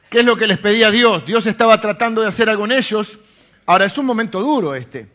¿Qué 0.09 0.19
es 0.19 0.25
lo 0.25 0.35
que 0.35 0.47
les 0.47 0.57
pedía 0.59 0.91
Dios? 0.91 1.25
Dios 1.25 1.47
estaba 1.47 1.79
tratando 1.79 2.21
de 2.21 2.27
hacer 2.27 2.49
algo 2.49 2.65
en 2.65 2.73
ellos. 2.73 3.19
Ahora, 3.65 3.85
es 3.85 3.97
un 3.97 4.05
momento 4.05 4.41
duro 4.41 4.75
este. 4.75 5.09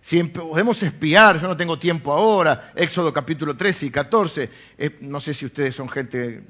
Si 0.00 0.20
podemos 0.24 0.82
espiar, 0.82 1.40
yo 1.40 1.46
no 1.46 1.56
tengo 1.56 1.78
tiempo 1.78 2.12
ahora, 2.12 2.72
Éxodo 2.74 3.12
capítulo 3.12 3.56
13 3.56 3.86
y 3.86 3.90
14, 3.90 4.50
eh, 4.78 4.98
no 5.00 5.20
sé 5.20 5.32
si 5.32 5.46
ustedes 5.46 5.76
son 5.76 5.88
gente 5.88 6.42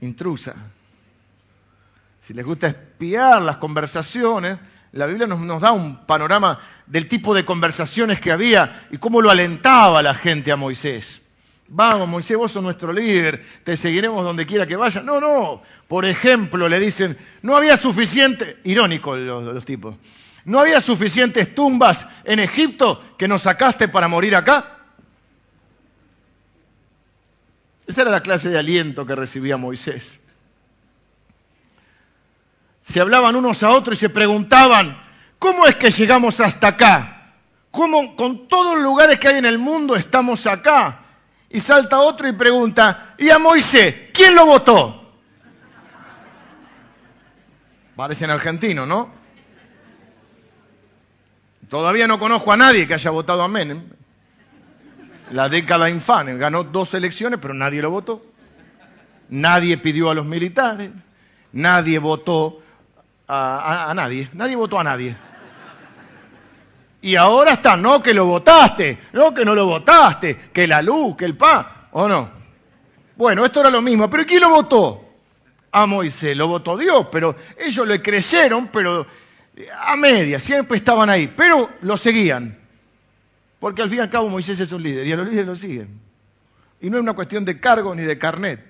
intrusa, 0.00 0.54
si 2.20 2.34
les 2.34 2.44
gusta 2.44 2.66
espiar 2.66 3.40
las 3.40 3.56
conversaciones, 3.56 4.58
la 4.94 5.06
Biblia 5.06 5.26
nos, 5.26 5.60
da 5.60 5.72
un 5.72 6.06
panorama 6.06 6.60
del 6.86 7.08
tipo 7.08 7.34
de 7.34 7.44
conversaciones 7.44 8.20
que 8.20 8.30
había 8.30 8.86
y 8.90 8.98
cómo 8.98 9.20
lo 9.20 9.30
alentaba 9.30 10.02
la 10.02 10.14
gente 10.14 10.52
a 10.52 10.56
Moisés. 10.56 11.20
Vamos, 11.66 12.08
Moisés, 12.08 12.36
vos 12.36 12.52
sos 12.52 12.62
nuestro 12.62 12.92
líder, 12.92 13.44
te 13.64 13.76
seguiremos 13.76 14.22
donde 14.22 14.46
quiera 14.46 14.66
que 14.66 14.76
vaya. 14.76 15.00
No, 15.02 15.20
no. 15.20 15.62
Por 15.88 16.04
ejemplo, 16.04 16.68
le 16.68 16.78
dicen, 16.78 17.18
no 17.42 17.56
había 17.56 17.76
suficiente, 17.76 18.58
irónico 18.62 19.16
los, 19.16 19.42
los 19.42 19.64
tipos, 19.64 19.96
no 20.44 20.60
había 20.60 20.80
suficientes 20.80 21.54
tumbas 21.54 22.06
en 22.22 22.38
Egipto 22.38 23.02
que 23.18 23.26
nos 23.26 23.42
sacaste 23.42 23.88
para 23.88 24.06
morir 24.06 24.36
acá. 24.36 24.78
Esa 27.86 28.02
era 28.02 28.10
la 28.12 28.22
clase 28.22 28.48
de 28.48 28.58
aliento 28.58 29.04
que 29.06 29.16
recibía 29.16 29.56
Moisés 29.56 30.20
se 32.84 33.00
hablaban 33.00 33.34
unos 33.34 33.62
a 33.62 33.70
otros 33.70 33.96
y 33.96 34.00
se 34.00 34.08
preguntaban, 34.10 35.00
¿cómo 35.38 35.66
es 35.66 35.74
que 35.76 35.90
llegamos 35.90 36.38
hasta 36.40 36.68
acá? 36.68 37.32
¿Cómo 37.70 38.14
con 38.14 38.46
todos 38.46 38.74
los 38.74 38.84
lugares 38.84 39.18
que 39.18 39.28
hay 39.28 39.38
en 39.38 39.46
el 39.46 39.58
mundo 39.58 39.96
estamos 39.96 40.46
acá? 40.46 41.00
Y 41.48 41.60
salta 41.60 41.98
otro 42.00 42.28
y 42.28 42.32
pregunta, 42.32 43.14
¿y 43.16 43.30
a 43.30 43.38
Moisés? 43.38 44.10
¿Quién 44.12 44.34
lo 44.34 44.44
votó? 44.44 45.14
Parecen 47.96 48.28
argentinos, 48.28 48.86
¿no? 48.86 49.10
Todavía 51.70 52.06
no 52.06 52.18
conozco 52.18 52.52
a 52.52 52.58
nadie 52.58 52.86
que 52.86 52.92
haya 52.92 53.10
votado 53.10 53.42
a 53.42 53.48
Menem. 53.48 53.82
La 55.30 55.48
década 55.48 55.88
infame, 55.88 56.36
ganó 56.36 56.64
dos 56.64 56.92
elecciones, 56.92 57.40
pero 57.40 57.54
nadie 57.54 57.80
lo 57.80 57.90
votó. 57.90 58.26
Nadie 59.30 59.78
pidió 59.78 60.10
a 60.10 60.14
los 60.14 60.26
militares, 60.26 60.90
nadie 61.50 61.98
votó 61.98 62.60
a, 63.28 63.92
nadie, 63.94 64.28
nadie 64.32 64.56
votó 64.56 64.78
a 64.78 64.84
nadie. 64.84 65.16
Y 67.02 67.16
ahora 67.16 67.52
está, 67.52 67.76
no 67.76 68.02
que 68.02 68.14
lo 68.14 68.26
votaste, 68.26 68.98
no 69.12 69.34
que 69.34 69.44
no 69.44 69.54
lo 69.54 69.66
votaste, 69.66 70.36
que 70.52 70.66
la 70.66 70.80
luz, 70.80 71.16
que 71.16 71.26
el 71.26 71.36
pan, 71.36 71.66
¿o 71.92 72.08
no? 72.08 72.30
Bueno, 73.16 73.44
esto 73.44 73.60
era 73.60 73.70
lo 73.70 73.82
mismo, 73.82 74.08
pero 74.08 74.24
¿quién 74.24 74.40
lo 74.40 74.50
votó? 74.50 75.04
A 75.72 75.86
Moisés, 75.86 76.36
lo 76.36 76.48
votó 76.48 76.76
Dios, 76.76 77.08
pero 77.10 77.36
ellos 77.58 77.86
le 77.86 78.00
creyeron, 78.00 78.68
pero 78.68 79.06
a 79.80 79.96
media, 79.96 80.40
siempre 80.40 80.78
estaban 80.78 81.10
ahí, 81.10 81.32
pero 81.36 81.70
lo 81.82 81.96
seguían. 81.96 82.58
Porque 83.60 83.82
al 83.82 83.88
fin 83.88 83.98
y 83.98 84.00
al 84.02 84.10
cabo 84.10 84.28
Moisés 84.28 84.60
es 84.60 84.72
un 84.72 84.82
líder 84.82 85.06
y 85.06 85.12
a 85.12 85.16
los 85.16 85.26
líderes 85.26 85.46
lo 85.46 85.56
siguen. 85.56 86.00
Y 86.80 86.90
no 86.90 86.96
es 86.96 87.02
una 87.02 87.14
cuestión 87.14 87.44
de 87.44 87.60
cargo 87.60 87.94
ni 87.94 88.02
de 88.02 88.18
carnet, 88.18 88.64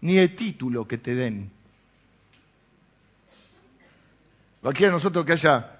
ni 0.00 0.14
de 0.14 0.28
título 0.28 0.88
que 0.88 0.98
te 0.98 1.14
den. 1.14 1.53
Cualquiera 4.64 4.92
de 4.92 4.96
nosotros 4.96 5.26
que 5.26 5.32
haya 5.32 5.78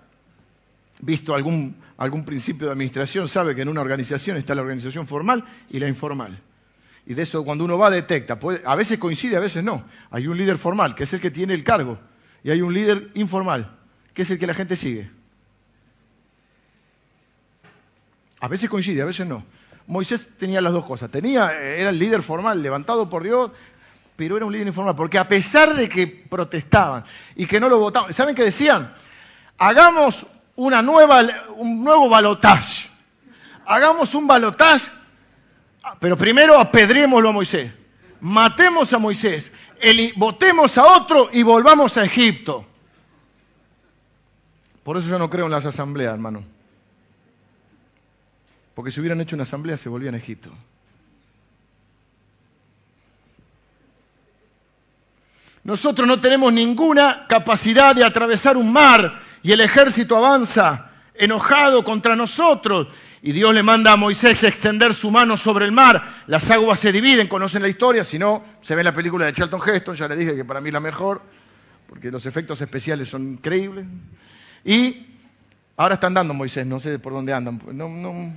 visto 1.00 1.34
algún, 1.34 1.74
algún 1.96 2.22
principio 2.22 2.66
de 2.66 2.74
administración 2.74 3.30
sabe 3.30 3.54
que 3.54 3.62
en 3.62 3.70
una 3.70 3.80
organización 3.80 4.36
está 4.36 4.54
la 4.54 4.60
organización 4.60 5.06
formal 5.06 5.42
y 5.70 5.78
la 5.78 5.88
informal. 5.88 6.38
Y 7.06 7.14
de 7.14 7.22
eso 7.22 7.42
cuando 7.46 7.64
uno 7.64 7.78
va 7.78 7.90
detecta, 7.90 8.38
a 8.66 8.74
veces 8.76 8.98
coincide, 8.98 9.38
a 9.38 9.40
veces 9.40 9.64
no. 9.64 9.86
Hay 10.10 10.26
un 10.26 10.36
líder 10.36 10.58
formal, 10.58 10.94
que 10.94 11.04
es 11.04 11.12
el 11.14 11.20
que 11.22 11.30
tiene 11.30 11.54
el 11.54 11.64
cargo, 11.64 11.98
y 12.42 12.50
hay 12.50 12.60
un 12.60 12.74
líder 12.74 13.10
informal, 13.14 13.74
que 14.12 14.20
es 14.20 14.30
el 14.30 14.38
que 14.38 14.46
la 14.46 14.52
gente 14.52 14.76
sigue. 14.76 15.10
A 18.38 18.48
veces 18.48 18.68
coincide, 18.68 19.00
a 19.00 19.06
veces 19.06 19.26
no. 19.26 19.46
Moisés 19.86 20.28
tenía 20.38 20.60
las 20.60 20.74
dos 20.74 20.84
cosas. 20.84 21.10
Tenía, 21.10 21.58
era 21.58 21.88
el 21.88 21.98
líder 21.98 22.22
formal, 22.22 22.62
levantado 22.62 23.08
por 23.08 23.22
Dios, 23.22 23.50
pero 24.16 24.36
era 24.36 24.46
un 24.46 24.52
líder 24.52 24.68
informal, 24.68 24.94
porque 24.94 25.18
a 25.18 25.26
pesar 25.26 25.74
de 25.74 25.88
que 25.88 26.06
protestaban 26.06 27.04
y 27.34 27.46
que 27.46 27.58
no 27.58 27.68
lo 27.68 27.78
votaban, 27.78 28.12
¿saben 28.14 28.34
qué 28.34 28.44
decían? 28.44 28.94
Hagamos 29.58 30.26
una 30.56 30.82
nueva, 30.82 31.22
un 31.56 31.82
nuevo 31.82 32.08
balotaje. 32.08 32.88
Hagamos 33.66 34.14
un 34.14 34.26
balotaje, 34.26 34.90
pero 35.98 36.16
primero 36.16 36.58
apedrémoslo 36.58 37.30
a 37.30 37.32
Moisés. 37.32 37.72
Matemos 38.20 38.92
a 38.92 38.98
Moisés, 38.98 39.52
votemos 40.16 40.78
a 40.78 40.86
otro 40.96 41.28
y 41.32 41.42
volvamos 41.42 41.96
a 41.96 42.04
Egipto. 42.04 42.64
Por 44.82 44.98
eso 44.98 45.08
yo 45.08 45.18
no 45.18 45.30
creo 45.30 45.46
en 45.46 45.52
las 45.52 45.66
asambleas, 45.66 46.14
hermano. 46.14 46.44
Porque 48.74 48.90
si 48.90 49.00
hubieran 49.00 49.20
hecho 49.20 49.34
una 49.34 49.44
asamblea 49.44 49.76
se 49.76 49.88
volvían 49.88 50.14
a 50.14 50.18
Egipto. 50.18 50.50
Nosotros 55.64 56.06
no 56.06 56.20
tenemos 56.20 56.52
ninguna 56.52 57.26
capacidad 57.26 57.94
de 57.94 58.04
atravesar 58.04 58.56
un 58.56 58.70
mar 58.72 59.18
y 59.42 59.52
el 59.52 59.60
ejército 59.60 60.16
avanza 60.16 60.90
enojado 61.14 61.84
contra 61.84 62.14
nosotros. 62.14 62.88
Y 63.22 63.32
Dios 63.32 63.54
le 63.54 63.62
manda 63.62 63.92
a 63.92 63.96
Moisés 63.96 64.44
extender 64.44 64.92
su 64.92 65.10
mano 65.10 65.38
sobre 65.38 65.64
el 65.64 65.72
mar. 65.72 66.02
Las 66.26 66.50
aguas 66.50 66.78
se 66.78 66.92
dividen, 66.92 67.28
conocen 67.28 67.62
la 67.62 67.68
historia, 67.68 68.04
si 68.04 68.18
no, 68.18 68.44
se 68.60 68.74
ve 68.74 68.82
en 68.82 68.86
la 68.86 68.92
película 68.92 69.24
de 69.24 69.32
Charlton 69.32 69.62
Heston, 69.66 69.96
ya 69.96 70.06
le 70.08 70.16
dije 70.16 70.36
que 70.36 70.44
para 70.44 70.60
mí 70.60 70.68
es 70.68 70.74
la 70.74 70.80
mejor, 70.80 71.22
porque 71.88 72.10
los 72.10 72.26
efectos 72.26 72.60
especiales 72.60 73.08
son 73.08 73.22
increíbles. 73.22 73.86
Y 74.64 75.06
ahora 75.78 75.94
están 75.94 76.12
dando 76.12 76.34
Moisés, 76.34 76.66
no 76.66 76.78
sé 76.78 76.98
por 76.98 77.14
dónde 77.14 77.32
andan. 77.32 77.58
No, 77.72 77.88
no, 77.88 78.36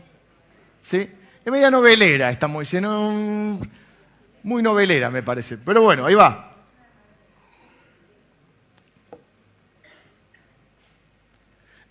¿sí? 0.82 1.10
Es 1.44 1.52
media 1.52 1.70
novelera 1.70 2.30
esta 2.30 2.48
Moisés, 2.48 2.82
no, 2.82 3.60
muy 4.44 4.64
novelera 4.64 5.10
me 5.10 5.24
parece. 5.24 5.58
Pero 5.58 5.82
bueno, 5.82 6.06
ahí 6.06 6.16
va. 6.16 6.57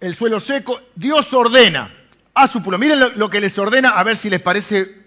El 0.00 0.14
suelo 0.14 0.40
seco, 0.40 0.80
Dios 0.94 1.32
ordena 1.32 1.94
a 2.34 2.48
su 2.48 2.62
pueblo. 2.62 2.78
Miren 2.78 3.18
lo, 3.18 3.30
que 3.30 3.40
les 3.40 3.58
ordena, 3.58 3.90
a 3.90 4.02
ver 4.02 4.16
si 4.16 4.28
les 4.28 4.40
parece 4.40 5.04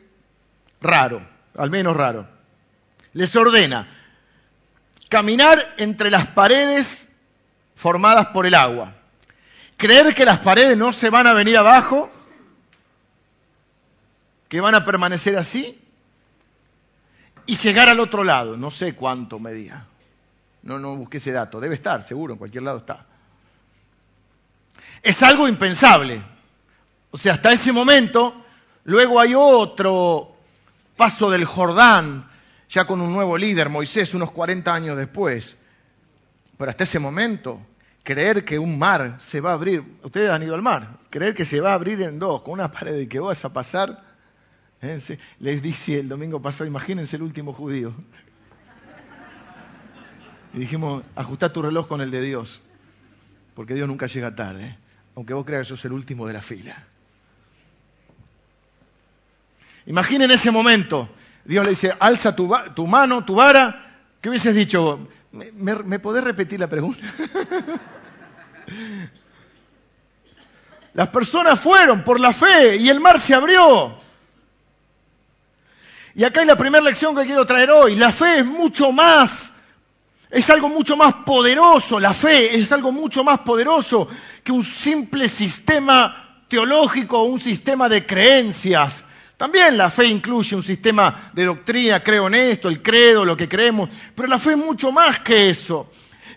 raro, 0.81 1.21
al 1.57 1.69
menos 1.69 1.95
raro. 1.95 2.27
Les 3.13 3.35
ordena 3.35 3.87
caminar 5.09 5.75
entre 5.77 6.09
las 6.09 6.27
paredes 6.27 7.09
formadas 7.75 8.27
por 8.27 8.45
el 8.45 8.55
agua. 8.55 8.95
Creer 9.77 10.13
que 10.13 10.25
las 10.25 10.39
paredes 10.39 10.77
no 10.77 10.91
se 10.91 11.09
van 11.09 11.27
a 11.27 11.33
venir 11.33 11.55
abajo, 11.57 12.11
que 14.47 14.59
van 14.59 14.75
a 14.75 14.83
permanecer 14.83 15.37
así, 15.37 15.79
y 17.45 17.55
llegar 17.55 17.89
al 17.89 17.99
otro 17.99 18.23
lado. 18.23 18.57
No 18.57 18.71
sé 18.71 18.95
cuánto 18.95 19.39
medía. 19.39 19.85
No, 20.63 20.77
no 20.79 20.95
busqué 20.97 21.17
ese 21.17 21.31
dato. 21.31 21.59
Debe 21.59 21.75
estar, 21.75 22.01
seguro, 22.01 22.33
en 22.33 22.39
cualquier 22.39 22.63
lado 22.63 22.79
está. 22.79 23.05
Es 25.01 25.21
algo 25.23 25.47
impensable. 25.47 26.21
O 27.11 27.17
sea, 27.17 27.33
hasta 27.33 27.51
ese 27.51 27.71
momento, 27.71 28.45
luego 28.83 29.19
hay 29.19 29.33
otro 29.35 30.35
paso 30.95 31.29
del 31.29 31.45
Jordán, 31.45 32.29
ya 32.69 32.85
con 32.85 33.01
un 33.01 33.11
nuevo 33.11 33.37
líder, 33.37 33.69
Moisés, 33.69 34.13
unos 34.13 34.31
40 34.31 34.73
años 34.73 34.97
después. 34.97 35.55
Pero 36.57 36.69
hasta 36.69 36.83
ese 36.83 36.99
momento, 36.99 37.59
creer 38.03 38.43
que 38.43 38.59
un 38.59 38.77
mar 38.77 39.15
se 39.19 39.41
va 39.41 39.51
a 39.51 39.53
abrir, 39.53 39.83
ustedes 40.03 40.29
han 40.29 40.43
ido 40.43 40.55
al 40.55 40.61
mar, 40.61 40.97
creer 41.09 41.33
que 41.33 41.45
se 41.45 41.61
va 41.61 41.71
a 41.71 41.75
abrir 41.75 42.01
en 42.01 42.19
dos, 42.19 42.41
con 42.41 42.53
una 42.53 42.71
pared 42.71 43.07
que 43.07 43.19
vas 43.19 43.43
a 43.45 43.53
pasar, 43.53 44.03
¿eh? 44.81 44.99
les 45.39 45.61
dije 45.61 45.99
el 45.99 46.09
domingo 46.09 46.41
pasado, 46.41 46.67
imagínense 46.67 47.15
el 47.15 47.23
último 47.23 47.53
judío. 47.53 47.93
Y 50.53 50.59
dijimos, 50.59 51.03
ajusta 51.15 51.53
tu 51.53 51.61
reloj 51.61 51.87
con 51.87 52.01
el 52.01 52.11
de 52.11 52.21
Dios, 52.21 52.61
porque 53.59 53.73
Dios 53.73 53.89
nunca 53.89 54.05
llega 54.05 54.33
tarde, 54.33 54.77
aunque 55.17 55.33
vos 55.33 55.45
creas 55.45 55.67
que 55.67 55.75
sos 55.75 55.83
el 55.83 55.91
último 55.91 56.25
de 56.25 56.31
la 56.31 56.41
fila. 56.41 56.81
Imaginen 59.85 60.31
ese 60.31 60.49
momento. 60.49 61.09
Dios 61.43 61.65
le 61.65 61.71
dice, 61.71 61.93
alza 61.99 62.33
tu, 62.33 62.47
mano, 62.87 63.25
tu 63.25 63.35
vara. 63.35 63.97
¿Qué 64.21 64.29
hubieses 64.29 64.55
dicho? 64.55 65.09
¿Me, 65.33 65.75
me 65.75 65.99
podés 65.99 66.23
repetir 66.23 66.57
la 66.57 66.69
pregunta? 66.69 67.05
Las 70.93 71.09
personas 71.09 71.59
fueron 71.59 72.05
por 72.05 72.21
la 72.21 72.31
fe 72.31 72.77
y 72.77 72.87
el 72.87 73.01
mar 73.01 73.19
se 73.19 73.35
abrió. 73.35 73.99
Y 76.15 76.23
acá 76.23 76.39
hay 76.39 76.45
la 76.45 76.55
primera 76.55 76.81
lección 76.81 77.13
que 77.13 77.25
quiero 77.25 77.45
traer 77.45 77.71
hoy. 77.71 77.97
La 77.97 78.13
fe 78.13 78.39
es 78.39 78.45
mucho 78.45 78.93
más, 78.93 79.51
es 80.29 80.49
algo 80.49 80.69
mucho 80.69 80.95
más 80.95 81.13
poderoso. 81.25 81.99
La 81.99 82.13
fe 82.13 82.55
es 82.55 82.71
algo 82.71 82.91
mucho 82.91 83.23
más 83.23 83.39
poderoso 83.39 84.07
que 84.43 84.51
un 84.51 84.63
simple 84.63 85.27
sistema 85.27 86.43
teológico 86.47 87.19
o 87.19 87.25
un 87.25 87.39
sistema 87.39 87.89
de 87.89 88.05
creencias. 88.05 89.03
También 89.37 89.77
la 89.77 89.89
fe 89.89 90.05
incluye 90.05 90.55
un 90.55 90.63
sistema 90.63 91.31
de 91.33 91.45
doctrina, 91.45 92.03
creo 92.03 92.27
en 92.27 92.35
esto, 92.35 92.67
el 92.67 92.81
credo, 92.81 93.23
lo 93.23 93.37
que 93.37 93.47
creemos, 93.47 93.89
pero 94.13 94.27
la 94.27 94.37
fe 94.37 94.51
es 94.51 94.57
mucho 94.57 94.91
más 94.91 95.21
que 95.21 95.49
eso. 95.49 95.89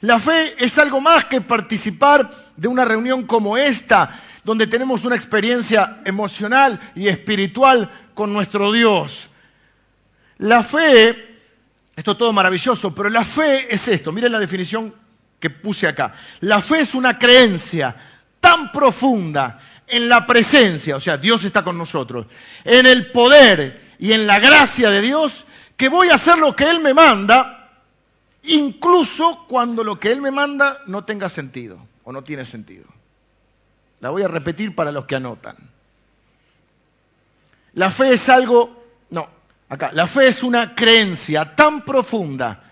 La 0.02 0.20
fe 0.20 0.54
es 0.58 0.78
algo 0.78 1.00
más 1.00 1.24
que 1.24 1.40
participar 1.40 2.30
de 2.56 2.68
una 2.68 2.84
reunión 2.84 3.24
como 3.24 3.56
esta, 3.56 4.20
donde 4.44 4.66
tenemos 4.66 5.04
una 5.04 5.16
experiencia 5.16 6.00
emocional 6.04 6.78
y 6.94 7.08
espiritual 7.08 7.90
con 8.14 8.32
nuestro 8.32 8.70
Dios. 8.70 9.28
La 10.38 10.62
fe, 10.62 11.31
esto 11.94 12.12
es 12.12 12.18
todo 12.18 12.32
maravilloso, 12.32 12.94
pero 12.94 13.08
la 13.08 13.24
fe 13.24 13.72
es 13.72 13.88
esto, 13.88 14.12
miren 14.12 14.32
la 14.32 14.38
definición 14.38 14.94
que 15.38 15.50
puse 15.50 15.88
acá. 15.88 16.14
La 16.40 16.60
fe 16.60 16.80
es 16.80 16.94
una 16.94 17.18
creencia 17.18 17.94
tan 18.40 18.72
profunda 18.72 19.60
en 19.86 20.08
la 20.08 20.26
presencia, 20.26 20.96
o 20.96 21.00
sea, 21.00 21.16
Dios 21.18 21.44
está 21.44 21.62
con 21.62 21.76
nosotros, 21.76 22.26
en 22.64 22.86
el 22.86 23.10
poder 23.12 23.94
y 23.98 24.12
en 24.12 24.26
la 24.26 24.38
gracia 24.38 24.90
de 24.90 25.02
Dios, 25.02 25.44
que 25.76 25.88
voy 25.88 26.08
a 26.08 26.14
hacer 26.14 26.38
lo 26.38 26.56
que 26.56 26.70
Él 26.70 26.80
me 26.80 26.94
manda, 26.94 27.70
incluso 28.44 29.44
cuando 29.48 29.84
lo 29.84 30.00
que 30.00 30.10
Él 30.10 30.20
me 30.20 30.30
manda 30.30 30.80
no 30.86 31.04
tenga 31.04 31.28
sentido 31.28 31.78
o 32.04 32.12
no 32.12 32.22
tiene 32.24 32.44
sentido. 32.44 32.86
La 34.00 34.10
voy 34.10 34.22
a 34.22 34.28
repetir 34.28 34.74
para 34.74 34.92
los 34.92 35.04
que 35.04 35.16
anotan. 35.16 35.56
La 37.74 37.90
fe 37.90 38.14
es 38.14 38.28
algo, 38.28 38.81
la 39.92 40.06
fe 40.06 40.28
es 40.28 40.42
una 40.42 40.74
creencia 40.74 41.56
tan 41.56 41.84
profunda 41.84 42.62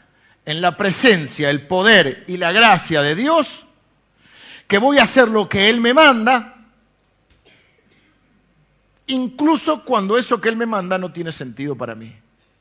en 0.44 0.60
la 0.60 0.76
presencia, 0.76 1.50
el 1.50 1.66
poder 1.66 2.24
y 2.26 2.36
la 2.36 2.52
gracia 2.52 3.02
de 3.02 3.14
Dios, 3.14 3.66
que 4.66 4.78
voy 4.78 4.98
a 4.98 5.04
hacer 5.04 5.28
lo 5.28 5.48
que 5.48 5.68
Él 5.70 5.80
me 5.80 5.94
manda, 5.94 6.56
incluso 9.06 9.84
cuando 9.84 10.18
eso 10.18 10.40
que 10.40 10.48
Él 10.48 10.56
me 10.56 10.66
manda 10.66 10.98
no 10.98 11.12
tiene 11.12 11.32
sentido 11.32 11.76
para 11.76 11.94
mí. 11.94 12.14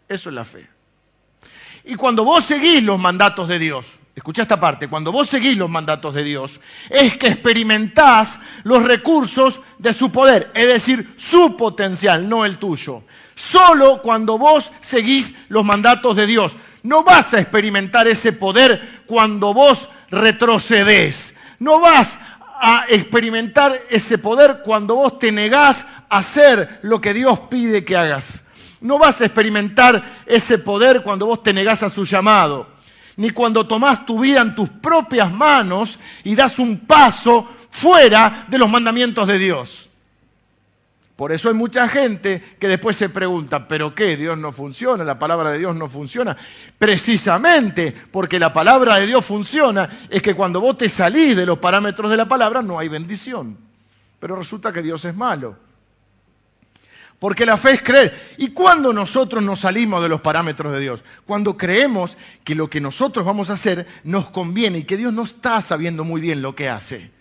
Eso 0.08 0.30
es 0.30 0.36
la 0.36 0.46
fe. 0.46 0.68
Y 1.84 1.96
cuando 1.96 2.24
vos 2.24 2.46
seguís 2.46 2.84
los 2.84 3.00
mandatos 3.00 3.48
de 3.48 3.60
Dios, 3.60 3.88
escucha 4.20 4.42
esta 4.42 4.60
parte, 4.60 4.90
cuando 4.90 5.14
vos 5.14 5.30
seguís 5.30 5.58
los 5.58 5.70
mandatos 5.70 6.14
de 6.14 6.26
Dios, 6.26 6.60
es 6.90 7.18
que 7.18 7.28
experimentás 7.28 8.38
los 8.64 8.84
recursos 8.84 9.62
de 9.78 9.94
su 9.94 10.12
poder, 10.12 10.52
es 10.54 10.68
decir, 10.68 11.14
su 11.16 11.56
potencial, 11.56 12.28
no 12.28 12.44
el 12.44 12.58
tuyo. 12.58 13.04
Solo 13.36 14.02
cuando 14.02 14.38
vos 14.38 14.74
seguís 14.82 15.34
los 15.48 15.64
mandatos 15.64 16.18
de 16.18 16.28
Dios. 16.28 16.58
No 16.84 17.06
vas 17.06 17.34
a 17.34 17.40
experimentar 17.40 18.10
ese 18.10 18.34
poder 18.34 19.04
cuando 19.06 19.54
vos 19.54 19.88
retrocedés. 20.10 21.34
No 21.60 21.80
vas 21.80 22.20
a 22.60 22.88
experimentar 22.90 23.80
ese 23.90 24.18
poder 24.18 24.64
cuando 24.66 24.96
vos 24.96 25.18
te 25.18 25.32
negás 25.32 25.86
a 26.10 26.18
hacer 26.18 26.80
lo 26.82 27.00
que 27.00 27.14
Dios 27.14 27.40
pide 27.50 27.86
que 27.86 27.96
hagas. 27.96 28.44
No 28.82 29.00
vas 29.00 29.22
a 29.22 29.26
experimentar 29.26 30.24
ese 30.26 30.58
poder 30.58 31.04
cuando 31.04 31.26
vos 31.26 31.42
te 31.42 31.54
negás 31.54 31.84
a 31.84 31.90
su 31.90 32.04
llamado, 32.04 32.68
ni 33.20 33.32
cuando 33.32 33.68
tomás 33.68 34.06
tu 34.06 34.22
vida 34.22 34.40
en 34.40 34.56
tus 34.56 34.70
propias 34.70 35.30
manos 35.30 36.00
y 36.24 36.36
das 36.36 36.58
un 36.58 36.78
paso 36.80 37.46
fuera 37.70 38.46
de 38.48 38.58
los 38.58 38.70
mandamientos 38.70 39.28
de 39.28 39.38
Dios. 39.38 39.90
Por 41.18 41.34
eso 41.34 41.50
hay 41.50 41.54
mucha 41.54 41.90
gente 41.90 42.42
que 42.58 42.70
después 42.70 42.96
se 42.96 43.10
pregunta, 43.10 43.68
¿pero 43.68 43.94
qué? 43.94 44.16
Dios 44.16 44.38
no 44.38 44.54
funciona, 44.54 45.04
la 45.04 45.20
palabra 45.20 45.52
de 45.52 45.58
Dios 45.58 45.76
no 45.76 45.90
funciona. 45.90 46.38
Precisamente 46.78 47.94
porque 48.10 48.40
la 48.40 48.54
palabra 48.54 48.96
de 48.96 49.08
Dios 49.08 49.26
funciona 49.26 49.90
es 50.10 50.22
que 50.22 50.34
cuando 50.34 50.62
vos 50.62 50.78
te 50.78 50.88
salís 50.88 51.36
de 51.36 51.46
los 51.46 51.58
parámetros 51.58 52.10
de 52.10 52.16
la 52.16 52.30
palabra 52.30 52.62
no 52.62 52.80
hay 52.80 52.88
bendición. 52.88 53.58
Pero 54.22 54.38
resulta 54.38 54.72
que 54.72 54.82
Dios 54.82 55.04
es 55.04 55.14
malo. 55.14 55.58
Porque 57.20 57.46
la 57.46 57.58
fe 57.58 57.72
es 57.72 57.84
creer. 57.84 58.36
¿Y 58.38 58.50
cuando 58.50 58.94
nosotros 58.94 59.44
nos 59.44 59.60
salimos 59.60 60.02
de 60.02 60.10
los 60.10 60.22
parámetros 60.22 60.72
de 60.72 60.80
Dios? 60.80 61.04
Cuando 61.26 61.58
creemos 61.58 62.18
que 62.44 62.56
lo 62.56 62.70
que 62.70 62.80
nosotros 62.80 63.26
vamos 63.26 63.50
a 63.50 63.54
hacer 63.54 63.86
nos 64.04 64.30
conviene 64.30 64.80
y 64.80 64.84
que 64.86 64.98
Dios 64.98 65.14
no 65.14 65.24
está 65.24 65.62
sabiendo 65.62 66.04
muy 66.06 66.22
bien 66.22 66.42
lo 66.42 66.56
que 66.56 66.70
hace 66.70 67.12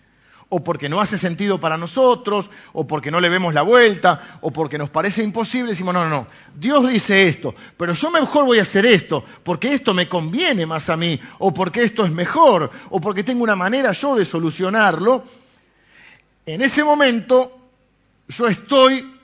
o 0.49 0.63
porque 0.63 0.89
no 0.89 0.99
hace 0.99 1.17
sentido 1.17 1.59
para 1.59 1.77
nosotros, 1.77 2.49
o 2.73 2.87
porque 2.87 3.11
no 3.11 3.21
le 3.21 3.29
vemos 3.29 3.53
la 3.53 3.61
vuelta, 3.61 4.39
o 4.41 4.51
porque 4.51 4.79
nos 4.79 4.89
parece 4.89 5.23
imposible, 5.23 5.71
decimos, 5.71 5.93
no, 5.93 6.03
no, 6.03 6.09
no, 6.09 6.27
Dios 6.55 6.89
dice 6.89 7.27
esto, 7.27 7.53
pero 7.77 7.93
yo 7.93 8.09
mejor 8.09 8.45
voy 8.45 8.57
a 8.57 8.63
hacer 8.63 8.85
esto, 8.87 9.23
porque 9.43 9.73
esto 9.73 9.93
me 9.93 10.09
conviene 10.09 10.65
más 10.65 10.89
a 10.89 10.97
mí, 10.97 11.19
o 11.37 11.53
porque 11.53 11.83
esto 11.83 12.03
es 12.03 12.11
mejor, 12.11 12.71
o 12.89 12.99
porque 12.99 13.23
tengo 13.23 13.43
una 13.43 13.55
manera 13.55 13.91
yo 13.91 14.15
de 14.15 14.25
solucionarlo. 14.25 15.23
En 16.47 16.63
ese 16.63 16.83
momento 16.83 17.51
yo 18.27 18.47
estoy 18.47 19.18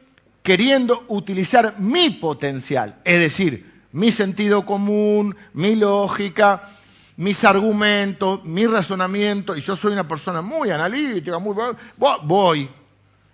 queriendo 0.46 1.06
utilizar 1.08 1.80
mi 1.80 2.12
potencial, 2.12 3.02
es 3.04 3.20
decir, 3.20 3.74
mi 3.92 4.12
sentido 4.12 4.64
común, 4.64 5.36
mi 5.54 5.76
lógica, 5.76 6.70
mis 7.18 7.44
argumentos, 7.44 8.46
mi 8.46 8.68
razonamiento, 8.68 9.58
y 9.58 9.62
yo 9.62 9.76
soy 9.76 9.94
una 9.94 10.08
persona 10.08 10.42
muy 10.42 10.70
analítica, 10.70 11.40
muy... 11.40 11.56
Voy, 11.98 12.70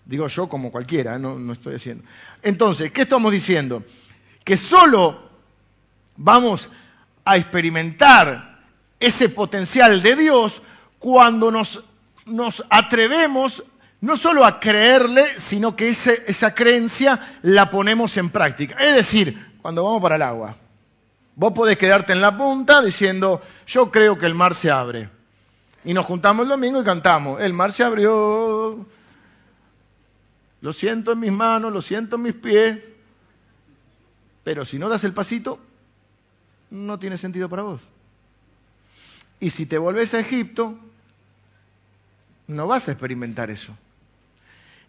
digo 0.06 0.26
yo 0.28 0.48
como 0.48 0.72
cualquiera, 0.72 1.20
no, 1.20 1.38
no 1.38 1.52
estoy 1.52 1.76
haciendo. 1.76 2.06
Entonces, 2.42 2.94
¿qué 2.94 3.02
estamos 3.02 3.34
diciendo? 3.34 3.84
Que 4.46 4.56
solo 4.56 5.32
vamos 6.16 6.70
a 7.26 7.36
experimentar 7.36 8.62
ese 9.02 9.28
potencial 9.28 10.02
de 10.02 10.16
Dios 10.16 10.62
cuando 10.98 11.52
nos, 11.52 11.84
nos 12.26 12.64
atrevemos 12.70 13.66
no 14.02 14.18
solo 14.18 14.44
a 14.46 14.60
creerle, 14.60 15.40
sino 15.40 15.76
que 15.76 15.90
esa 15.90 16.56
creencia 16.56 17.38
la 17.44 17.70
ponemos 17.70 18.18
en 18.18 18.32
práctica. 18.32 18.76
Es 18.76 18.96
decir, 18.96 19.54
cuando 19.62 19.84
vamos 19.84 20.02
para 20.02 20.16
el 20.16 20.24
agua, 20.24 20.56
vos 21.36 21.54
podés 21.54 21.78
quedarte 21.78 22.14
en 22.14 22.22
la 22.22 22.36
punta 22.36 22.82
diciendo, 22.82 23.42
yo 23.68 23.92
creo 23.92 24.18
que 24.18 24.26
el 24.26 24.34
mar 24.34 24.56
se 24.56 24.72
abre. 24.72 25.10
Y 25.84 25.94
nos 25.94 26.06
juntamos 26.06 26.44
el 26.44 26.50
domingo 26.50 26.82
y 26.82 26.84
cantamos, 26.84 27.42
el 27.42 27.54
mar 27.54 27.72
se 27.72 27.84
abrió, 27.84 28.86
lo 30.62 30.74
siento 30.74 31.12
en 31.12 31.20
mis 31.20 31.32
manos, 31.32 31.72
lo 31.72 31.82
siento 31.82 32.16
en 32.16 32.22
mis 32.24 32.36
pies, 32.36 32.80
pero 34.44 34.66
si 34.66 34.80
no 34.80 34.90
das 34.90 35.04
el 35.04 35.14
pasito, 35.14 35.60
no 36.72 36.98
tiene 36.98 37.18
sentido 37.18 37.50
para 37.50 37.64
vos. 37.64 37.82
Y 39.40 39.52
si 39.52 39.66
te 39.66 39.78
volvés 39.78 40.14
a 40.14 40.20
Egipto, 40.20 40.78
no 42.48 42.68
vas 42.68 42.88
a 42.88 42.92
experimentar 42.92 43.50
eso. 43.50 43.76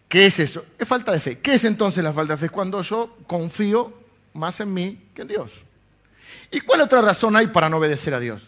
¿Qué 0.07 0.27
es 0.27 0.39
eso? 0.39 0.65
Es 0.77 0.87
falta 0.87 1.11
de 1.11 1.19
fe. 1.19 1.39
¿Qué 1.39 1.55
es 1.55 1.65
entonces 1.65 2.03
la 2.03 2.13
falta 2.13 2.33
de 2.33 2.37
fe? 2.37 2.45
Es 2.45 2.51
cuando 2.51 2.81
yo 2.81 3.17
confío 3.27 3.93
más 4.33 4.59
en 4.59 4.73
mí 4.73 5.09
que 5.15 5.23
en 5.23 5.27
Dios. 5.27 5.51
¿Y 6.51 6.61
cuál 6.61 6.81
otra 6.81 7.01
razón 7.01 7.35
hay 7.35 7.47
para 7.47 7.69
no 7.69 7.77
obedecer 7.77 8.13
a 8.13 8.19
Dios? 8.19 8.47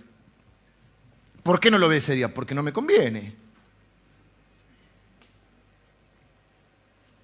¿Por 1.43 1.59
qué 1.59 1.69
no 1.69 1.77
lo 1.77 1.87
obedecería? 1.87 2.33
Porque 2.33 2.55
no 2.55 2.63
me 2.63 2.73
conviene. 2.73 3.35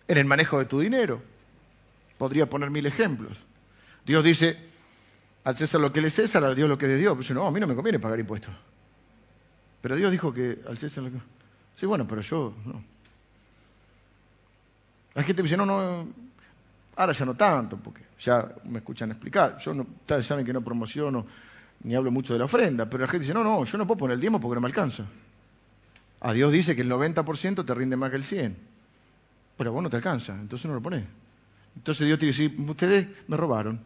En 0.07 0.17
el 0.17 0.25
manejo 0.25 0.59
de 0.59 0.65
tu 0.65 0.79
dinero. 0.79 1.21
Podría 2.17 2.47
poner 2.47 2.69
mil 2.69 2.85
ejemplos. 2.85 3.43
Dios 4.05 4.23
dice, 4.23 4.57
al 5.43 5.57
César 5.57 5.81
lo 5.81 5.91
que 5.91 6.01
es 6.01 6.13
César, 6.13 6.43
a 6.43 6.53
Dios 6.53 6.69
lo 6.69 6.77
que 6.77 6.85
es 6.85 6.91
de 6.91 6.97
Dios. 6.97 7.15
Pues 7.15 7.31
no, 7.31 7.47
a 7.47 7.51
mí 7.51 7.59
no 7.59 7.67
me 7.67 7.75
conviene 7.75 7.99
pagar 7.99 8.19
impuestos. 8.19 8.53
Pero 9.81 9.95
Dios 9.95 10.11
dijo 10.11 10.33
que 10.33 10.59
al 10.67 10.77
César 10.77 11.03
lo 11.03 11.11
que... 11.11 11.17
Sí, 11.79 11.85
bueno, 11.85 12.07
pero 12.07 12.21
yo 12.21 12.53
no. 12.65 12.83
La 15.13 15.23
gente 15.23 15.41
me 15.41 15.47
dice, 15.47 15.57
no, 15.57 15.65
no, 15.65 16.07
ahora 16.95 17.11
ya 17.11 17.25
no 17.25 17.35
tanto, 17.35 17.77
porque 17.77 18.03
ya 18.19 18.53
me 18.65 18.79
escuchan 18.79 19.11
explicar. 19.11 19.57
Yo 19.59 19.73
no, 19.73 19.83
ustedes 19.83 20.25
saben 20.25 20.45
que 20.45 20.53
no 20.53 20.61
promociono 20.61 21.25
ni 21.83 21.95
hablo 21.95 22.11
mucho 22.11 22.33
de 22.33 22.39
la 22.39 22.45
ofrenda, 22.45 22.89
pero 22.89 23.01
la 23.01 23.07
gente 23.07 23.25
dice, 23.25 23.33
no, 23.33 23.43
no, 23.43 23.65
yo 23.65 23.77
no 23.77 23.87
puedo 23.87 23.97
poner 23.97 24.15
el 24.15 24.21
diezmo 24.21 24.39
porque 24.39 24.55
no 24.55 24.61
me 24.61 24.67
alcanza. 24.67 25.05
A 26.21 26.33
Dios 26.33 26.51
dice 26.51 26.75
que 26.75 26.83
el 26.83 26.91
90% 26.91 27.65
te 27.65 27.73
rinde 27.73 27.95
más 27.95 28.11
que 28.11 28.17
el 28.17 28.23
100%, 28.23 28.55
pero 29.57 29.73
vos 29.73 29.83
no 29.83 29.89
te 29.89 29.97
alcanza, 29.97 30.33
entonces 30.39 30.67
no 30.67 30.75
lo 30.75 30.81
pones. 30.81 31.03
Entonces 31.75 32.05
Dios 32.05 32.19
te 32.19 32.27
dice, 32.27 32.53
ustedes 32.57 33.07
me 33.27 33.37
robaron. 33.37 33.79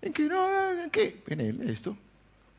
¿En 0.00 0.12
qué? 0.12 0.24
No, 0.24 0.70
¿En 0.70 0.90
qué? 0.90 1.22
En 1.26 1.68
esto. 1.68 1.96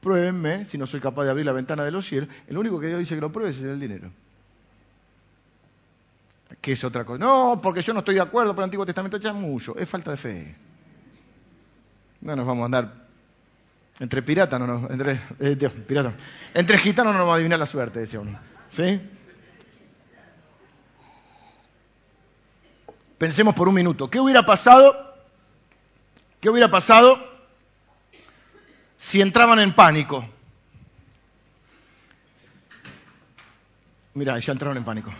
Pruébenme 0.01 0.65
si 0.65 0.77
no 0.77 0.85
soy 0.85 0.99
capaz 0.99 1.23
de 1.23 1.31
abrir 1.31 1.45
la 1.45 1.53
ventana 1.53 1.83
de 1.83 1.91
los 1.91 2.05
cielos. 2.05 2.29
El 2.47 2.57
único 2.57 2.79
que 2.79 2.87
Dios 2.87 2.99
dice 2.99 3.15
que 3.15 3.21
lo 3.21 3.31
pruebe 3.31 3.51
es 3.51 3.59
el 3.59 3.79
dinero. 3.79 4.11
¿Qué 6.61 6.73
es 6.73 6.83
otra 6.83 7.05
cosa? 7.05 7.23
No, 7.23 7.59
porque 7.61 7.81
yo 7.81 7.93
no 7.93 7.99
estoy 7.99 8.15
de 8.15 8.21
acuerdo 8.21 8.53
con 8.53 8.63
el 8.63 8.65
Antiguo 8.65 8.85
Testamento, 8.85 9.17
ya 9.17 9.33
mucho. 9.33 9.77
Es 9.77 9.89
falta 9.89 10.11
de 10.11 10.17
fe. 10.17 10.55
No 12.21 12.35
nos 12.35 12.45
vamos 12.45 12.63
a 12.63 12.65
andar. 12.65 13.07
Entre 13.99 14.21
piratas 14.21 14.59
no 14.59 14.67
nos. 14.67 14.91
Entre, 14.91 15.19
eh, 15.39 15.71
entre 16.53 16.77
gitanos 16.77 17.13
no 17.13 17.19
nos 17.19 17.27
va 17.27 17.33
a 17.33 17.35
adivinar 17.35 17.59
la 17.59 17.65
suerte, 17.65 18.01
decía 18.01 18.19
uno. 18.19 18.37
¿Sí? 18.67 19.01
Pensemos 23.17 23.55
por 23.55 23.67
un 23.67 23.73
minuto. 23.73 24.09
¿Qué 24.09 24.19
hubiera 24.19 24.45
pasado? 24.45 24.95
¿Qué 26.39 26.49
hubiera 26.49 26.69
pasado 26.69 27.17
si 28.97 29.21
entraban 29.21 29.59
en 29.59 29.73
pánico? 29.73 30.23
Mira, 34.13 34.37
ya 34.37 34.51
entraron 34.51 34.77
en 34.77 34.83
pánico. 34.83 35.11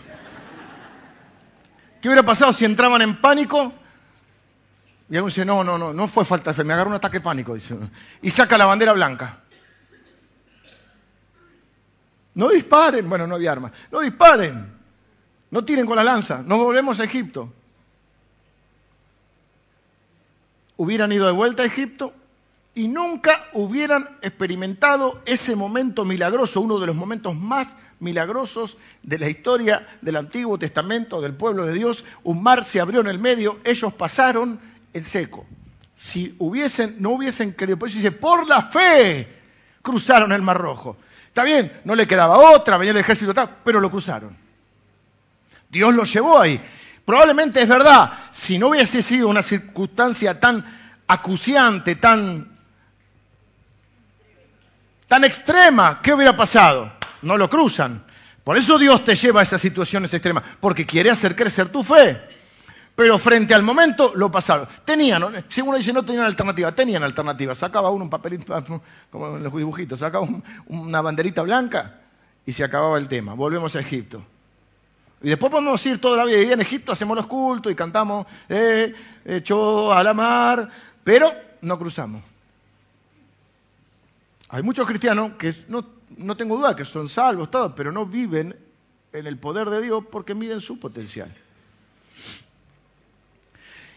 ¿Qué 2.00 2.08
hubiera 2.08 2.22
pasado 2.22 2.52
si 2.52 2.64
entraban 2.64 3.02
en 3.02 3.20
pánico? 3.20 3.72
Y 5.08 5.16
alguien 5.16 5.26
dice, 5.26 5.44
no, 5.44 5.64
no, 5.64 5.78
no, 5.78 5.92
no 5.92 6.06
fue 6.06 6.24
falta 6.24 6.50
de 6.50 6.54
fe, 6.54 6.64
me 6.64 6.74
agarró 6.74 6.90
un 6.90 6.96
ataque 6.96 7.18
de 7.18 7.24
pánico, 7.24 7.54
dice. 7.54 7.76
Y 8.22 8.30
saca 8.30 8.58
la 8.58 8.66
bandera 8.66 8.92
blanca. 8.92 9.40
No 12.34 12.50
disparen, 12.50 13.08
bueno, 13.08 13.26
no 13.26 13.34
había 13.34 13.50
armas, 13.50 13.72
no 13.90 14.00
disparen, 14.00 14.72
no 15.50 15.64
tiren 15.64 15.86
con 15.86 15.96
la 15.96 16.04
lanza, 16.04 16.42
nos 16.42 16.58
volvemos 16.58 17.00
a 17.00 17.04
Egipto. 17.04 17.52
Hubieran 20.76 21.10
ido 21.10 21.26
de 21.26 21.32
vuelta 21.32 21.64
a 21.64 21.66
Egipto 21.66 22.12
y 22.74 22.86
nunca 22.86 23.48
hubieran 23.54 24.18
experimentado 24.22 25.20
ese 25.26 25.56
momento 25.56 26.04
milagroso, 26.04 26.60
uno 26.60 26.78
de 26.78 26.86
los 26.86 26.94
momentos 26.94 27.34
más 27.34 27.66
milagrosos 28.00 28.76
de 29.02 29.18
la 29.18 29.28
historia 29.28 29.86
del 30.00 30.16
Antiguo 30.16 30.58
Testamento 30.58 31.20
del 31.20 31.34
pueblo 31.34 31.64
de 31.64 31.72
Dios. 31.72 32.04
Un 32.24 32.42
mar 32.42 32.64
se 32.64 32.80
abrió 32.80 33.00
en 33.00 33.08
el 33.08 33.18
medio, 33.18 33.58
ellos 33.64 33.92
pasaron 33.94 34.60
en 34.92 35.04
seco. 35.04 35.46
Si 35.94 36.34
hubiesen, 36.38 36.96
no 36.98 37.10
hubiesen 37.10 37.54
querido, 37.54 37.78
por 37.78 37.88
eso 37.88 37.96
dice, 37.96 38.12
por 38.12 38.46
la 38.46 38.62
fe 38.62 39.28
cruzaron 39.82 40.32
el 40.32 40.42
Mar 40.42 40.58
Rojo. 40.58 40.96
Está 41.26 41.42
bien, 41.42 41.80
no 41.84 41.94
le 41.94 42.06
quedaba 42.06 42.36
otra, 42.36 42.76
venía 42.76 42.92
el 42.92 42.98
ejército, 42.98 43.32
pero 43.64 43.80
lo 43.80 43.90
cruzaron. 43.90 44.36
Dios 45.68 45.94
lo 45.94 46.04
llevó 46.04 46.40
ahí. 46.40 46.60
Probablemente 47.04 47.62
es 47.62 47.68
verdad, 47.68 48.12
si 48.30 48.58
no 48.58 48.68
hubiese 48.68 49.02
sido 49.02 49.28
una 49.28 49.42
circunstancia 49.42 50.38
tan 50.38 50.64
acuciante, 51.06 51.96
tan, 51.96 52.58
tan 55.06 55.24
extrema, 55.24 56.00
¿qué 56.02 56.12
hubiera 56.12 56.36
pasado? 56.36 56.97
No 57.22 57.36
lo 57.36 57.48
cruzan. 57.48 58.04
Por 58.44 58.56
eso 58.56 58.78
Dios 58.78 59.04
te 59.04 59.14
lleva 59.14 59.40
a 59.40 59.42
esas 59.42 59.60
situaciones 59.60 60.12
extremas, 60.14 60.42
porque 60.60 60.86
quiere 60.86 61.10
hacer 61.10 61.36
crecer 61.36 61.68
tu 61.70 61.84
fe. 61.84 62.18
Pero 62.96 63.18
frente 63.18 63.54
al 63.54 63.62
momento 63.62 64.12
lo 64.16 64.30
pasaron. 64.30 64.66
Tenían, 64.84 65.22
si 65.48 65.60
uno 65.60 65.76
dice 65.76 65.92
no 65.92 66.04
tenían 66.04 66.24
alternativa, 66.24 66.72
tenían 66.72 67.02
alternativa. 67.04 67.54
Sacaba 67.54 67.90
uno 67.90 68.04
un 68.04 68.10
papelito, 68.10 68.52
como 69.10 69.36
en 69.36 69.44
los 69.44 69.54
dibujitos, 69.54 70.00
sacaba 70.00 70.26
una 70.66 71.00
banderita 71.00 71.42
blanca 71.42 72.00
y 72.44 72.52
se 72.52 72.64
acababa 72.64 72.98
el 72.98 73.06
tema. 73.06 73.34
Volvemos 73.34 73.76
a 73.76 73.80
Egipto. 73.80 74.24
Y 75.22 75.28
después 75.28 75.50
podemos 75.50 75.84
ir 75.86 76.00
toda 76.00 76.16
la 76.16 76.24
vida 76.24 76.42
y 76.42 76.52
en 76.52 76.60
Egipto, 76.60 76.92
hacemos 76.92 77.16
los 77.16 77.26
cultos 77.26 77.70
y 77.70 77.74
cantamos, 77.74 78.26
eh, 78.48 78.94
echó 79.24 79.92
a 79.92 80.02
la 80.02 80.14
mar, 80.14 80.68
pero 81.04 81.32
no 81.60 81.78
cruzamos. 81.78 82.22
Hay 84.48 84.62
muchos 84.62 84.86
cristianos 84.86 85.32
que 85.32 85.54
no 85.68 85.98
no 86.16 86.36
tengo 86.36 86.56
duda 86.56 86.76
que 86.76 86.84
son 86.84 87.08
salvos, 87.08 87.50
todos, 87.50 87.72
pero 87.76 87.92
no 87.92 88.06
viven 88.06 88.56
en 89.12 89.26
el 89.26 89.38
poder 89.38 89.70
de 89.70 89.82
Dios 89.82 90.04
porque 90.10 90.34
miden 90.34 90.60
su 90.60 90.78
potencial. 90.78 91.34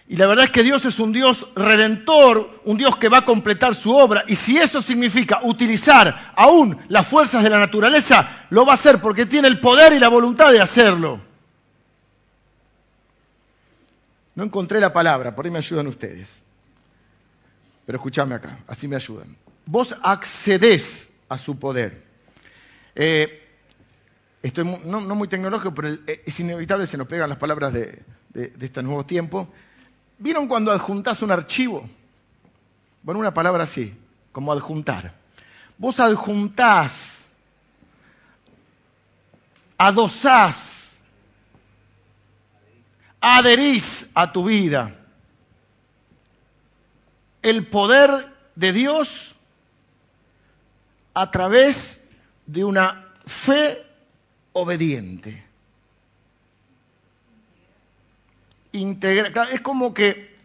Y 0.08 0.18
la 0.18 0.28
verdad 0.28 0.46
es 0.46 0.52
que 0.52 0.64
Dios 0.64 0.84
es 0.84 1.00
un 1.00 1.14
Dios 1.14 1.48
redentor, 1.56 2.62
un 2.66 2.78
Dios 2.78 2.98
que 2.98 3.08
va 3.08 3.20
a 3.20 3.26
completar 3.26 3.76
su 3.76 3.96
obra. 3.96 4.26
Y 4.28 4.36
si 4.36 4.58
eso 4.58 4.82
significa 4.82 5.40
utilizar 5.44 6.34
aún 6.36 6.78
las 6.90 7.08
fuerzas 7.08 7.44
de 7.44 7.50
la 7.50 7.60
naturaleza, 7.60 8.46
lo 8.50 8.66
va 8.66 8.74
a 8.74 8.76
hacer 8.76 9.00
porque 9.00 9.26
tiene 9.26 9.48
el 9.48 9.62
poder 9.62 9.94
y 9.94 10.00
la 10.00 10.10
voluntad 10.10 10.52
de 10.52 10.60
hacerlo. 10.60 11.22
No 14.36 14.44
encontré 14.44 14.82
la 14.82 14.92
palabra, 14.92 15.34
por 15.34 15.46
ahí 15.46 15.52
me 15.52 15.60
ayudan 15.60 15.88
ustedes. 15.88 16.30
Pero 17.86 17.98
escúchame 17.98 18.36
acá, 18.36 18.60
así 18.68 18.90
me 18.90 18.98
ayudan. 18.98 19.38
Vos 19.72 19.96
accedés 20.04 21.10
a 21.30 21.38
su 21.38 21.58
poder. 21.58 22.04
Eh, 22.94 23.42
estoy 24.44 24.66
no, 24.66 25.00
muy 25.16 25.30
tecnológico, 25.30 25.74
pero 25.74 25.94
eh, 26.08 26.24
es 26.26 26.38
inevitable, 26.42 26.86
se 26.86 26.98
nos 26.98 27.08
pegan 27.08 27.30
las 27.30 27.38
palabras 27.38 27.72
de, 27.72 28.04
de, 28.34 28.54
este 28.60 28.84
nuevo 28.84 29.06
tiempo. 29.06 29.48
¿Vieron 30.18 30.50
cuando 30.50 30.74
adjuntás 30.74 31.22
un 31.22 31.32
archivo? 31.32 31.90
Bueno, 33.02 33.22
una 33.22 33.34
palabra 33.34 33.64
así, 33.64 33.98
como 34.34 34.52
adjuntar. 34.52 35.14
Vos 35.78 36.02
adjuntás, 36.02 37.28
adosás, 39.78 40.98
adherís 43.22 44.10
a 44.14 44.34
tu 44.34 44.44
vida 44.44 44.98
el 47.42 47.68
poder 47.68 48.36
de 48.56 48.74
Dios 48.74 49.32
a 51.14 51.32
través 51.32 52.02
de 52.46 52.64
una 52.64 53.14
fe 53.26 53.86
obediente. 54.54 55.44
es 58.74 59.62
como 59.62 59.94
que 59.94 60.36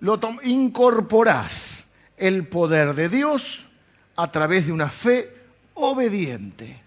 lo 0.00 0.18
incorporás 0.42 1.86
el 2.16 2.46
poder 2.46 2.94
de 2.94 3.08
Dios 3.08 3.66
a 4.16 4.30
través 4.32 4.66
de 4.66 4.72
una 4.72 4.90
fe 4.90 5.32
obediente. 5.74 6.80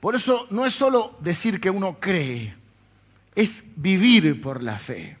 Por 0.00 0.16
eso 0.16 0.46
no 0.50 0.66
es 0.66 0.74
solo 0.74 1.16
decir 1.20 1.60
que 1.60 1.70
uno 1.70 1.98
cree, 2.00 2.54
es 3.34 3.62
vivir 3.76 4.40
por 4.40 4.62
la 4.62 4.78
fe. 4.78 5.18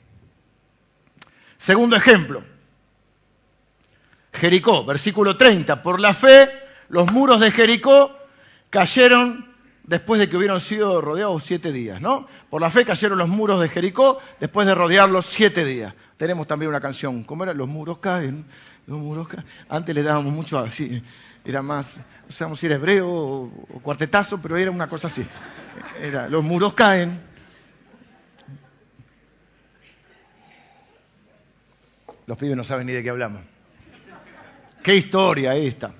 Segundo 1.58 1.96
ejemplo, 1.96 2.42
Jericó, 4.32 4.84
versículo 4.84 5.36
30, 5.36 5.82
por 5.82 6.00
la 6.00 6.14
fe 6.14 6.59
los 6.90 7.10
muros 7.12 7.40
de 7.40 7.50
Jericó 7.52 8.16
cayeron 8.68 9.48
después 9.84 10.20
de 10.20 10.28
que 10.28 10.36
hubieron 10.36 10.60
sido 10.60 11.00
rodeados 11.00 11.44
siete 11.44 11.72
días, 11.72 12.00
¿no? 12.00 12.28
Por 12.50 12.60
la 12.60 12.70
fe 12.70 12.84
cayeron 12.84 13.18
los 13.18 13.28
muros 13.28 13.60
de 13.60 13.68
Jericó 13.68 14.18
después 14.38 14.66
de 14.66 14.74
rodearlos 14.74 15.26
siete 15.26 15.64
días. 15.64 15.94
Tenemos 16.16 16.46
también 16.46 16.68
una 16.68 16.80
canción, 16.80 17.24
¿cómo 17.24 17.44
era? 17.44 17.54
Los 17.54 17.68
muros 17.68 17.98
caen, 17.98 18.44
los 18.86 18.98
muros 18.98 19.28
caen. 19.28 19.44
Antes 19.68 19.94
le 19.94 20.02
dábamos 20.02 20.32
mucho 20.32 20.58
así, 20.58 21.02
era 21.44 21.62
más, 21.62 21.96
no 21.96 22.32
sabemos 22.32 22.60
si 22.60 22.66
era 22.66 22.74
hebreo 22.74 23.08
o, 23.08 23.50
cuartetazo, 23.82 24.40
pero 24.42 24.56
era 24.56 24.70
una 24.70 24.88
cosa 24.88 25.06
así. 25.06 25.24
Era, 26.00 26.28
los 26.28 26.44
muros 26.44 26.74
caen. 26.74 27.20
Los 32.26 32.36
pibes 32.36 32.56
no 32.56 32.64
saben 32.64 32.86
ni 32.86 32.92
de 32.92 33.02
qué 33.02 33.10
hablamos. 33.10 33.42
Qué 34.82 34.94
historia 34.94 35.54
esta. 35.54 35.94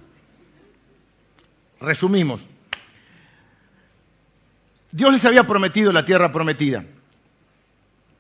Resumimos. 1.81 2.41
Dios 4.93 5.13
les 5.13 5.25
había 5.25 5.45
prometido 5.45 5.93
la 5.93 6.05
tierra 6.05 6.31
prometida. 6.33 6.85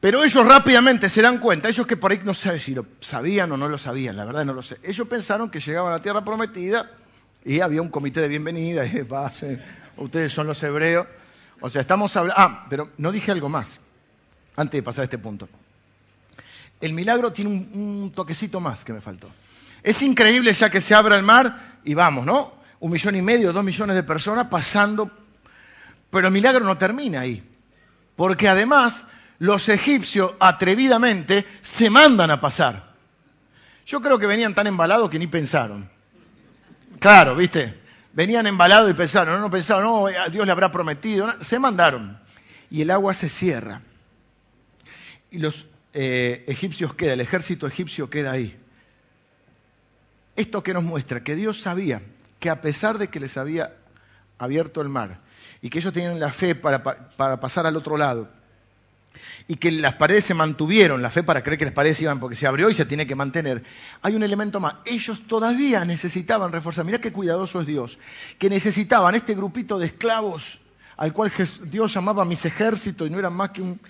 Pero 0.00 0.24
ellos 0.24 0.46
rápidamente 0.46 1.10
se 1.10 1.20
dan 1.20 1.38
cuenta, 1.38 1.68
ellos 1.68 1.86
que 1.86 1.96
por 1.96 2.10
ahí 2.10 2.20
no 2.24 2.32
saben 2.32 2.58
si 2.58 2.74
lo 2.74 2.86
sabían 3.00 3.52
o 3.52 3.58
no 3.58 3.68
lo 3.68 3.76
sabían, 3.76 4.16
la 4.16 4.24
verdad 4.24 4.46
no 4.46 4.54
lo 4.54 4.62
sé. 4.62 4.78
Ellos 4.82 5.06
pensaron 5.06 5.50
que 5.50 5.60
llegaban 5.60 5.92
a 5.92 5.96
la 5.96 6.02
tierra 6.02 6.24
prometida 6.24 6.90
y 7.44 7.60
había 7.60 7.82
un 7.82 7.90
comité 7.90 8.20
de 8.20 8.28
bienvenida, 8.28 8.84
ustedes 9.98 10.32
son 10.32 10.46
los 10.46 10.62
hebreos. 10.62 11.06
O 11.60 11.68
sea, 11.68 11.82
estamos 11.82 12.16
hablando... 12.16 12.40
Ah, 12.40 12.66
pero 12.70 12.90
no 12.96 13.12
dije 13.12 13.30
algo 13.30 13.50
más, 13.50 13.78
antes 14.56 14.78
de 14.78 14.82
pasar 14.82 15.02
a 15.02 15.04
este 15.04 15.18
punto. 15.18 15.46
El 16.80 16.94
milagro 16.94 17.30
tiene 17.30 17.50
un 17.50 18.10
toquecito 18.14 18.58
más 18.58 18.86
que 18.86 18.94
me 18.94 19.02
faltó. 19.02 19.30
Es 19.82 20.00
increíble 20.00 20.50
ya 20.54 20.70
que 20.70 20.80
se 20.80 20.94
abra 20.94 21.16
el 21.16 21.22
mar 21.22 21.78
y 21.84 21.92
vamos, 21.92 22.24
¿no? 22.24 22.59
Un 22.80 22.90
millón 22.90 23.16
y 23.16 23.22
medio, 23.22 23.52
dos 23.52 23.64
millones 23.64 23.94
de 23.94 24.02
personas 24.02 24.46
pasando 24.48 25.10
pero 26.10 26.26
el 26.26 26.32
milagro 26.32 26.64
no 26.64 26.76
termina 26.76 27.20
ahí. 27.20 27.42
Porque 28.16 28.48
además 28.48 29.04
los 29.38 29.68
egipcios 29.68 30.32
atrevidamente 30.40 31.46
se 31.62 31.88
mandan 31.88 32.30
a 32.30 32.40
pasar. 32.40 32.90
Yo 33.86 34.02
creo 34.02 34.18
que 34.18 34.26
venían 34.26 34.54
tan 34.54 34.66
embalados 34.66 35.08
que 35.08 35.18
ni 35.18 35.26
pensaron. 35.26 35.88
Claro, 36.98 37.34
¿viste? 37.34 37.80
Venían 38.12 38.46
embalados 38.46 38.90
y 38.90 38.94
pensaron, 38.94 39.34
no, 39.34 39.40
no 39.40 39.50
pensaron, 39.50 39.84
no, 39.84 40.06
Dios 40.30 40.44
le 40.44 40.52
habrá 40.52 40.70
prometido. 40.70 41.32
se 41.40 41.58
mandaron. 41.58 42.20
Y 42.70 42.82
el 42.82 42.90
agua 42.90 43.14
se 43.14 43.28
cierra. 43.28 43.82
Y 45.30 45.38
los 45.38 45.66
eh, 45.94 46.44
egipcios 46.48 46.94
quedan, 46.94 47.14
el 47.14 47.20
ejército 47.20 47.66
egipcio 47.66 48.10
queda 48.10 48.32
ahí. 48.32 48.56
Esto 50.36 50.62
que 50.62 50.74
nos 50.74 50.82
muestra 50.82 51.22
que 51.22 51.34
Dios 51.34 51.60
sabía 51.60 52.02
que 52.40 52.50
a 52.50 52.60
pesar 52.60 52.98
de 52.98 53.08
que 53.08 53.20
les 53.20 53.36
había 53.36 53.74
abierto 54.38 54.80
el 54.80 54.88
mar, 54.88 55.20
y 55.62 55.70
que 55.70 55.78
ellos 55.78 55.92
tenían 55.92 56.18
la 56.18 56.32
fe 56.32 56.54
para, 56.54 56.82
pasar 57.40 57.66
al 57.66 57.76
otro 57.76 57.96
lado. 57.96 58.28
Y 59.48 59.56
que 59.56 59.72
las 59.72 59.96
paredes 59.96 60.24
se 60.24 60.34
mantuvieron, 60.34 61.02
la 61.02 61.10
fe 61.10 61.22
para 61.22 61.42
creer 61.42 61.58
que 61.58 61.64
las 61.64 61.74
paredes 61.74 62.00
iban 62.00 62.20
porque 62.20 62.36
se 62.36 62.46
abrió 62.46 62.70
y 62.70 62.74
se 62.74 62.84
tiene 62.84 63.06
que 63.06 63.16
mantener. 63.16 63.64
Hay 64.02 64.14
un 64.14 64.22
elemento 64.22 64.60
más. 64.60 64.76
Ellos 64.84 65.26
todavía 65.26 65.84
necesitaban 65.84 66.52
reforzar. 66.52 66.84
Mirá 66.84 67.00
qué 67.00 67.12
cuidadoso 67.12 67.60
es 67.60 67.66
Dios. 67.66 67.98
Que 68.38 68.48
necesitaban 68.48 69.16
este 69.16 69.34
grupito 69.34 69.78
de 69.78 69.86
esclavos 69.86 70.60
al 70.96 71.12
cual 71.14 71.32
Dios 71.64 71.94
llamaba 71.94 72.26
mis 72.26 72.44
ejércitos 72.44 73.08
y 73.08 73.10
no 73.10 73.18
eran 73.18 73.32
más 73.32 73.50
que 73.50 73.62
un, 73.62 73.80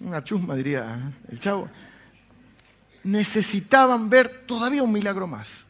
una 0.00 0.22
chusma, 0.24 0.56
diría 0.56 0.84
¿eh? 0.84 1.32
el 1.32 1.38
chavo. 1.38 1.70
Necesitaban 3.04 4.10
ver 4.10 4.46
todavía 4.46 4.82
un 4.82 4.92
milagro 4.92 5.26
más. 5.26 5.63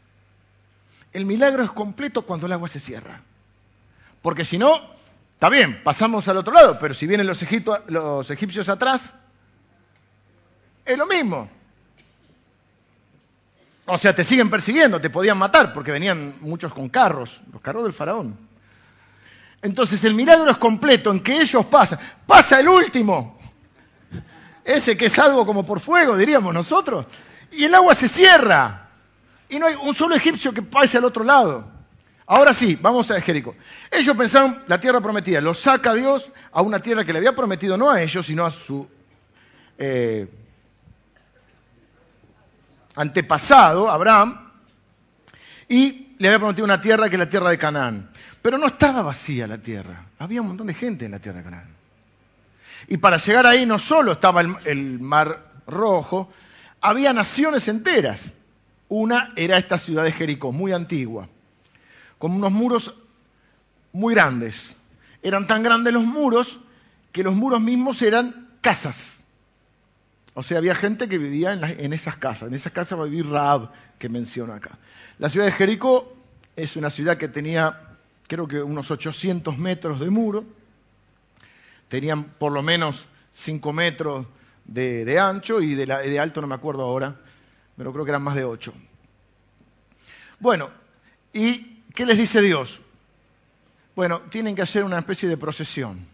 El 1.14 1.26
milagro 1.26 1.62
es 1.62 1.70
completo 1.70 2.22
cuando 2.22 2.46
el 2.46 2.52
agua 2.52 2.68
se 2.68 2.80
cierra. 2.80 3.22
Porque 4.20 4.44
si 4.44 4.58
no, 4.58 4.80
está 5.34 5.48
bien, 5.48 5.80
pasamos 5.84 6.26
al 6.26 6.38
otro 6.38 6.52
lado, 6.52 6.76
pero 6.78 6.92
si 6.92 7.06
vienen 7.06 7.26
los, 7.26 7.40
egipcios 8.30 8.68
atrás, 8.68 9.14
es 10.84 10.98
lo 10.98 11.06
mismo. 11.06 11.48
O 13.86 13.96
sea, 13.96 14.12
te 14.12 14.24
siguen 14.24 14.50
persiguiendo, 14.50 15.00
te 15.00 15.08
podían 15.08 15.38
matar, 15.38 15.72
porque 15.72 15.92
venían 15.92 16.34
muchos 16.40 16.74
con 16.74 16.88
carros, 16.88 17.40
los 17.52 17.62
carros 17.62 17.84
del 17.84 17.92
faraón. 17.92 18.36
Entonces 19.62 20.02
el 20.04 20.14
milagro 20.14 20.50
es 20.50 20.58
completo 20.58 21.12
en 21.12 21.20
que 21.20 21.40
ellos 21.40 21.64
pasan. 21.66 22.00
Pasa 22.26 22.58
el 22.58 22.68
último, 22.68 23.38
ese 24.64 24.96
que 24.96 25.06
es 25.06 25.18
algo 25.20 25.46
como 25.46 25.64
por 25.64 25.78
fuego, 25.78 26.16
diríamos 26.16 26.52
nosotros, 26.52 27.06
y 27.52 27.64
el 27.64 27.74
agua 27.74 27.94
se 27.94 28.08
cierra. 28.08 28.83
Y 29.54 29.58
no 29.60 29.66
hay 29.66 29.76
un 29.80 29.94
solo 29.94 30.16
egipcio 30.16 30.52
que 30.52 30.62
pase 30.62 30.98
al 30.98 31.04
otro 31.04 31.22
lado. 31.22 31.64
Ahora 32.26 32.52
sí, 32.52 32.76
vamos 32.80 33.08
a 33.12 33.20
Jericó. 33.20 33.54
Ellos 33.88 34.16
pensaron 34.16 34.60
la 34.66 34.80
tierra 34.80 35.00
prometida, 35.00 35.40
los 35.40 35.60
saca 35.60 35.94
Dios 35.94 36.32
a 36.50 36.60
una 36.60 36.80
tierra 36.80 37.04
que 37.04 37.12
le 37.12 37.20
había 37.20 37.36
prometido 37.36 37.76
no 37.76 37.88
a 37.88 38.02
ellos, 38.02 38.26
sino 38.26 38.44
a 38.44 38.50
su 38.50 38.88
eh, 39.78 40.26
antepasado, 42.96 43.88
Abraham, 43.88 44.50
y 45.68 46.16
le 46.18 46.26
había 46.26 46.40
prometido 46.40 46.64
una 46.64 46.80
tierra 46.80 47.08
que 47.08 47.14
es 47.14 47.20
la 47.20 47.28
tierra 47.28 47.50
de 47.50 47.58
Canaán. 47.58 48.10
Pero 48.42 48.58
no 48.58 48.66
estaba 48.66 49.02
vacía 49.02 49.46
la 49.46 49.58
tierra, 49.58 50.06
había 50.18 50.40
un 50.40 50.48
montón 50.48 50.66
de 50.66 50.74
gente 50.74 51.04
en 51.04 51.12
la 51.12 51.20
tierra 51.20 51.38
de 51.38 51.44
Canaán. 51.44 51.68
Y 52.88 52.96
para 52.96 53.18
llegar 53.18 53.46
ahí 53.46 53.66
no 53.66 53.78
solo 53.78 54.12
estaba 54.12 54.40
el 54.40 54.98
mar 54.98 55.52
rojo, 55.68 56.32
había 56.80 57.12
naciones 57.12 57.68
enteras. 57.68 58.34
Una 58.88 59.32
era 59.36 59.58
esta 59.58 59.78
ciudad 59.78 60.04
de 60.04 60.12
Jericó, 60.12 60.52
muy 60.52 60.72
antigua 60.72 61.28
con 62.24 62.32
unos 62.32 62.52
muros 62.52 62.94
muy 63.92 64.14
grandes. 64.14 64.74
Eran 65.22 65.46
tan 65.46 65.62
grandes 65.62 65.92
los 65.92 66.04
muros 66.04 66.58
que 67.12 67.22
los 67.22 67.34
muros 67.34 67.60
mismos 67.60 68.00
eran 68.00 68.48
casas. 68.62 69.20
O 70.32 70.42
sea, 70.42 70.56
había 70.56 70.74
gente 70.74 71.06
que 71.06 71.18
vivía 71.18 71.52
en, 71.52 71.92
esas 71.92 72.16
casas. 72.16 72.48
En 72.48 72.54
esas 72.54 72.72
casas 72.72 72.98
va 72.98 73.02
a 73.02 73.08
vivir 73.08 73.28
Raab, 73.28 73.70
que 73.98 74.08
menciona 74.08 74.54
acá. 74.54 74.78
La 75.18 75.28
ciudad 75.28 75.44
de 75.44 75.52
Jericó 75.52 76.16
es 76.56 76.76
una 76.76 76.88
ciudad 76.88 77.18
que 77.18 77.28
tenía, 77.28 77.78
creo 78.26 78.48
que 78.48 78.62
unos 78.62 78.90
800 78.90 79.58
metros 79.58 80.00
de 80.00 80.08
muro. 80.08 80.44
Tenían 81.88 82.24
por 82.24 82.52
lo 82.52 82.62
menos 82.62 83.06
5 83.32 83.70
metros 83.74 84.26
de, 84.64 85.18
ancho 85.20 85.60
y 85.60 85.74
de, 85.74 85.84
de 85.84 86.18
alto 86.18 86.40
no 86.40 86.46
me 86.46 86.54
acuerdo 86.54 86.84
ahora, 86.84 87.16
pero 87.76 87.92
creo 87.92 88.04
que 88.04 88.10
eran 88.10 88.22
más 88.22 88.34
de 88.34 88.44
8. 88.44 88.72
Bueno, 90.40 90.70
y 91.32 91.74
¿Qué 91.94 92.04
les 92.04 92.18
dice 92.18 92.42
Dios? 92.42 92.80
Bueno, 93.94 94.22
tienen 94.28 94.56
que 94.56 94.62
hacer 94.62 94.82
una 94.82 94.98
especie 94.98 95.28
de 95.28 95.36
procesión. 95.36 96.06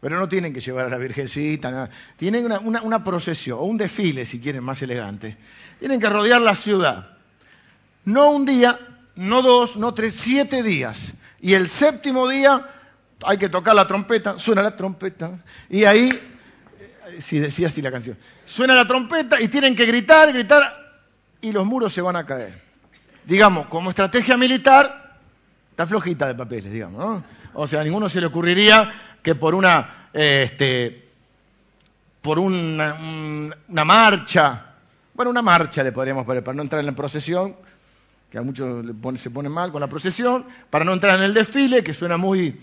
Pero 0.00 0.18
no 0.18 0.28
tienen 0.28 0.52
que 0.52 0.60
llevar 0.60 0.86
a 0.86 0.88
la 0.88 0.98
Virgencita, 0.98 1.70
nada. 1.70 1.90
Tienen 2.16 2.44
una, 2.44 3.04
procesión, 3.04 3.58
o 3.58 3.62
un 3.62 3.78
desfile, 3.78 4.24
si 4.24 4.40
quieren, 4.40 4.64
más 4.64 4.82
elegante. 4.82 5.36
Tienen 5.78 6.00
que 6.00 6.08
rodear 6.08 6.40
la 6.40 6.56
ciudad. 6.56 7.16
No 8.04 8.30
un 8.30 8.44
día, 8.44 8.78
no 9.14 9.42
dos, 9.42 9.76
no 9.76 9.94
tres, 9.94 10.14
siete 10.16 10.64
días. 10.64 11.14
Y 11.40 11.54
el 11.54 11.68
séptimo 11.68 12.28
día 12.28 12.68
hay 13.22 13.38
que 13.38 13.48
tocar 13.48 13.76
la 13.76 13.86
trompeta, 13.86 14.38
suena 14.40 14.62
la 14.62 14.76
trompeta. 14.76 15.44
Y 15.70 15.84
ahí, 15.84 16.10
si 17.18 17.38
decía 17.38 17.68
así 17.68 17.82
la 17.82 17.90
canción, 17.90 18.16
suena 18.44 18.74
la 18.74 18.86
trompeta 18.86 19.40
y 19.40 19.48
tienen 19.48 19.76
que 19.76 19.86
gritar, 19.86 20.32
gritar, 20.32 21.02
y 21.40 21.52
los 21.52 21.66
muros 21.66 21.92
se 21.92 22.00
van 22.00 22.16
a 22.16 22.26
caer 22.26 22.68
digamos, 23.28 23.66
como 23.66 23.90
estrategia 23.90 24.38
militar, 24.38 25.18
está 25.70 25.86
flojita 25.86 26.26
de 26.26 26.34
papeles, 26.34 26.72
digamos, 26.72 26.98
¿no? 26.98 27.24
O 27.52 27.66
sea, 27.66 27.82
a 27.82 27.84
ninguno 27.84 28.08
se 28.08 28.20
le 28.20 28.26
ocurriría 28.26 28.90
que 29.22 29.34
por 29.34 29.54
una, 29.54 30.08
este, 30.14 31.10
por 32.22 32.38
una, 32.38 32.94
marcha, 33.68 34.64
bueno, 35.12 35.30
una 35.30 35.42
marcha 35.42 35.82
le 35.82 35.92
podríamos 35.92 36.24
poner, 36.24 36.42
para 36.42 36.56
no 36.56 36.62
entrar 36.62 36.80
en 36.80 36.86
la 36.86 36.92
procesión, 36.92 37.54
que 38.30 38.38
a 38.38 38.42
muchos 38.42 38.84
se 39.16 39.30
ponen 39.30 39.52
mal 39.52 39.72
con 39.72 39.82
la 39.82 39.88
procesión, 39.88 40.46
para 40.70 40.86
no 40.86 40.94
entrar 40.94 41.18
en 41.18 41.24
el 41.24 41.34
desfile, 41.34 41.84
que 41.84 41.92
suena 41.92 42.16
muy 42.16 42.58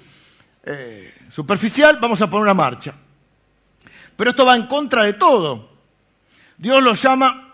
eh, 0.63 1.13
superficial, 1.29 1.99
vamos 2.01 2.23
a 2.23 2.29
poner 2.29 2.43
una 2.43 2.53
marcha. 2.55 2.95
Pero 4.15 4.29
esto 4.29 4.45
va 4.45 4.55
en 4.55 4.67
contra 4.67 5.03
de 5.03 5.13
todo. 5.13 5.69
Dios 6.57 6.81
lo 6.81 6.93
llama 6.93 7.53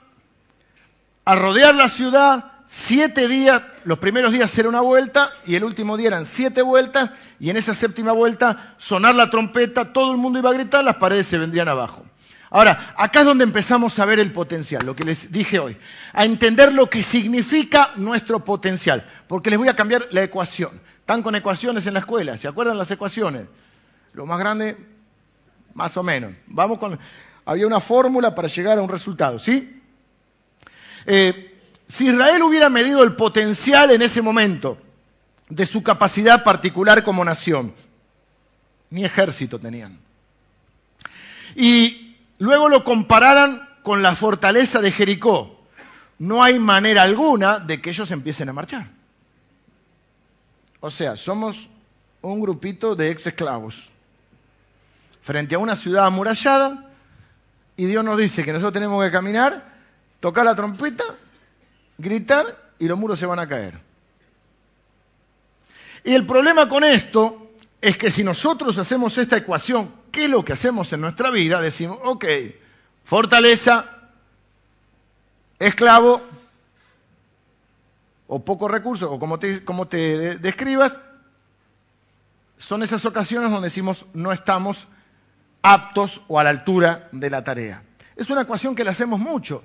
a 1.26 1.36
rodear 1.36 1.76
la 1.76 1.88
ciudad, 1.88 2.52
siete 2.66 3.28
días, 3.28 3.62
los 3.84 4.00
primeros 4.00 4.32
días 4.32 4.58
era 4.58 4.70
una 4.70 4.82
vuelta 4.82 5.32
y 5.46 5.56
el 5.56 5.64
último 5.64 5.98
día 5.98 6.08
eran 6.08 6.26
siete 6.26 6.62
vueltas 6.62 7.12
y 7.40 7.50
en 7.50 7.58
esa 7.58 7.74
séptima 7.74 8.12
vuelta 8.12 8.76
sonar 8.78 9.16
la 9.16 9.30
trompeta, 9.30 9.92
todo 9.92 10.12
el 10.12 10.18
mundo 10.18 10.40
iba 10.40 10.50
a 10.50 10.54
gritar, 10.54 10.84
las 10.84 10.96
paredes 10.96 11.28
se 11.28 11.38
vendrían 11.38 11.68
abajo. 11.68 12.06
Ahora, 12.50 12.94
acá 12.98 13.22
es 13.22 13.26
donde 13.26 13.46
empezamos 13.46 13.98
a 14.00 14.06
ver 14.06 14.20
el 14.20 14.34
potencial, 14.34 14.86
lo 14.86 14.96
que 14.96 15.06
les 15.06 15.32
dije 15.32 15.58
hoy, 15.58 15.78
a 16.12 16.26
entender 16.26 16.74
lo 16.74 16.90
que 16.90 17.02
significa 17.02 17.92
nuestro 17.96 18.44
potencial, 18.44 19.08
porque 19.28 19.50
les 19.50 19.58
voy 19.58 19.70
a 19.70 19.76
cambiar 19.76 20.08
la 20.12 20.24
ecuación. 20.24 20.82
Están 21.00 21.24
con 21.24 21.34
ecuaciones 21.36 21.88
en 21.88 21.94
la 21.94 22.00
escuela, 22.00 22.36
¿se 22.38 22.50
acuerdan 22.50 22.78
las 22.78 22.92
ecuaciones? 22.92 23.48
Lo 24.14 24.26
más 24.26 24.38
grande, 24.38 24.76
más 25.74 25.98
o 25.98 26.04
menos. 26.04 26.34
Vamos 26.48 26.78
con... 26.78 27.00
Había 27.46 27.68
una 27.68 27.80
fórmula 27.80 28.36
para 28.36 28.48
llegar 28.48 28.78
a 28.78 28.82
un 28.82 28.90
resultado, 28.90 29.40
¿sí? 29.40 29.82
Eh, 31.06 31.60
si 31.88 32.08
Israel 32.08 32.44
hubiera 32.44 32.70
medido 32.70 33.04
el 33.04 33.16
potencial 33.16 33.92
en 33.92 34.02
ese 34.02 34.22
momento 34.22 34.78
de 35.50 35.66
su 35.66 35.84
capacidad 35.84 36.44
particular 36.44 37.04
como 37.04 37.26
nación, 37.26 37.74
ni 38.90 39.04
ejército 39.04 39.60
tenían. 39.60 40.00
Y 41.56 42.16
luego 42.38 42.70
lo 42.70 42.84
compararan 42.84 43.68
con 43.84 44.02
la 44.02 44.16
fortaleza 44.16 44.80
de 44.82 44.92
Jericó, 44.92 45.60
no 46.20 46.44
hay 46.44 46.60
manera 46.60 47.02
alguna 47.02 47.60
de 47.60 47.82
que 47.82 47.90
ellos 47.90 48.12
empiecen 48.12 48.48
a 48.48 48.54
marchar. 48.54 48.88
O 50.80 50.92
sea, 50.92 51.18
somos 51.18 51.68
un 52.22 52.40
grupito 52.40 52.96
de 52.96 53.10
ex 53.10 53.28
esclavos 53.28 53.91
frente 55.22 55.56
a 55.56 55.60
una 55.60 55.76
ciudad 55.76 56.06
amurallada 56.06 56.90
y 57.78 57.86
Dios 57.86 58.04
nos 58.04 58.18
dice 58.18 58.44
que 58.44 58.52
nosotros 58.52 58.74
tenemos 58.74 59.04
que 59.04 59.12
caminar, 59.12 59.66
tocar 60.20 60.46
la 60.46 60.56
trompeta, 60.56 61.04
gritar 61.98 62.74
y 62.80 62.88
los 62.88 62.98
muros 62.98 63.20
se 63.20 63.26
van 63.26 63.40
a 63.40 63.48
caer. 63.48 63.80
Y 66.04 66.14
el 66.14 66.26
problema 66.26 66.68
con 66.68 66.84
esto 66.84 67.52
es 67.80 67.98
que 67.98 68.12
si 68.12 68.24
nosotros 68.24 68.78
hacemos 68.78 69.18
esta 69.18 69.38
ecuación, 69.38 69.94
¿qué 70.12 70.26
es 70.26 70.30
lo 70.30 70.44
que 70.44 70.54
hacemos 70.54 70.92
en 70.94 71.02
nuestra 71.02 71.30
vida? 71.30 71.62
Decimos, 71.62 71.98
ok, 72.04 72.26
fortaleza, 73.04 73.86
esclavo 75.60 76.22
o 78.28 78.44
pocos 78.44 78.72
recursos, 78.72 79.10
o 79.12 79.20
como 79.20 79.40
te, 79.40 79.64
como 79.64 79.88
te 79.88 80.38
describas, 80.38 81.00
son 82.58 82.84
esas 82.84 83.06
ocasiones 83.06 83.52
donde 83.52 83.68
decimos 83.68 84.06
no 84.14 84.32
estamos 84.32 84.88
aptos 85.62 86.22
o 86.28 86.40
a 86.40 86.44
la 86.44 86.50
altura 86.50 87.08
de 87.12 87.30
la 87.30 87.44
tarea. 87.44 87.84
Es 88.16 88.30
una 88.30 88.42
ecuación 88.42 88.76
que 88.76 88.84
la 88.84 88.92
hacemos 88.92 89.20
mucho. 89.20 89.64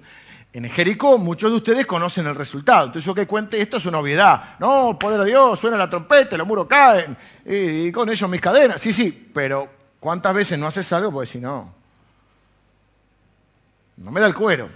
En 0.53 0.69
Jericó 0.71 1.19
muchos 1.19 1.51
de 1.51 1.57
ustedes 1.59 1.87
conocen 1.87 2.27
el 2.27 2.35
resultado. 2.35 2.87
Entonces 2.87 3.05
yo 3.05 3.15
que 3.15 3.27
cuente 3.27 3.61
esto 3.61 3.77
es 3.77 3.87
una 3.87 3.99
obviedad. 3.99 4.57
No, 4.59 4.99
poder 4.99 5.21
de 5.21 5.27
Dios, 5.27 5.59
suena 5.59 5.77
la 5.77 5.91
trompeta, 5.91 6.37
los 6.37 6.47
muros 6.47 6.67
caen 6.67 7.17
y, 7.45 7.93
con 7.93 8.09
ellos 8.09 8.31
mis 8.31 8.41
cadenas. 8.41 8.81
Sí, 8.81 8.93
sí, 8.93 9.31
pero 9.35 9.69
¿cuántas 10.01 10.35
veces 10.35 10.59
no 10.59 10.67
haces 10.67 10.91
algo? 10.93 11.13
Pues 11.13 11.29
si 11.29 11.39
no, 11.39 11.75
no 13.99 14.11
me 14.11 14.21
da 14.21 14.27
el 14.27 14.35
cuero. 14.35 14.71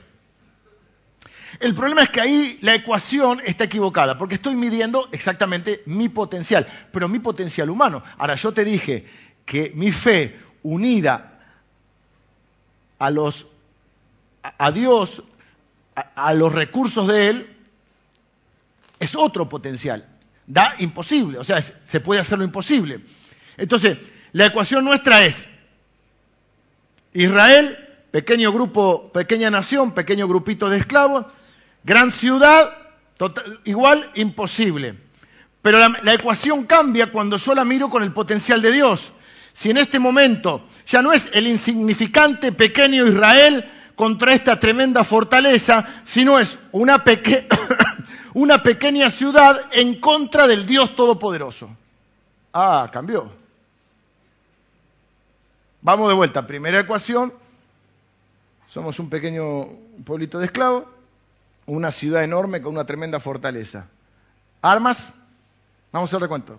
El 1.58 1.74
problema 1.74 2.02
es 2.02 2.10
que 2.10 2.20
ahí 2.20 2.58
la 2.62 2.74
ecuación 2.74 3.40
está 3.44 3.64
equivocada, 3.64 4.16
porque 4.16 4.36
estoy 4.36 4.54
midiendo 4.54 5.08
exactamente 5.12 5.82
mi 5.86 6.08
potencial, 6.08 6.66
pero 6.92 7.08
mi 7.08 7.18
potencial 7.18 7.70
humano. 7.70 8.02
Ahora, 8.18 8.34
yo 8.34 8.52
te 8.52 8.64
dije 8.64 9.04
que 9.44 9.72
mi 9.74 9.90
fe 9.90 10.38
unida 10.62 11.38
a 12.98 13.10
los 13.10 13.46
a 14.42 14.70
Dios, 14.72 15.22
a, 15.94 16.32
los 16.32 16.52
recursos 16.52 17.06
de 17.06 17.28
Él, 17.28 17.56
es 18.98 19.14
otro 19.14 19.48
potencial. 19.48 20.06
Da 20.46 20.74
imposible, 20.78 21.38
o 21.38 21.44
sea, 21.44 21.60
se 21.60 22.00
puede 22.00 22.20
hacer 22.20 22.38
lo 22.38 22.44
imposible. 22.44 23.00
Entonces, 23.56 23.98
la 24.32 24.46
ecuación 24.46 24.84
nuestra 24.84 25.24
es 25.24 25.46
Israel, 27.12 27.76
pequeño 28.10 28.52
grupo, 28.52 29.12
pequeña 29.12 29.50
nación, 29.50 29.92
pequeño 29.92 30.26
grupito 30.26 30.70
de 30.70 30.78
esclavos, 30.78 31.26
gran 31.84 32.10
ciudad, 32.10 32.76
igual 33.64 34.10
imposible. 34.14 34.96
Pero 35.62 35.78
la, 35.78 36.14
ecuación 36.14 36.64
cambia 36.64 37.12
cuando 37.12 37.36
yo 37.36 37.54
la 37.54 37.64
miro 37.64 37.90
con 37.90 38.02
el 38.02 38.12
potencial 38.12 38.62
de 38.62 38.72
Dios. 38.72 39.12
Si 39.52 39.70
en 39.70 39.78
este 39.78 39.98
momento 39.98 40.66
ya 40.86 41.02
no 41.02 41.12
es 41.12 41.28
el 41.32 41.46
insignificante 41.46 42.52
pequeño 42.52 43.06
Israel 43.06 43.70
contra 43.94 44.32
esta 44.32 44.58
tremenda 44.58 45.04
fortaleza, 45.04 46.02
sino 46.04 46.38
es 46.38 46.58
una, 46.72 48.62
pequeña 48.62 49.10
ciudad 49.10 49.60
en 49.72 50.00
contra 50.00 50.46
del 50.46 50.66
Dios 50.66 50.96
Todopoderoso. 50.96 51.68
Ah, 52.52 52.88
cambió. 52.92 53.30
Vamos 55.82 56.08
de 56.08 56.14
vuelta. 56.14 56.46
Primera 56.46 56.80
ecuación. 56.80 57.32
Somos 58.68 58.98
un 58.98 59.10
pequeño 59.10 59.64
pueblito 60.04 60.38
de 60.38 60.46
esclavos 60.46 60.84
una 61.66 61.92
ciudad 61.92 62.24
enorme 62.24 62.60
con 62.60 62.74
una 62.74 62.84
tremenda 62.84 63.20
fortaleza. 63.20 63.86
Armas, 64.60 65.12
vamos 65.92 66.08
a 66.08 66.10
hacer 66.10 66.22
recuento. 66.22 66.58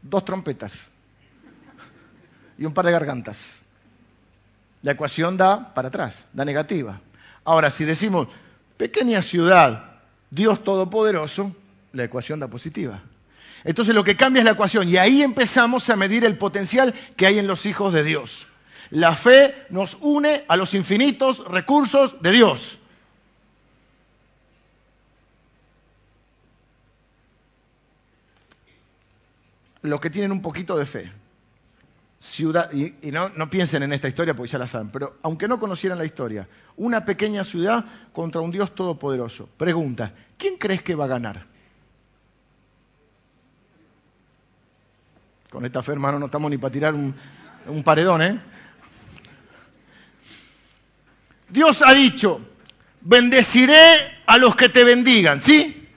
Dos 0.00 0.24
trompetas 0.24 0.88
y 2.58 2.64
un 2.64 2.74
par 2.74 2.86
de 2.86 2.92
gargantas. 2.92 3.60
La 4.82 4.92
ecuación 4.92 5.36
da 5.36 5.74
para 5.74 5.88
atrás, 5.88 6.26
da 6.32 6.44
negativa. 6.44 7.00
Ahora, 7.44 7.70
si 7.70 7.84
decimos 7.84 8.28
pequeña 8.76 9.22
ciudad, 9.22 10.00
Dios 10.30 10.62
Todopoderoso, 10.64 11.54
la 11.92 12.04
ecuación 12.04 12.40
da 12.40 12.48
positiva. 12.48 13.00
Entonces 13.64 13.94
lo 13.94 14.04
que 14.04 14.16
cambia 14.16 14.40
es 14.40 14.44
la 14.44 14.52
ecuación 14.52 14.88
y 14.88 14.96
ahí 14.96 15.22
empezamos 15.22 15.90
a 15.90 15.96
medir 15.96 16.24
el 16.24 16.36
potencial 16.38 16.94
que 17.16 17.26
hay 17.26 17.38
en 17.38 17.46
los 17.46 17.66
hijos 17.66 17.92
de 17.92 18.04
Dios. 18.04 18.46
La 18.90 19.16
fe 19.16 19.66
nos 19.70 19.98
une 20.00 20.44
a 20.46 20.56
los 20.56 20.74
infinitos 20.74 21.44
recursos 21.44 22.20
de 22.22 22.30
Dios. 22.30 22.78
los 29.82 30.00
que 30.00 30.10
tienen 30.10 30.32
un 30.32 30.42
poquito 30.42 30.76
de 30.76 30.84
fe. 30.84 31.12
Ciudad, 32.26 32.72
y, 32.72 32.92
no, 33.12 33.48
piensen 33.48 33.84
en 33.84 33.92
esta 33.92 34.08
historia 34.08 34.34
porque 34.34 34.50
ya 34.50 34.58
la 34.58 34.66
saben, 34.66 34.90
pero 34.90 35.18
aunque 35.22 35.46
no 35.46 35.60
conocieran 35.60 35.96
la 35.96 36.04
historia, 36.04 36.48
una 36.76 37.04
pequeña 37.04 37.44
ciudad 37.44 37.84
contra 38.12 38.40
un 38.40 38.50
Dios 38.50 38.74
todopoderoso. 38.74 39.48
Pregunta, 39.56 40.12
¿quién 40.36 40.56
crees 40.56 40.82
que 40.82 40.96
va 40.96 41.04
a 41.04 41.08
ganar? 41.08 41.46
Con 45.50 45.64
esta 45.64 45.82
fe, 45.82 45.92
hermano, 45.92 46.18
no 46.18 46.26
estamos 46.26 46.50
ni 46.50 46.58
para 46.58 46.72
tirar 46.72 46.94
un, 46.94 47.14
un 47.68 47.82
paredón, 47.84 48.22
¿eh? 48.22 48.40
Dios 51.48 51.80
ha 51.86 51.94
dicho, 51.94 52.40
bendeciré 53.02 54.22
a 54.26 54.36
los 54.36 54.56
que 54.56 54.68
te 54.68 54.82
bendigan, 54.82 55.40
¿sí? 55.40 55.88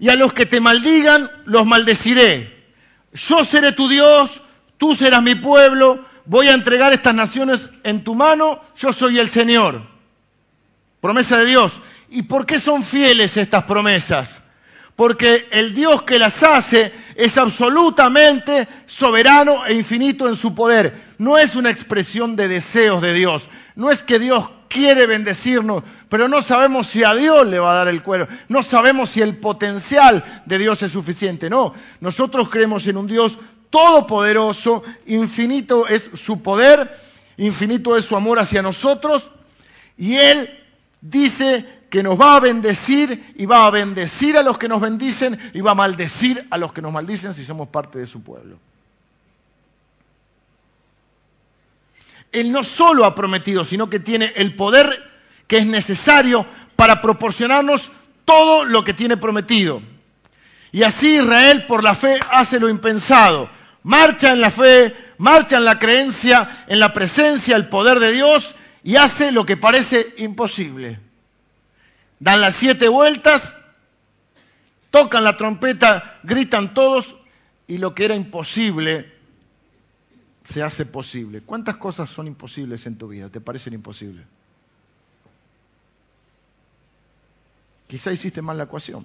Y 0.00 0.08
a 0.08 0.16
los 0.16 0.32
que 0.32 0.46
te 0.46 0.60
maldigan, 0.60 1.30
los 1.44 1.64
maldeciré 1.64 2.54
yo 3.14 3.44
seré 3.44 3.72
tu 3.72 3.88
Dios, 3.88 4.42
tú 4.78 4.94
serás 4.94 5.22
mi 5.22 5.34
pueblo, 5.34 6.04
voy 6.24 6.48
a 6.48 6.54
entregar 6.54 6.92
estas 6.92 7.14
naciones 7.14 7.68
en 7.82 8.04
tu 8.04 8.14
mano, 8.14 8.60
yo 8.76 8.92
soy 8.92 9.18
el 9.18 9.28
Señor. 9.28 9.82
Promesa 11.00 11.38
de 11.38 11.46
Dios. 11.46 11.80
¿Y 12.08 12.22
por 12.22 12.46
qué 12.46 12.58
son 12.58 12.82
fieles 12.82 13.36
estas 13.36 13.64
promesas? 13.64 14.42
Porque 14.96 15.48
el 15.50 15.74
Dios 15.74 16.02
que 16.02 16.18
las 16.18 16.42
hace 16.42 16.92
es 17.16 17.36
absolutamente 17.36 18.68
soberano 18.86 19.66
e 19.66 19.74
infinito 19.74 20.28
en 20.28 20.36
su 20.36 20.54
poder. 20.54 21.02
No 21.18 21.36
es 21.36 21.56
una 21.56 21.70
expresión 21.70 22.36
de 22.36 22.48
deseos 22.48 23.02
de 23.02 23.12
Dios. 23.12 23.48
No 23.74 23.90
es 23.90 24.02
que 24.02 24.18
Dios 24.18 24.48
quiere 24.68 25.06
bendecirnos, 25.06 25.84
pero 26.08 26.26
no 26.28 26.42
sabemos 26.42 26.88
si 26.88 27.04
a 27.04 27.14
Dios 27.14 27.46
le 27.46 27.60
va 27.60 27.72
a 27.72 27.76
dar 27.76 27.88
el 27.88 28.02
cuero, 28.02 28.26
no 28.48 28.60
sabemos 28.60 29.08
si 29.08 29.22
el 29.22 29.36
potencial 29.36 30.42
de 30.46 30.58
Dios 30.58 30.82
es 30.82 30.90
suficiente, 30.90 31.48
no, 31.48 31.74
nosotros 32.00 32.48
creemos 32.50 32.84
en 32.88 32.96
un 32.96 33.06
Dios 33.06 33.38
todopoderoso, 33.74 34.84
infinito 35.06 35.88
es 35.88 36.08
su 36.14 36.40
poder, 36.40 36.96
infinito 37.38 37.96
es 37.96 38.04
su 38.04 38.14
amor 38.14 38.38
hacia 38.38 38.62
nosotros, 38.62 39.28
y 39.98 40.14
Él 40.14 40.62
dice 41.00 41.66
que 41.90 42.00
nos 42.00 42.20
va 42.20 42.36
a 42.36 42.40
bendecir 42.40 43.34
y 43.36 43.46
va 43.46 43.66
a 43.66 43.70
bendecir 43.70 44.36
a 44.36 44.44
los 44.44 44.58
que 44.58 44.68
nos 44.68 44.80
bendicen 44.80 45.50
y 45.52 45.60
va 45.60 45.72
a 45.72 45.74
maldecir 45.74 46.46
a 46.52 46.56
los 46.56 46.72
que 46.72 46.82
nos 46.82 46.92
maldicen 46.92 47.34
si 47.34 47.44
somos 47.44 47.66
parte 47.66 47.98
de 47.98 48.06
su 48.06 48.22
pueblo. 48.22 48.58
Él 52.30 52.52
no 52.52 52.62
solo 52.62 53.04
ha 53.04 53.16
prometido, 53.16 53.64
sino 53.64 53.90
que 53.90 53.98
tiene 53.98 54.34
el 54.36 54.54
poder 54.54 55.02
que 55.48 55.58
es 55.58 55.66
necesario 55.66 56.46
para 56.76 57.02
proporcionarnos 57.02 57.90
todo 58.24 58.64
lo 58.64 58.84
que 58.84 58.94
tiene 58.94 59.16
prometido. 59.16 59.82
Y 60.70 60.84
así 60.84 61.16
Israel 61.16 61.66
por 61.66 61.82
la 61.82 61.96
fe 61.96 62.20
hace 62.30 62.60
lo 62.60 62.68
impensado. 62.68 63.50
Marcha 63.84 64.32
en 64.32 64.40
la 64.40 64.50
fe, 64.50 64.96
marcha 65.18 65.58
en 65.58 65.64
la 65.66 65.78
creencia, 65.78 66.64
en 66.66 66.80
la 66.80 66.94
presencia, 66.94 67.54
el 67.54 67.68
poder 67.68 68.00
de 68.00 68.12
Dios 68.12 68.56
y 68.82 68.96
hace 68.96 69.30
lo 69.30 69.44
que 69.44 69.58
parece 69.58 70.14
imposible. 70.16 70.98
Dan 72.18 72.40
las 72.40 72.56
siete 72.56 72.88
vueltas, 72.88 73.58
tocan 74.90 75.22
la 75.22 75.36
trompeta, 75.36 76.18
gritan 76.22 76.72
todos 76.72 77.14
y 77.66 77.76
lo 77.76 77.94
que 77.94 78.06
era 78.06 78.14
imposible 78.14 79.12
se 80.44 80.62
hace 80.62 80.86
posible. 80.86 81.42
¿Cuántas 81.42 81.76
cosas 81.76 82.08
son 82.08 82.26
imposibles 82.26 82.86
en 82.86 82.96
tu 82.96 83.08
vida? 83.08 83.28
¿Te 83.28 83.42
parecen 83.42 83.74
imposibles? 83.74 84.24
Quizá 87.86 88.12
hiciste 88.12 88.40
mal 88.40 88.56
la 88.56 88.64
ecuación. 88.64 89.04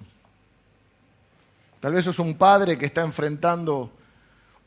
Tal 1.80 1.92
vez 1.92 2.06
sos 2.06 2.18
un 2.18 2.38
padre 2.38 2.78
que 2.78 2.86
está 2.86 3.02
enfrentando 3.02 3.92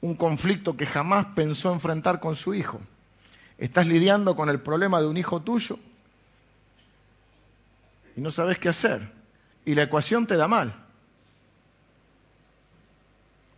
un 0.04 0.16
conflicto 0.16 0.76
que 0.76 0.86
jamás 0.86 1.28
pensó 1.34 1.72
enfrentar 1.72 2.20
con 2.20 2.36
su 2.36 2.54
hijo. 2.54 2.82
Estás 3.58 3.88
lidiando 3.88 4.36
con 4.36 4.50
el 4.50 4.60
problema 4.60 5.00
de 5.00 5.08
un 5.08 5.16
hijo 5.16 5.42
tuyo 5.42 5.80
y 8.18 8.20
no 8.20 8.30
sabes 8.30 8.60
qué 8.60 8.68
hacer. 8.68 9.24
y 9.66 9.76
la 9.76 9.84
ecuación 9.84 10.28
te 10.28 10.36
da 10.36 10.50
mal. 10.50 10.76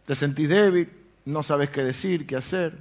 Te 0.06 0.14
sentís 0.14 0.48
débil, 0.48 0.88
no 1.26 1.42
sabes 1.42 1.72
qué 1.72 1.84
decir, 1.84 2.28
qué 2.28 2.36
hacer. 2.36 2.78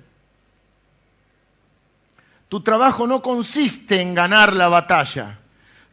Tu 2.50 2.60
trabajo 2.60 3.06
no 3.06 3.22
consiste 3.22 4.02
en 4.02 4.14
ganar 4.14 4.52
la 4.52 4.68
batalla. 4.68 5.38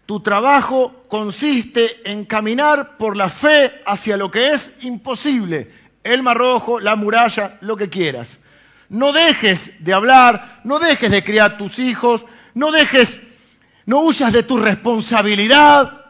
Tu 0.05 0.19
trabajo 0.19 1.03
consiste 1.07 2.01
en 2.03 2.26
caminar 2.26 2.97
por 2.97 3.15
la 3.15 3.30
fe 3.30 3.82
hacia 3.86 4.17
lo 4.17 4.30
que 4.30 4.51
es 4.51 4.74
imposible. 4.82 5.72
El 6.04 6.24
mar 6.24 6.38
rojo, 6.38 6.80
la 6.80 6.95
muralla, 6.95 7.58
lo 7.62 7.78
que 7.78 7.89
quieras. 7.89 8.39
No 8.89 9.14
dejes 9.14 9.72
de 9.80 9.93
hablar, 9.93 10.62
no 10.64 10.80
dejes 10.80 11.12
de 11.12 11.24
criar 11.24 11.58
tus 11.58 11.80
hijos, 11.80 12.26
no 12.54 12.72
dejes, 12.72 13.20
no 13.86 14.02
huyas 14.02 14.34
de 14.34 14.43
tu 14.43 14.58
responsabilidad. 14.58 16.06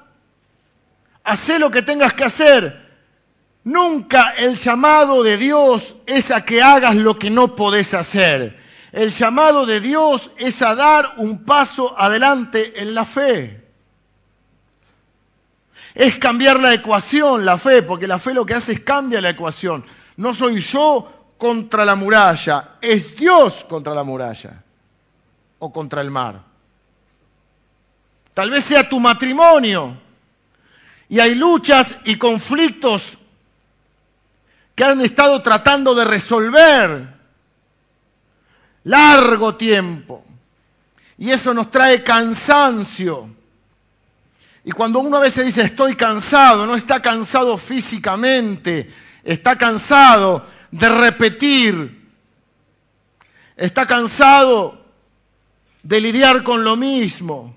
Haz 1.24 1.50
lo 1.60 1.70
que 1.70 1.82
tengas 1.82 2.14
que 2.14 2.24
hacer. 2.24 2.90
Nunca 3.64 4.34
el 4.38 4.56
llamado 4.56 5.22
de 5.22 5.38
Dios 5.38 5.96
es 6.08 6.32
a 6.32 6.44
que 6.44 6.64
hagas 6.64 6.96
lo 6.96 7.20
que 7.20 7.30
no 7.30 7.56
podés 7.56 7.94
hacer. 7.94 8.60
El 8.92 9.10
llamado 9.10 9.66
de 9.66 9.80
Dios 9.80 10.32
es 10.38 10.62
a 10.62 10.76
dar 10.76 11.14
un 11.18 11.46
paso 11.46 11.98
adelante 11.98 12.82
en 12.82 12.96
la 12.96 13.06
fe. 13.06 13.61
Es 15.94 16.18
cambiar 16.18 16.60
la 16.60 16.74
ecuación, 16.74 17.46
la 17.46 17.58
fe, 17.58 17.84
porque 17.84 18.08
la 18.08 18.20
fe 18.20 18.34
lo 18.34 18.46
que 18.46 18.54
hace 18.54 18.74
es 18.74 18.80
cambia 18.82 19.22
la 19.22 19.30
ecuación. 19.30 19.84
No 20.18 20.34
soy 20.34 20.60
yo 20.60 21.34
contra 21.38 21.84
la 21.86 21.96
muralla, 21.96 22.76
es 22.82 23.16
Dios 23.16 23.66
contra 23.68 23.94
la 23.94 24.04
muralla 24.04 24.64
o 25.60 25.72
contra 25.74 26.02
el 26.02 26.12
mar. 26.12 26.42
Tal 28.34 28.50
vez 28.50 28.64
sea 28.64 28.88
tu 28.88 29.00
matrimonio 29.00 29.98
y 31.10 31.20
hay 31.20 31.36
luchas 31.36 31.96
y 32.06 32.16
conflictos 32.18 33.18
que 34.76 34.84
han 34.84 35.02
estado 35.02 35.42
tratando 35.42 35.94
de 35.94 36.06
resolver 36.06 37.14
largo 38.84 39.56
tiempo. 39.56 40.24
Y 41.18 41.32
eso 41.32 41.54
nos 41.54 41.70
trae 41.70 42.04
cansancio. 42.04 43.30
Y 44.64 44.72
cuando 44.72 45.00
uno 45.00 45.18
a 45.18 45.22
veces 45.22 45.46
dice 45.46 45.64
estoy 45.64 45.96
cansado, 45.96 46.66
no 46.66 46.76
está 46.76 47.02
cansado 47.02 47.58
físicamente, 47.58 48.92
está 49.24 49.58
cansado 49.58 50.46
de 50.70 50.90
repetir, 50.90 52.10
está 53.58 53.88
cansado 53.88 54.86
de 55.82 56.02
lidiar 56.02 56.44
con 56.44 56.64
lo 56.64 56.76
mismo. 56.76 57.56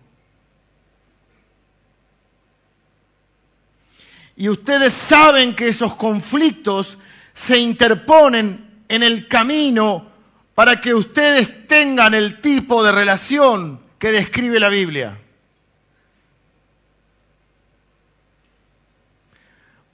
Y 4.36 4.48
ustedes 4.48 4.92
saben 4.92 5.54
que 5.54 5.68
esos 5.68 5.94
conflictos 5.94 6.98
se 7.34 7.58
interponen 7.58 8.84
en 8.88 9.02
el 9.02 9.28
camino 9.28 10.10
para 10.54 10.80
que 10.80 10.94
ustedes 10.94 11.66
tengan 11.66 12.14
el 12.14 12.40
tipo 12.40 12.82
de 12.82 12.92
relación 12.92 13.80
que 13.98 14.10
describe 14.10 14.58
la 14.58 14.70
Biblia. 14.70 15.20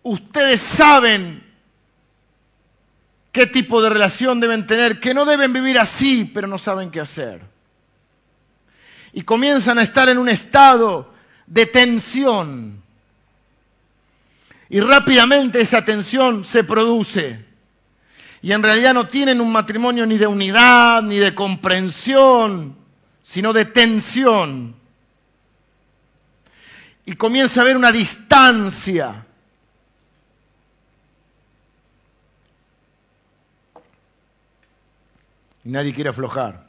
Ustedes 0.02 0.60
saben 0.60 1.42
qué 3.32 3.46
tipo 3.46 3.82
de 3.82 3.90
relación 3.90 4.40
deben 4.40 4.66
tener, 4.66 5.00
que 5.00 5.14
no 5.14 5.24
deben 5.24 5.52
vivir 5.52 5.78
así, 5.78 6.30
pero 6.32 6.46
no 6.46 6.58
saben 6.58 6.90
qué 6.90 7.00
hacer. 7.00 7.42
Y 9.12 9.22
comienzan 9.22 9.78
a 9.78 9.82
estar 9.82 10.08
en 10.08 10.18
un 10.18 10.28
estado 10.28 11.12
de 11.46 11.66
tensión. 11.66 12.82
Y 14.68 14.80
rápidamente 14.80 15.60
esa 15.60 15.84
tensión 15.84 16.44
se 16.44 16.64
produce 16.64 17.50
y 18.42 18.52
en 18.52 18.62
realidad 18.62 18.94
no 18.94 19.06
tienen 19.06 19.40
un 19.40 19.52
matrimonio 19.52 20.06
ni 20.06 20.16
de 20.16 20.26
unidad, 20.26 21.02
ni 21.02 21.18
de 21.18 21.34
comprensión, 21.34 22.76
sino 23.22 23.52
de 23.52 23.66
tensión. 23.66 24.74
Y 27.04 27.14
comienza 27.14 27.60
a 27.60 27.62
haber 27.64 27.76
una 27.76 27.92
distancia. 27.92 29.26
Y 35.64 35.70
nadie 35.70 35.94
quiere 35.94 36.10
aflojar. 36.10 36.64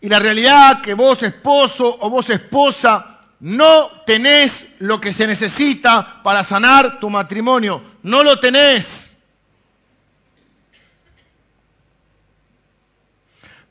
Y 0.00 0.08
la 0.08 0.18
realidad 0.18 0.80
que 0.80 0.94
vos 0.94 1.22
esposo 1.22 1.98
o 2.00 2.10
vos 2.10 2.30
esposa 2.30 3.18
no 3.40 3.90
tenés 4.06 4.66
lo 4.78 5.00
que 5.00 5.12
se 5.12 5.26
necesita 5.26 6.22
para 6.22 6.44
sanar 6.44 7.00
tu 7.00 7.10
matrimonio. 7.10 7.82
No 8.02 8.22
lo 8.22 8.38
tenés. 8.38 9.16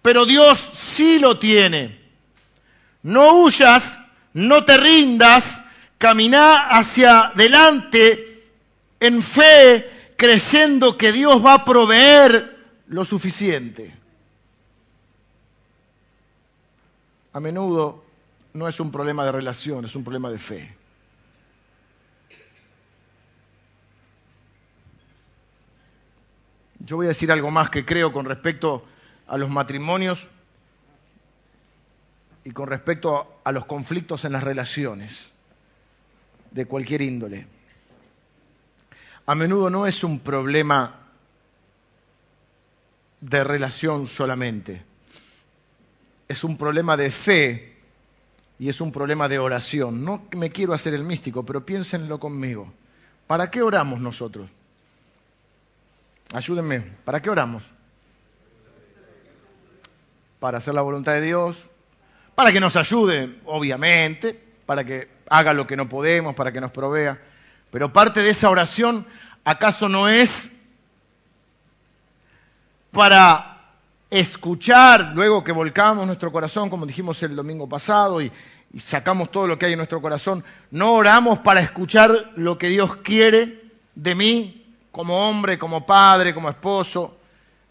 Pero 0.01 0.25
Dios 0.25 0.57
sí 0.57 1.19
lo 1.19 1.37
tiene. 1.37 1.99
No 3.03 3.41
huyas, 3.41 3.99
no 4.33 4.63
te 4.63 4.77
rindas, 4.77 5.61
camina 5.97 6.67
hacia 6.67 7.27
adelante 7.27 8.43
en 8.99 9.21
fe, 9.21 9.96
creyendo 10.17 10.97
que 10.97 11.11
Dios 11.13 11.45
va 11.45 11.53
a 11.53 11.65
proveer 11.65 12.57
lo 12.87 13.05
suficiente. 13.05 13.93
A 17.33 17.39
menudo 17.39 18.03
no 18.53 18.67
es 18.67 18.79
un 18.79 18.91
problema 18.91 19.23
de 19.23 19.31
relación, 19.31 19.85
es 19.85 19.95
un 19.95 20.03
problema 20.03 20.31
de 20.31 20.39
fe. 20.39 20.75
Yo 26.79 26.95
voy 26.95 27.05
a 27.05 27.09
decir 27.09 27.31
algo 27.31 27.51
más 27.51 27.69
que 27.69 27.85
creo 27.85 28.11
con 28.11 28.25
respecto 28.25 28.85
a 29.27 29.37
los 29.37 29.49
matrimonios 29.49 30.27
y 32.43 32.51
con 32.51 32.69
respecto 32.69 33.39
a 33.43 33.51
los 33.51 33.65
conflictos 33.65 34.25
en 34.25 34.31
las 34.31 34.43
relaciones 34.43 35.29
de 36.51 36.65
cualquier 36.65 37.01
índole. 37.01 37.56
A 39.27 39.35
menudo 39.35 39.69
no 39.69 39.85
es 39.85 40.05
un 40.05 40.19
problema 40.19 41.01
de 43.19 43.43
relación 43.43 44.07
solamente, 44.07 44.83
es 46.29 46.45
un 46.45 46.57
problema 46.57 46.95
de 46.95 47.11
fe 47.11 47.77
y 48.57 48.69
es 48.69 48.79
un 48.79 48.93
problema 48.93 49.27
de 49.27 49.37
oración. 49.37 50.05
No 50.05 50.27
me 50.31 50.49
quiero 50.49 50.73
hacer 50.73 50.93
el 50.93 51.03
místico, 51.03 51.45
pero 51.45 51.65
piénsenlo 51.65 52.19
conmigo. 52.21 52.71
¿Para 53.27 53.51
qué 53.51 53.61
oramos 53.61 53.99
nosotros? 53.99 54.49
Ayúdenme, 56.33 56.95
¿para 57.03 57.21
qué 57.21 57.29
oramos? 57.29 57.63
Para 60.39 60.59
hacer 60.59 60.73
la 60.73 60.81
voluntad 60.81 61.13
de 61.13 61.21
Dios, 61.21 61.65
para 62.33 62.53
que 62.53 62.61
nos 62.61 62.77
ayude, 62.77 63.39
obviamente, 63.45 64.41
para 64.65 64.85
que 64.85 65.09
haga 65.29 65.53
lo 65.53 65.67
que 65.67 65.75
no 65.75 65.89
podemos, 65.89 66.33
para 66.33 66.53
que 66.53 66.61
nos 66.61 66.71
provea. 66.71 67.19
Pero 67.71 67.91
parte 67.91 68.21
de 68.21 68.29
esa 68.29 68.49
oración, 68.49 69.05
¿acaso 69.43 69.89
no 69.89 70.07
es 70.09 70.51
para 72.91 73.57
escuchar, 74.09 75.11
luego 75.13 75.43
que 75.43 75.51
volcamos 75.51 76.05
nuestro 76.07 76.31
corazón, 76.31 76.69
como 76.69 76.85
dijimos 76.85 77.21
el 77.23 77.35
domingo 77.35 77.67
pasado, 77.67 78.21
y, 78.21 78.31
sacamos 78.81 79.31
todo 79.31 79.47
lo 79.47 79.57
que 79.57 79.65
hay 79.65 79.73
en 79.73 79.77
nuestro 79.77 80.01
corazón, 80.01 80.43
no 80.71 80.93
oramos 80.93 81.39
para 81.39 81.61
escuchar 81.61 82.31
lo 82.35 82.57
que 82.57 82.67
Dios 82.67 82.97
quiere 82.97 83.61
de 83.95 84.13
mí, 84.13 84.65
como 84.91 85.29
hombre, 85.29 85.57
como 85.57 85.85
padre, 85.85 86.33
como 86.33 86.49
esposo, 86.49 87.17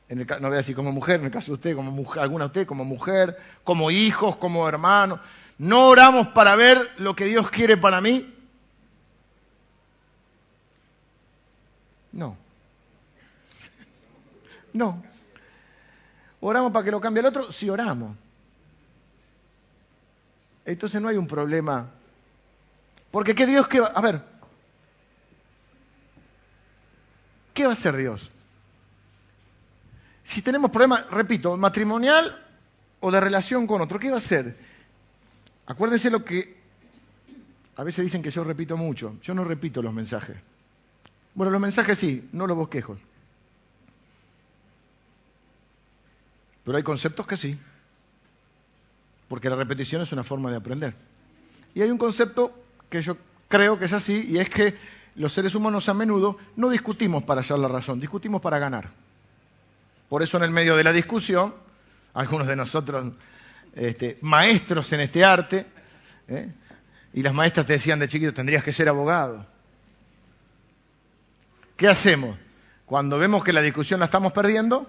en 0.09 0.21
el, 0.21 0.27
no 0.27 0.49
voy 0.49 0.55
a 0.55 0.59
decir 0.59 0.75
como 0.75 0.93
mujer, 0.93 1.21
en 1.21 1.27
el 1.27 1.31
caso 1.31 1.49
de 1.49 1.55
usted, 1.55 1.77
como 1.77 1.91
mujer, 1.91 2.23
alguna 2.23 2.45
de 2.45 2.47
usted, 2.47 2.67
como 2.67 2.85
mujer, 2.85 3.37
como 3.65 3.91
hijos, 3.91 4.37
como 4.37 4.69
hermanos. 4.69 5.21
No 5.59 5.89
oramos 5.89 6.29
para 6.29 6.55
ver 6.55 6.93
lo 6.97 7.17
que 7.17 7.25
Dios 7.25 7.51
quiere 7.51 7.77
para 7.77 8.01
mí. 8.01 8.35
No. 12.17 12.37
No. 14.73 15.03
¿Oramos 16.41 16.73
para 16.73 16.85
que 16.85 16.91
lo 16.91 17.01
cambie 17.01 17.21
el 17.21 17.27
otro? 17.27 17.53
Sí, 17.53 17.69
oramos. 17.69 18.17
Entonces 20.65 21.01
no 21.01 21.09
hay 21.09 21.17
un 21.17 21.27
problema. 21.27 21.91
Porque 23.11 23.35
¿qué 23.35 23.47
Dios 23.47 23.69
qué 23.69 23.81
va? 23.81 23.89
A 23.89 24.01
ver, 24.01 24.21
¿qué 27.55 27.65
va 27.65 27.71
a 27.71 27.73
hacer 27.73 27.97
Dios? 27.97 28.31
Si 30.25 30.43
tenemos 30.43 30.71
problema, 30.71 31.07
repito, 31.11 31.57
matrimonial 31.57 32.45
o 33.01 33.11
de 33.13 33.21
relación 33.21 33.67
con 33.67 33.81
otro, 33.81 33.99
¿qué 33.99 34.09
va 34.09 34.17
a 34.17 34.19
hacer? 34.19 34.57
Acuérdense 35.67 36.11
lo 36.11 36.25
que 36.25 36.57
a 37.77 37.85
veces 37.85 38.05
dicen 38.05 38.23
que 38.23 38.31
yo 38.31 38.43
repito 38.43 38.77
mucho. 38.77 39.17
Yo 39.23 39.35
no 39.35 39.45
repito 39.45 39.83
los 39.83 39.95
mensajes. 39.95 40.37
Bueno, 41.37 41.53
los 41.53 41.61
mensajes 41.61 41.99
sí, 41.99 42.27
no 42.33 42.47
los 42.47 42.57
bosquejos. 42.57 42.99
Pero 46.65 46.79
hay 46.79 46.83
conceptos 46.83 47.27
que 47.27 47.37
sí, 47.37 47.59
porque 49.29 49.51
la 49.51 49.57
repetición 49.57 50.01
es 50.01 50.11
una 50.13 50.25
forma 50.25 50.51
de 50.51 50.57
aprender. 50.57 50.95
Y 51.75 51.83
hay 51.83 51.91
un 51.91 51.99
concepto 51.99 52.53
que 52.89 53.03
yo 53.03 53.19
creo 53.49 53.79
que 53.79 53.85
es 53.85 53.93
así, 53.93 54.27
y 54.31 54.39
es 54.39 54.49
que 54.49 54.77
los 55.17 55.31
seres 55.31 55.55
humanos 55.55 55.91
a 55.91 55.95
menudo 55.95 56.39
no 56.57 56.71
discutimos 56.71 57.23
para 57.23 57.43
hallar 57.43 57.59
la 57.59 57.69
razón, 57.69 58.01
discutimos 58.01 58.41
para 58.41 58.59
ganar. 58.59 58.89
Por 60.09 60.23
eso 60.23 60.39
en 60.39 60.45
el 60.45 60.51
medio 60.51 60.75
de 60.75 60.85
la 60.85 60.93
discusión, 60.93 61.55
algunos 62.15 62.47
de 62.47 62.57
nosotros 62.57 63.13
este, 63.75 64.17
maestros 64.23 64.91
en 64.95 65.01
este 65.01 65.23
arte, 65.23 65.67
¿eh? 66.29 66.49
y 67.13 67.23
las 67.23 67.35
maestras 67.35 67.67
te 67.67 67.75
decían 67.75 67.99
de 67.99 68.09
chiquito, 68.09 68.33
tendrías 68.33 68.65
que 68.65 68.73
ser 68.73 68.89
abogado. 68.89 69.47
¿Qué 71.77 71.89
hacemos? 71.89 72.37
Cuando 72.87 73.19
vemos 73.19 73.45
que 73.45 73.53
la 73.53 73.61
discusión 73.63 74.01
la 74.01 74.07
estamos 74.07 74.33
perdiendo, 74.33 74.87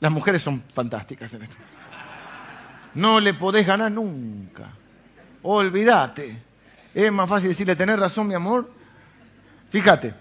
las 0.00 0.12
mujeres 0.12 0.42
son 0.42 0.62
fantásticas 0.72 1.32
en 1.34 1.44
esto. 1.44 1.56
No 2.94 3.20
le 3.20 3.34
podés 3.34 3.66
ganar 3.66 3.92
nunca. 3.92 4.70
Olvídate. 5.42 6.42
Es 6.94 7.12
más 7.12 7.28
fácil 7.28 7.50
decirle, 7.50 7.76
tenés 7.76 7.98
razón, 7.98 8.26
mi 8.26 8.34
amor. 8.34 8.70
Fíjate, 9.70 10.14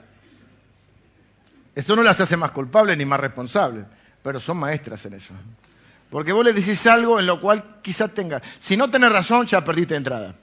esto 1.73 1.95
no 1.95 2.03
las 2.03 2.19
hace 2.21 2.37
más 2.37 2.51
culpables 2.51 2.97
ni 2.97 3.05
más 3.05 3.19
responsables, 3.19 3.85
pero 4.21 4.39
son 4.39 4.57
maestras 4.57 5.05
en 5.05 5.13
eso. 5.15 5.33
Porque 6.09 6.31
vos 6.31 6.45
le 6.45 6.53
decís 6.53 6.85
algo 6.87 7.19
en 7.19 7.25
lo 7.25 7.41
cual 7.41 7.81
quizás 7.81 8.13
tenga. 8.13 8.41
Si 8.59 8.77
no 8.77 8.89
tenés 8.89 9.11
razón, 9.11 9.45
ya 9.45 9.63
perdiste 9.63 9.95
entrada. 9.95 10.35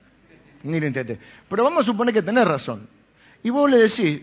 Ni 0.64 0.80
lo 0.80 0.86
intenté. 0.86 1.18
Pero 1.48 1.64
vamos 1.64 1.80
a 1.80 1.84
suponer 1.84 2.12
que 2.12 2.22
tenés 2.22 2.46
razón. 2.46 2.88
Y 3.42 3.50
vos 3.50 3.70
le 3.70 3.78
decís, 3.78 4.22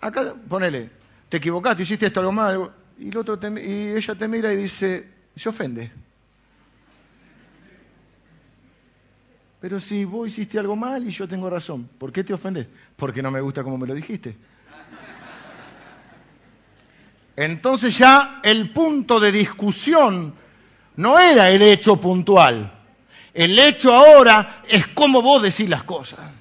acá 0.00 0.34
ponele, 0.48 0.90
te 1.28 1.36
equivocaste, 1.36 1.82
hiciste 1.82 2.06
esto 2.06 2.20
algo 2.20 2.32
mal. 2.32 2.70
Y, 2.98 3.08
el 3.08 3.16
otro 3.16 3.38
y 3.58 3.96
ella 3.96 4.14
te 4.14 4.28
mira 4.28 4.52
y 4.52 4.56
dice, 4.56 5.08
se 5.36 5.48
ofende. 5.48 5.90
Pero 9.60 9.80
si 9.80 10.04
vos 10.04 10.28
hiciste 10.28 10.58
algo 10.58 10.76
mal 10.76 11.06
y 11.06 11.10
yo 11.10 11.26
tengo 11.26 11.50
razón, 11.50 11.88
¿por 11.98 12.12
qué 12.12 12.22
te 12.22 12.32
ofendes? 12.32 12.66
Porque 12.96 13.22
no 13.22 13.30
me 13.30 13.40
gusta 13.40 13.64
como 13.64 13.76
me 13.76 13.86
lo 13.86 13.94
dijiste. 13.94 14.36
Entonces 17.34 17.96
ya 17.96 18.40
el 18.42 18.72
punto 18.72 19.20
de 19.20 19.30
discusión 19.30 20.34
no 20.96 21.18
era 21.18 21.50
el 21.50 21.62
hecho 21.62 22.00
puntual. 22.00 22.72
El 23.32 23.58
hecho 23.58 23.94
ahora 23.94 24.62
es 24.68 24.88
cómo 24.88 25.22
vos 25.22 25.42
decís 25.42 25.68
las 25.68 25.84
cosas. 25.84 26.37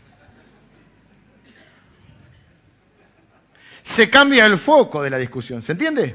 Se 3.88 4.10
cambia 4.10 4.46
el 4.46 4.58
foco 4.58 5.02
de 5.02 5.10
la 5.10 5.18
discusión, 5.18 5.62
¿se 5.62 5.72
entiende? 5.72 6.14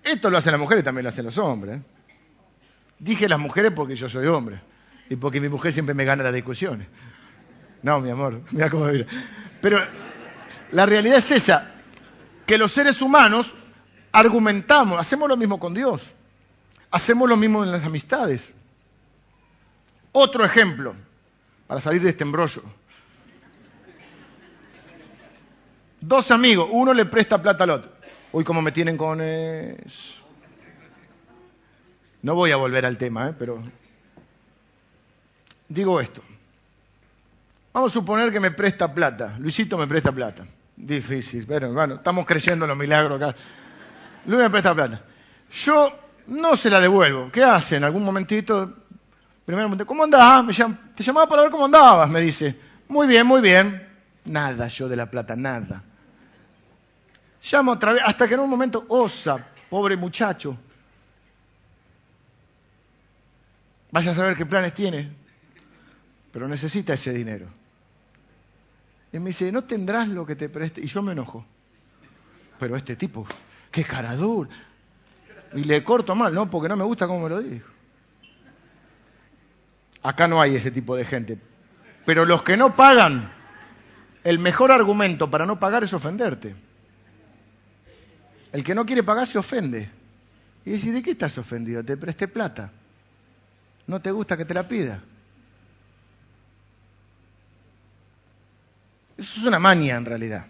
Esto 0.00 0.30
lo 0.30 0.38
hacen 0.38 0.52
las 0.52 0.60
mujeres 0.60 0.84
también 0.84 1.02
lo 1.02 1.08
hacen 1.08 1.24
los 1.24 1.36
hombres. 1.38 1.80
Dije 3.00 3.28
las 3.28 3.40
mujeres 3.40 3.72
porque 3.74 3.96
yo 3.96 4.08
soy 4.08 4.28
hombre 4.28 4.60
y 5.10 5.16
porque 5.16 5.40
mi 5.40 5.48
mujer 5.48 5.72
siempre 5.72 5.92
me 5.92 6.04
gana 6.04 6.22
las 6.22 6.32
discusiones. 6.32 6.86
No, 7.82 8.00
mi 8.00 8.10
amor, 8.10 8.42
mira 8.52 8.70
cómo 8.70 8.86
mira. 8.86 9.06
Pero 9.60 9.84
la 10.70 10.86
realidad 10.86 11.18
es 11.18 11.32
esa, 11.32 11.72
que 12.46 12.58
los 12.58 12.70
seres 12.70 13.02
humanos 13.02 13.52
argumentamos, 14.12 15.00
hacemos 15.00 15.28
lo 15.28 15.36
mismo 15.36 15.58
con 15.58 15.74
Dios, 15.74 16.12
hacemos 16.92 17.28
lo 17.28 17.36
mismo 17.36 17.64
en 17.64 17.72
las 17.72 17.84
amistades. 17.84 18.54
Otro 20.12 20.44
ejemplo, 20.44 20.94
para 21.66 21.80
salir 21.80 22.02
de 22.02 22.10
este 22.10 22.22
embrollo. 22.22 22.62
Dos 26.06 26.30
amigos, 26.30 26.68
uno 26.70 26.94
le 26.94 27.04
presta 27.06 27.42
plata 27.42 27.64
al 27.64 27.70
otro. 27.70 27.90
Uy, 28.30 28.44
cómo 28.44 28.62
me 28.62 28.70
tienen 28.70 28.96
con 28.96 29.20
eso. 29.20 30.22
No 32.22 32.36
voy 32.36 32.52
a 32.52 32.56
volver 32.56 32.86
al 32.86 32.96
tema, 32.96 33.30
¿eh? 33.30 33.34
pero 33.36 33.60
digo 35.66 36.00
esto. 36.00 36.22
Vamos 37.72 37.90
a 37.90 37.94
suponer 37.94 38.30
que 38.30 38.38
me 38.38 38.52
presta 38.52 38.94
plata. 38.94 39.34
Luisito 39.40 39.76
me 39.76 39.88
presta 39.88 40.12
plata. 40.12 40.46
Difícil, 40.76 41.44
pero 41.44 41.72
bueno, 41.72 41.94
estamos 41.94 42.24
creciendo 42.24 42.66
en 42.66 42.68
los 42.68 42.78
milagros 42.78 43.20
acá. 43.20 43.36
Luis 44.26 44.42
me 44.42 44.50
presta 44.50 44.76
plata. 44.76 45.02
Yo 45.50 45.92
no 46.28 46.54
se 46.54 46.70
la 46.70 46.80
devuelvo. 46.80 47.32
¿Qué 47.32 47.42
hace? 47.42 47.74
En 47.74 47.82
algún 47.82 48.04
momentito, 48.04 48.72
primero, 49.44 49.84
¿cómo 49.84 50.04
andás? 50.04 50.46
Te 50.94 51.02
llamaba 51.02 51.28
para 51.28 51.42
ver 51.42 51.50
cómo 51.50 51.64
andabas, 51.64 52.08
me 52.08 52.20
dice. 52.20 52.54
Muy 52.86 53.08
bien, 53.08 53.26
muy 53.26 53.40
bien. 53.40 53.88
Nada 54.24 54.68
yo 54.68 54.88
de 54.88 54.94
la 54.94 55.10
plata, 55.10 55.34
nada. 55.34 55.82
Llamo 57.42 57.72
otra 57.72 57.92
vez, 57.92 58.02
hasta 58.04 58.26
que 58.26 58.34
en 58.34 58.40
un 58.40 58.50
momento, 58.50 58.84
osa, 58.88 59.46
pobre 59.70 59.96
muchacho. 59.96 60.56
Vaya 63.90 64.10
a 64.10 64.14
saber 64.14 64.36
qué 64.36 64.46
planes 64.46 64.74
tiene 64.74 65.26
pero 66.36 66.48
necesita 66.48 66.92
ese 66.92 67.14
dinero. 67.14 67.46
Y 69.10 69.18
me 69.18 69.28
dice, 69.28 69.50
¿no 69.50 69.64
tendrás 69.64 70.06
lo 70.08 70.26
que 70.26 70.36
te 70.36 70.50
preste? 70.50 70.82
Y 70.82 70.86
yo 70.86 71.00
me 71.00 71.12
enojo. 71.12 71.46
Pero 72.58 72.76
este 72.76 72.94
tipo, 72.94 73.26
qué 73.70 73.84
cara 73.84 74.14
Y 75.54 75.64
le 75.64 75.82
corto 75.82 76.14
mal, 76.14 76.34
¿no? 76.34 76.50
Porque 76.50 76.68
no 76.68 76.76
me 76.76 76.84
gusta 76.84 77.06
cómo 77.06 77.22
me 77.22 77.30
lo 77.30 77.40
dijo. 77.40 77.70
Acá 80.02 80.28
no 80.28 80.38
hay 80.38 80.56
ese 80.56 80.70
tipo 80.70 80.94
de 80.94 81.06
gente. 81.06 81.38
Pero 82.04 82.26
los 82.26 82.42
que 82.42 82.58
no 82.58 82.76
pagan, 82.76 83.32
el 84.22 84.38
mejor 84.38 84.72
argumento 84.72 85.30
para 85.30 85.46
no 85.46 85.58
pagar 85.58 85.84
es 85.84 85.94
ofenderte. 85.94 86.54
El 88.52 88.64
que 88.64 88.74
no 88.74 88.86
quiere 88.86 89.02
pagar 89.02 89.26
se 89.26 89.38
ofende. 89.38 89.88
Y 90.64 90.72
dice, 90.72 90.92
¿de 90.92 91.02
qué 91.02 91.12
estás 91.12 91.36
ofendido? 91.38 91.84
Te 91.84 91.96
presté 91.96 92.28
plata. 92.28 92.70
¿No 93.86 94.00
te 94.00 94.10
gusta 94.10 94.36
que 94.36 94.44
te 94.44 94.54
la 94.54 94.66
pida? 94.66 95.00
Eso 99.16 99.40
es 99.40 99.46
una 99.46 99.58
mania 99.58 99.96
en 99.96 100.04
realidad. 100.04 100.46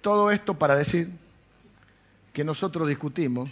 Todo 0.00 0.30
esto 0.30 0.54
para 0.54 0.76
decir 0.76 1.10
que 2.32 2.44
nosotros 2.44 2.88
discutimos 2.88 3.50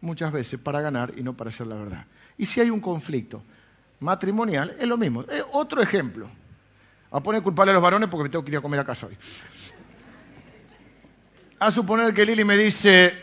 muchas 0.00 0.32
veces 0.32 0.60
para 0.60 0.80
ganar 0.80 1.14
y 1.16 1.22
no 1.22 1.34
para 1.34 1.50
hacer 1.50 1.66
la 1.66 1.76
verdad. 1.76 2.06
Y 2.38 2.46
si 2.46 2.60
hay 2.60 2.70
un 2.70 2.80
conflicto 2.80 3.42
matrimonial, 4.00 4.74
es 4.78 4.86
lo 4.86 4.96
mismo. 4.96 5.24
Otro 5.52 5.80
ejemplo. 5.80 6.28
A 7.16 7.20
poner 7.20 7.42
culpable 7.42 7.70
a 7.70 7.72
los 7.72 7.82
varones 7.82 8.10
porque 8.10 8.24
me 8.24 8.28
tengo 8.28 8.44
que 8.44 8.50
ir 8.50 8.58
a 8.58 8.60
comer 8.60 8.78
a 8.78 8.84
casa 8.84 9.06
hoy. 9.06 9.16
A 11.58 11.70
suponer 11.70 12.12
que 12.12 12.26
Lili 12.26 12.44
me 12.44 12.58
dice, 12.58 13.14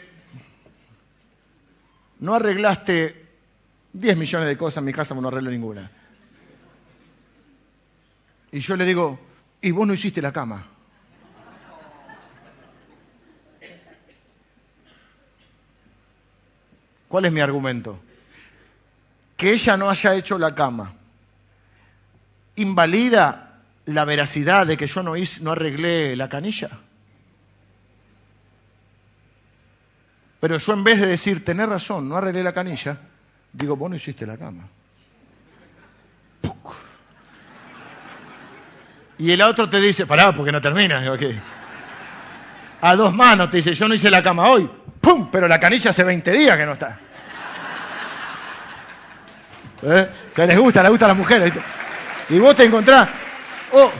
no 2.18 2.34
arreglaste 2.34 3.24
10 3.94 4.18
millones 4.18 4.48
de 4.48 4.58
cosas 4.58 4.80
en 4.80 4.86
mi 4.86 4.94
casa, 4.94 5.14
no 5.14 5.28
arreglo 5.28 5.52
ninguna. 5.52 5.92
Y 8.52 8.62
yo 8.62 8.76
le 8.76 8.86
digo, 8.86 9.20
y 9.62 9.70
vos 9.70 9.86
no 9.86 9.94
hiciste 9.94 10.24
la 10.24 10.32
cama. 10.32 10.66
¿Cuál 17.10 17.26
es 17.26 17.32
mi 17.32 17.42
argumento? 17.42 18.00
Que 19.38 19.52
ella 19.52 19.78
no 19.78 19.88
haya 19.88 20.16
hecho 20.16 20.40
la 20.40 20.56
cama 20.56 20.96
invalida 22.56 23.43
la 23.86 24.06
veracidad 24.06 24.66
de 24.66 24.78
que 24.78 24.88
yo 24.88 25.04
no, 25.04 25.16
hice, 25.16 25.42
no 25.42 25.52
arreglé 25.52 26.16
la 26.16 26.30
canilla. 26.30 26.70
Pero 30.40 30.58
yo 30.58 30.74
en 30.74 30.84
vez 30.84 31.00
de 31.00 31.08
decir, 31.08 31.44
tener 31.44 31.70
razón, 31.70 32.10
no 32.10 32.18
arreglé 32.18 32.44
la 32.44 32.54
canilla, 32.54 32.98
digo, 33.52 33.76
vos 33.76 33.90
no 33.90 33.96
hiciste 33.96 34.26
la 34.26 34.38
cama. 34.38 34.68
Y 39.18 39.32
el 39.32 39.42
otro 39.42 39.70
te 39.70 39.80
dice, 39.80 40.06
pará, 40.06 40.34
porque 40.34 40.52
no 40.52 40.62
termina. 40.62 41.02
A 42.82 42.96
dos 42.96 43.14
manos 43.14 43.50
te 43.50 43.58
dice, 43.58 43.74
yo 43.74 43.88
no 43.88 43.94
hice 43.94 44.10
la 44.10 44.22
cama 44.22 44.50
hoy. 44.50 44.70
¡Pum! 45.00 45.30
Pero 45.32 45.48
la 45.48 45.60
canilla 45.60 45.92
hace 45.92 46.04
20 46.04 46.32
días 46.32 46.58
que 46.58 46.66
no 46.66 46.74
está. 46.74 47.00
¿Eh? 49.84 50.10
Les 50.36 50.60
gusta, 50.60 50.82
les 50.82 50.92
gusta 50.92 51.06
a 51.06 51.10
las 51.10 51.18
mujeres. 51.18 51.54
Y 52.30 52.40
vos 52.40 52.56
te 52.56 52.66
encontrás, 52.66 53.08
oh, 53.74 53.92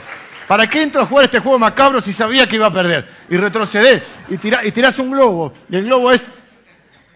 ¿para 0.48 0.66
qué 0.66 0.82
entro 0.82 1.02
a 1.02 1.06
jugar 1.06 1.26
este 1.26 1.40
juego 1.40 1.58
macabro 1.58 2.00
si 2.00 2.12
sabía 2.12 2.48
que 2.48 2.56
iba 2.56 2.66
a 2.66 2.72
perder? 2.72 3.08
Y 3.28 3.36
retrocedés 3.36 4.02
y, 4.28 4.34
y 4.34 4.72
tirás 4.72 4.98
un 4.98 5.10
globo. 5.10 5.52
Y 5.68 5.76
el 5.76 5.84
globo 5.84 6.10
es, 6.10 6.26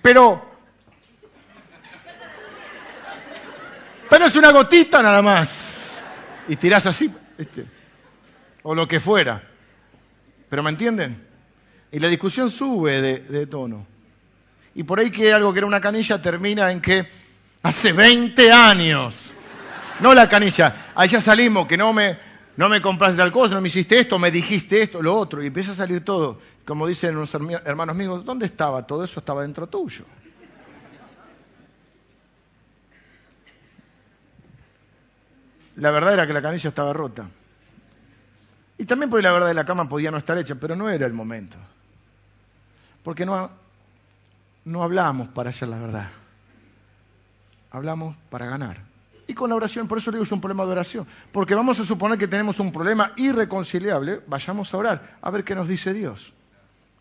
pero, 0.02 0.44
pero 4.10 4.26
es 4.26 4.36
una 4.36 4.50
gotita 4.50 5.02
nada 5.02 5.22
más. 5.22 5.98
Y 6.48 6.56
tirás 6.56 6.84
así. 6.86 7.10
Este 7.36 7.78
o 8.62 8.74
lo 8.74 8.86
que 8.86 9.00
fuera. 9.00 9.42
¿Pero 10.50 10.62
me 10.62 10.70
entienden? 10.70 11.26
Y 11.90 11.98
la 12.00 12.08
discusión 12.08 12.50
sube 12.50 13.00
de, 13.00 13.46
tono. 13.46 13.86
Y 14.74 14.82
por 14.82 15.00
ahí 15.00 15.10
que 15.10 15.32
algo 15.32 15.54
que 15.54 15.60
era 15.60 15.66
una 15.66 15.80
canilla 15.80 16.20
termina 16.20 16.70
en 16.70 16.82
que 16.82 17.08
hace 17.62 17.92
20 17.92 18.52
años, 18.52 19.32
no 20.00 20.12
la 20.12 20.28
canilla, 20.28 20.92
ya 21.08 21.20
salimos, 21.20 21.66
que 21.66 21.78
no 21.78 21.94
me, 21.94 22.18
no 22.58 22.68
me 22.68 22.82
compraste 22.82 23.16
tal 23.16 23.30
cosa, 23.30 23.54
no 23.54 23.60
me 23.60 23.68
hiciste 23.68 24.00
esto, 24.00 24.18
me 24.18 24.32
dijiste 24.32 24.82
esto, 24.82 25.00
lo 25.00 25.16
otro, 25.16 25.40
y 25.40 25.46
empieza 25.46 25.70
a 25.70 25.74
salir 25.76 26.04
todo. 26.04 26.40
Como 26.66 26.88
dicen 26.88 27.16
unos 27.16 27.32
hermanos 27.32 27.94
míos, 27.94 28.24
¿dónde 28.24 28.46
estaba? 28.46 28.84
Todo 28.84 29.04
eso 29.04 29.20
estaba 29.20 29.42
dentro 29.42 29.68
tuyo. 29.68 30.04
La 35.76 35.92
verdad 35.92 36.14
era 36.14 36.26
que 36.26 36.32
la 36.32 36.42
canilla 36.42 36.68
estaba 36.68 36.92
rota. 36.92 37.30
Y 38.76 38.84
también 38.86 39.08
porque 39.08 39.22
la 39.22 39.30
verdad 39.30 39.46
de 39.46 39.54
la 39.54 39.64
cama 39.64 39.88
podía 39.88 40.10
no 40.10 40.18
estar 40.18 40.36
hecha, 40.36 40.56
pero 40.56 40.74
no 40.74 40.90
era 40.90 41.06
el 41.06 41.12
momento. 41.12 41.56
Porque 43.04 43.24
no, 43.24 43.52
no 44.64 44.82
hablamos 44.82 45.28
para 45.28 45.50
hacer 45.50 45.68
la 45.68 45.78
verdad. 45.78 46.10
Hablamos 47.70 48.16
para 48.30 48.46
ganar. 48.46 48.87
Y 49.28 49.34
con 49.34 49.50
la 49.50 49.56
oración, 49.56 49.86
por 49.86 49.98
eso 49.98 50.10
digo 50.10 50.24
es 50.24 50.32
un 50.32 50.40
problema 50.40 50.64
de 50.64 50.72
oración. 50.72 51.06
Porque 51.30 51.54
vamos 51.54 51.78
a 51.78 51.84
suponer 51.84 52.18
que 52.18 52.26
tenemos 52.26 52.58
un 52.60 52.72
problema 52.72 53.12
irreconciliable, 53.16 54.22
vayamos 54.26 54.72
a 54.72 54.76
orar, 54.78 55.18
a 55.20 55.30
ver 55.30 55.44
qué 55.44 55.54
nos 55.54 55.68
dice 55.68 55.92
Dios. 55.92 56.32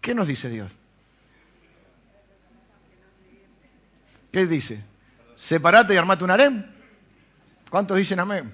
¿Qué 0.02 0.14
nos 0.14 0.28
dice 0.28 0.50
Dios? 0.50 0.70
¿Qué 4.30 4.46
dice? 4.46 4.84
Separate 5.36 5.94
y 5.94 5.98
armate 5.98 6.26
un 6.26 6.32
harem. 6.32 6.66
¿Cuántos 7.70 7.96
dicen 7.96 8.20
amén? 8.20 8.54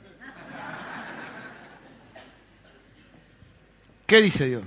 ¿Qué 4.06 4.22
dice 4.22 4.46
Dios? 4.46 4.64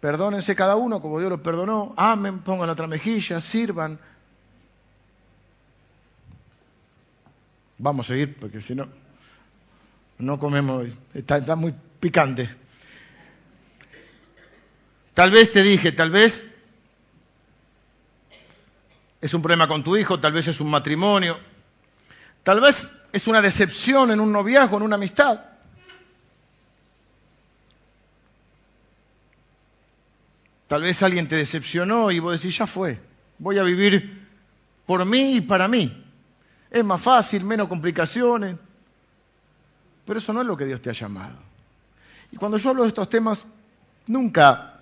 Perdónense 0.00 0.56
cada 0.56 0.76
uno 0.76 1.02
como 1.02 1.18
Dios 1.18 1.30
los 1.30 1.40
perdonó. 1.40 1.92
Amen, 1.98 2.38
pongan 2.38 2.70
otra 2.70 2.86
mejilla, 2.86 3.42
sirvan. 3.42 3.98
Vamos 7.78 8.06
a 8.06 8.08
seguir 8.08 8.36
porque 8.36 8.60
si 8.60 8.74
no, 8.74 8.86
no 10.18 10.38
comemos 10.38 10.86
está 11.12 11.56
muy 11.56 11.74
picante. 12.00 12.48
Tal 15.14 15.30
vez 15.30 15.50
te 15.50 15.62
dije, 15.62 15.92
tal 15.92 16.10
vez 16.10 16.44
es 19.20 19.32
un 19.32 19.42
problema 19.42 19.68
con 19.68 19.82
tu 19.82 19.96
hijo, 19.96 20.20
tal 20.20 20.32
vez 20.32 20.48
es 20.48 20.60
un 20.60 20.70
matrimonio, 20.70 21.38
tal 22.42 22.60
vez 22.60 22.90
es 23.12 23.26
una 23.26 23.40
decepción 23.40 24.10
en 24.10 24.20
un 24.20 24.32
noviazgo, 24.32 24.76
en 24.76 24.82
una 24.82 24.96
amistad. 24.96 25.40
Tal 30.66 30.82
vez 30.82 31.02
alguien 31.02 31.28
te 31.28 31.36
decepcionó 31.36 32.10
y 32.10 32.18
vos 32.18 32.40
decís, 32.40 32.58
ya 32.58 32.66
fue, 32.66 32.98
voy 33.38 33.58
a 33.58 33.62
vivir 33.62 34.26
por 34.86 35.04
mí 35.04 35.36
y 35.36 35.40
para 35.40 35.68
mí. 35.68 36.03
Es 36.74 36.84
más 36.84 37.00
fácil, 37.00 37.44
menos 37.44 37.68
complicaciones. 37.68 38.56
Pero 40.04 40.18
eso 40.18 40.32
no 40.32 40.40
es 40.40 40.46
lo 40.48 40.56
que 40.56 40.66
Dios 40.66 40.82
te 40.82 40.90
ha 40.90 40.92
llamado. 40.92 41.36
Y 42.32 42.36
cuando 42.36 42.58
yo 42.58 42.70
hablo 42.70 42.82
de 42.82 42.88
estos 42.88 43.08
temas, 43.08 43.44
nunca 44.08 44.80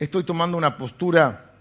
estoy 0.00 0.24
tomando 0.24 0.56
una 0.56 0.76
postura 0.76 1.52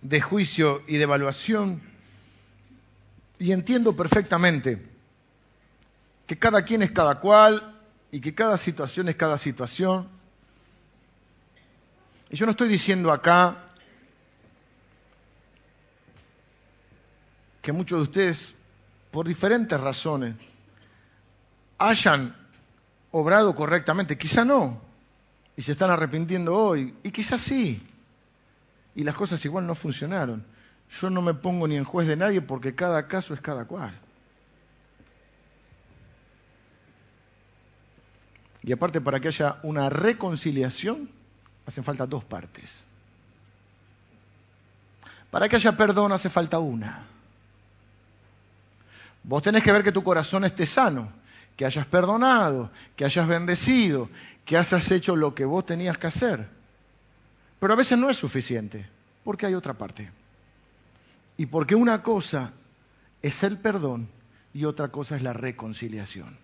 de 0.00 0.20
juicio 0.20 0.82
y 0.88 0.96
de 0.96 1.04
evaluación 1.04 1.80
y 3.38 3.52
entiendo 3.52 3.94
perfectamente 3.94 4.84
que 6.26 6.38
cada 6.40 6.64
quien 6.64 6.82
es 6.82 6.90
cada 6.90 7.20
cual 7.20 7.78
y 8.10 8.20
que 8.20 8.34
cada 8.34 8.56
situación 8.56 9.08
es 9.08 9.14
cada 9.14 9.38
situación. 9.38 10.08
Y 12.30 12.36
yo 12.36 12.46
no 12.46 12.50
estoy 12.50 12.68
diciendo 12.68 13.12
acá 13.12 13.69
que 17.62 17.72
muchos 17.72 17.98
de 17.98 18.02
ustedes, 18.02 18.54
por 19.10 19.26
diferentes 19.26 19.78
razones, 19.80 20.34
hayan 21.78 22.36
obrado 23.10 23.54
correctamente, 23.54 24.16
quizá 24.16 24.44
no, 24.44 24.80
y 25.56 25.62
se 25.62 25.72
están 25.72 25.90
arrepintiendo 25.90 26.54
hoy, 26.54 26.94
y 27.02 27.10
quizás 27.10 27.40
sí, 27.40 27.82
y 28.94 29.04
las 29.04 29.14
cosas 29.14 29.44
igual 29.44 29.66
no 29.66 29.74
funcionaron. 29.74 30.44
Yo 31.00 31.08
no 31.08 31.22
me 31.22 31.34
pongo 31.34 31.68
ni 31.68 31.76
en 31.76 31.84
juez 31.84 32.08
de 32.08 32.16
nadie 32.16 32.40
porque 32.40 32.74
cada 32.74 33.06
caso 33.06 33.32
es 33.34 33.40
cada 33.40 33.64
cual. 33.64 33.96
Y 38.62 38.72
aparte, 38.72 39.00
para 39.00 39.20
que 39.20 39.28
haya 39.28 39.58
una 39.62 39.88
reconciliación, 39.88 41.10
hacen 41.66 41.84
falta 41.84 42.06
dos 42.06 42.24
partes. 42.24 42.84
Para 45.30 45.48
que 45.48 45.56
haya 45.56 45.76
perdón, 45.76 46.12
hace 46.12 46.28
falta 46.28 46.58
una. 46.58 47.06
Vos 49.22 49.42
tenés 49.42 49.62
que 49.62 49.72
ver 49.72 49.84
que 49.84 49.92
tu 49.92 50.02
corazón 50.02 50.44
esté 50.44 50.66
sano, 50.66 51.12
que 51.56 51.64
hayas 51.64 51.86
perdonado, 51.86 52.70
que 52.96 53.04
hayas 53.04 53.28
bendecido, 53.28 54.08
que 54.44 54.56
hayas 54.56 54.90
hecho 54.90 55.16
lo 55.16 55.34
que 55.34 55.44
vos 55.44 55.66
tenías 55.66 55.98
que 55.98 56.06
hacer. 56.06 56.48
Pero 57.58 57.72
a 57.72 57.76
veces 57.76 57.98
no 57.98 58.08
es 58.08 58.16
suficiente, 58.16 58.88
porque 59.24 59.46
hay 59.46 59.54
otra 59.54 59.74
parte. 59.74 60.10
Y 61.36 61.46
porque 61.46 61.74
una 61.74 62.02
cosa 62.02 62.52
es 63.22 63.42
el 63.42 63.58
perdón 63.58 64.08
y 64.52 64.64
otra 64.64 64.88
cosa 64.88 65.16
es 65.16 65.22
la 65.22 65.32
reconciliación. 65.32 66.36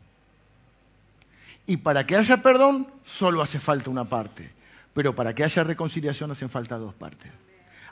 Y 1.67 1.79
para 1.79 2.07
que 2.07 2.17
haya 2.17 2.43
perdón, 2.43 2.87
solo 3.05 3.43
hace 3.43 3.59
falta 3.59 3.91
una 3.91 4.05
parte. 4.05 4.53
Pero 4.95 5.15
para 5.15 5.35
que 5.35 5.45
haya 5.45 5.65
reconciliación 5.65 6.31
hacen 6.31 6.49
falta 6.49 6.79
dos 6.79 6.95
partes. 6.95 7.31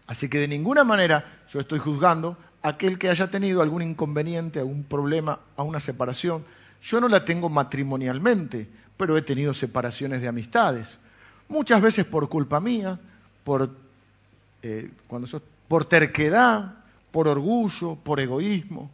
Así 0.06 0.28
que 0.28 0.38
de 0.38 0.48
ninguna 0.48 0.84
manera 0.84 1.42
yo 1.52 1.60
estoy 1.60 1.78
juzgando 1.78 2.36
a 2.62 2.68
aquel 2.68 2.98
que 2.98 3.08
haya 3.08 3.30
tenido 3.30 3.62
algún 3.62 3.82
inconveniente, 3.82 4.58
algún 4.58 4.84
problema, 4.84 5.38
a 5.56 5.62
una 5.62 5.80
separación. 5.80 6.44
Yo 6.82 7.00
no 7.00 7.08
la 7.08 7.24
tengo 7.24 7.48
matrimonialmente, 7.48 8.68
pero 8.96 9.16
he 9.16 9.22
tenido 9.22 9.54
separaciones 9.54 10.20
de 10.20 10.28
amistades. 10.28 10.98
Muchas 11.48 11.80
veces 11.80 12.04
por 12.04 12.28
culpa 12.28 12.60
mía, 12.60 12.98
por, 13.42 13.70
eh, 14.62 14.90
cuando 15.06 15.28
por 15.68 15.86
terquedad, 15.86 16.74
por 17.10 17.28
orgullo, 17.28 17.96
por 17.96 18.20
egoísmo, 18.20 18.90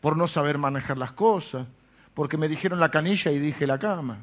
por 0.00 0.16
no 0.16 0.28
saber 0.28 0.58
manejar 0.58 0.98
las 0.98 1.12
cosas, 1.12 1.66
porque 2.14 2.36
me 2.36 2.48
dijeron 2.48 2.80
la 2.80 2.90
canilla 2.90 3.30
y 3.30 3.38
dije 3.38 3.66
la 3.66 3.78
cama. 3.78 4.18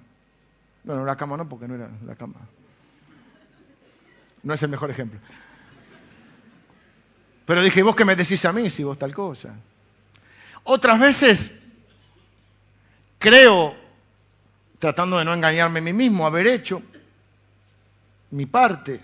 Bueno, 0.83 1.03
la 1.05 1.15
cama 1.15 1.35
no, 1.37 1.49
porque 1.49 1.67
no 1.67 1.75
era 1.75 1.89
la 2.05 2.15
cama. 2.15 2.35
No 4.43 4.53
es 4.53 4.61
el 4.63 4.69
mejor 4.69 4.91
ejemplo. 4.91 5.19
Pero 7.45 7.61
dije, 7.61 7.83
vos 7.83 7.95
qué 7.95 8.05
me 8.05 8.15
decís 8.15 8.43
a 8.45 8.51
mí 8.51 8.69
si 8.69 8.83
vos 8.83 8.97
tal 8.97 9.13
cosa. 9.13 9.53
Otras 10.63 10.99
veces 10.99 11.51
creo, 13.19 13.75
tratando 14.79 15.19
de 15.19 15.25
no 15.25 15.33
engañarme 15.33 15.79
a 15.79 15.83
mí 15.83 15.93
mismo, 15.93 16.25
haber 16.25 16.47
hecho 16.47 16.81
mi 18.31 18.45
parte 18.45 18.99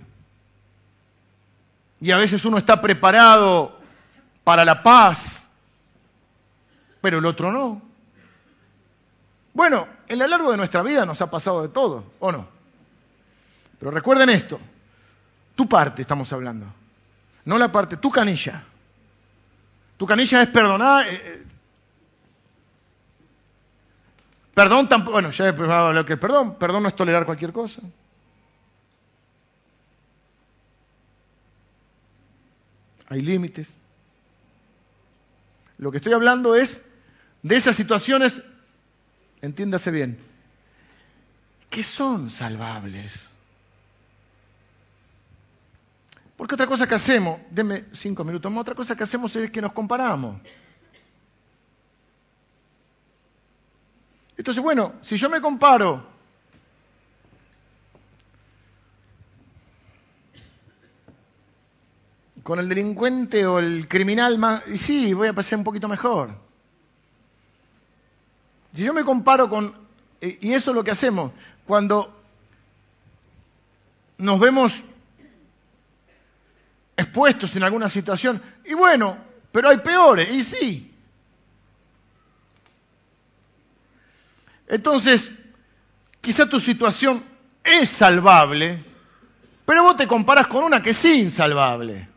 y 2.01 2.09
a 2.09 2.17
veces 2.17 2.43
uno 2.45 2.57
está 2.57 2.81
preparado 2.81 3.77
para 4.43 4.65
la 4.65 4.81
paz, 4.81 5.47
pero 6.99 7.19
el 7.19 7.25
otro 7.25 7.51
no. 7.51 7.81
Bueno, 9.53 9.87
en 10.07 10.17
lo 10.17 10.27
largo 10.27 10.51
de 10.51 10.57
nuestra 10.57 10.81
vida 10.81 11.05
nos 11.05 11.21
ha 11.21 11.29
pasado 11.29 11.61
de 11.61 11.69
todo, 11.69 12.03
¿o 12.19 12.31
no? 12.31 12.47
Pero 13.79 13.91
recuerden 13.91 14.29
esto, 14.29 14.59
tu 15.55 15.69
parte 15.69 16.01
estamos 16.01 16.33
hablando, 16.33 16.65
no 17.45 17.57
la 17.57 17.71
parte, 17.71 17.97
tu 17.97 18.09
canilla. 18.09 18.63
Tu 19.97 20.05
canilla 20.05 20.41
es 20.41 20.49
perdonar. 20.49 21.07
Eh, 21.07 21.21
eh, 21.23 21.43
perdón 24.53 24.87
tampoco, 24.87 25.13
bueno, 25.13 25.31
ya 25.31 25.47
he 25.47 25.53
probado 25.53 25.93
lo 25.93 26.05
que 26.05 26.17
perdón, 26.17 26.55
perdón 26.55 26.83
no 26.83 26.89
es 26.89 26.95
tolerar 26.95 27.25
cualquier 27.25 27.53
cosa. 27.53 27.81
hay 33.11 33.21
límites. 33.21 33.75
Lo 35.77 35.91
que 35.91 35.97
estoy 35.97 36.13
hablando 36.13 36.55
es 36.55 36.81
de 37.43 37.57
esas 37.57 37.75
situaciones, 37.75 38.41
entiéndase 39.41 39.91
bien, 39.91 40.17
que 41.69 41.83
son 41.83 42.31
salvables. 42.31 43.30
Porque 46.41 46.55
otra 46.55 46.65
cosa 46.65 46.87
que 46.87 46.95
hacemos, 46.95 47.39
denme 47.51 47.85
cinco 47.91 48.23
minutos 48.23 48.51
más, 48.51 48.61
otra 48.61 48.73
cosa 48.73 48.95
que 48.95 49.03
hacemos 49.03 49.35
es 49.35 49.51
que 49.51 49.61
nos 49.61 49.73
comparamos. 49.73 50.41
Entonces, 54.35 54.63
bueno, 54.63 54.95
si 55.03 55.17
yo 55.17 55.29
me 55.29 55.39
comparo 55.39 56.03
con 62.41 62.57
el 62.57 62.67
delincuente 62.67 63.45
o 63.45 63.59
el 63.59 63.87
criminal 63.87 64.39
más... 64.39 64.67
Y 64.67 64.79
sí, 64.79 65.13
voy 65.13 65.27
a 65.27 65.33
pasar 65.33 65.59
un 65.59 65.63
poquito 65.63 65.87
mejor. 65.87 66.31
Si 68.73 68.83
yo 68.83 68.95
me 68.95 69.03
comparo 69.03 69.47
con... 69.47 69.75
Y 70.19 70.53
eso 70.53 70.71
es 70.71 70.75
lo 70.75 70.83
que 70.83 70.89
hacemos. 70.89 71.33
Cuando 71.67 72.19
nos 74.17 74.39
vemos 74.39 74.83
expuestos 77.01 77.55
en 77.55 77.63
alguna 77.63 77.89
situación, 77.89 78.41
y 78.65 78.73
bueno, 78.73 79.17
pero 79.51 79.69
hay 79.69 79.77
peores, 79.77 80.31
y 80.31 80.43
sí. 80.43 80.93
Entonces, 84.67 85.31
quizá 86.21 86.47
tu 86.47 86.59
situación 86.59 87.23
es 87.63 87.89
salvable, 87.89 88.83
pero 89.65 89.83
vos 89.83 89.97
te 89.97 90.07
comparas 90.07 90.47
con 90.47 90.63
una 90.63 90.81
que 90.81 90.91
es 90.91 91.05
insalvable. 91.05 92.07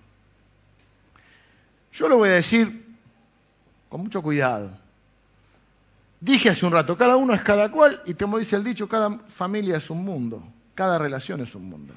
Yo 1.92 2.08
lo 2.08 2.16
voy 2.16 2.28
a 2.28 2.32
decir 2.32 2.96
con 3.88 4.02
mucho 4.02 4.22
cuidado. 4.22 4.70
Dije 6.20 6.50
hace 6.50 6.64
un 6.64 6.72
rato, 6.72 6.96
cada 6.96 7.16
uno 7.16 7.34
es 7.34 7.42
cada 7.42 7.70
cual 7.70 8.02
y 8.06 8.14
como 8.14 8.38
dice 8.38 8.56
el 8.56 8.64
dicho, 8.64 8.88
cada 8.88 9.10
familia 9.10 9.76
es 9.76 9.90
un 9.90 10.04
mundo, 10.04 10.42
cada 10.74 10.98
relación 10.98 11.40
es 11.42 11.54
un 11.54 11.68
mundo. 11.68 11.94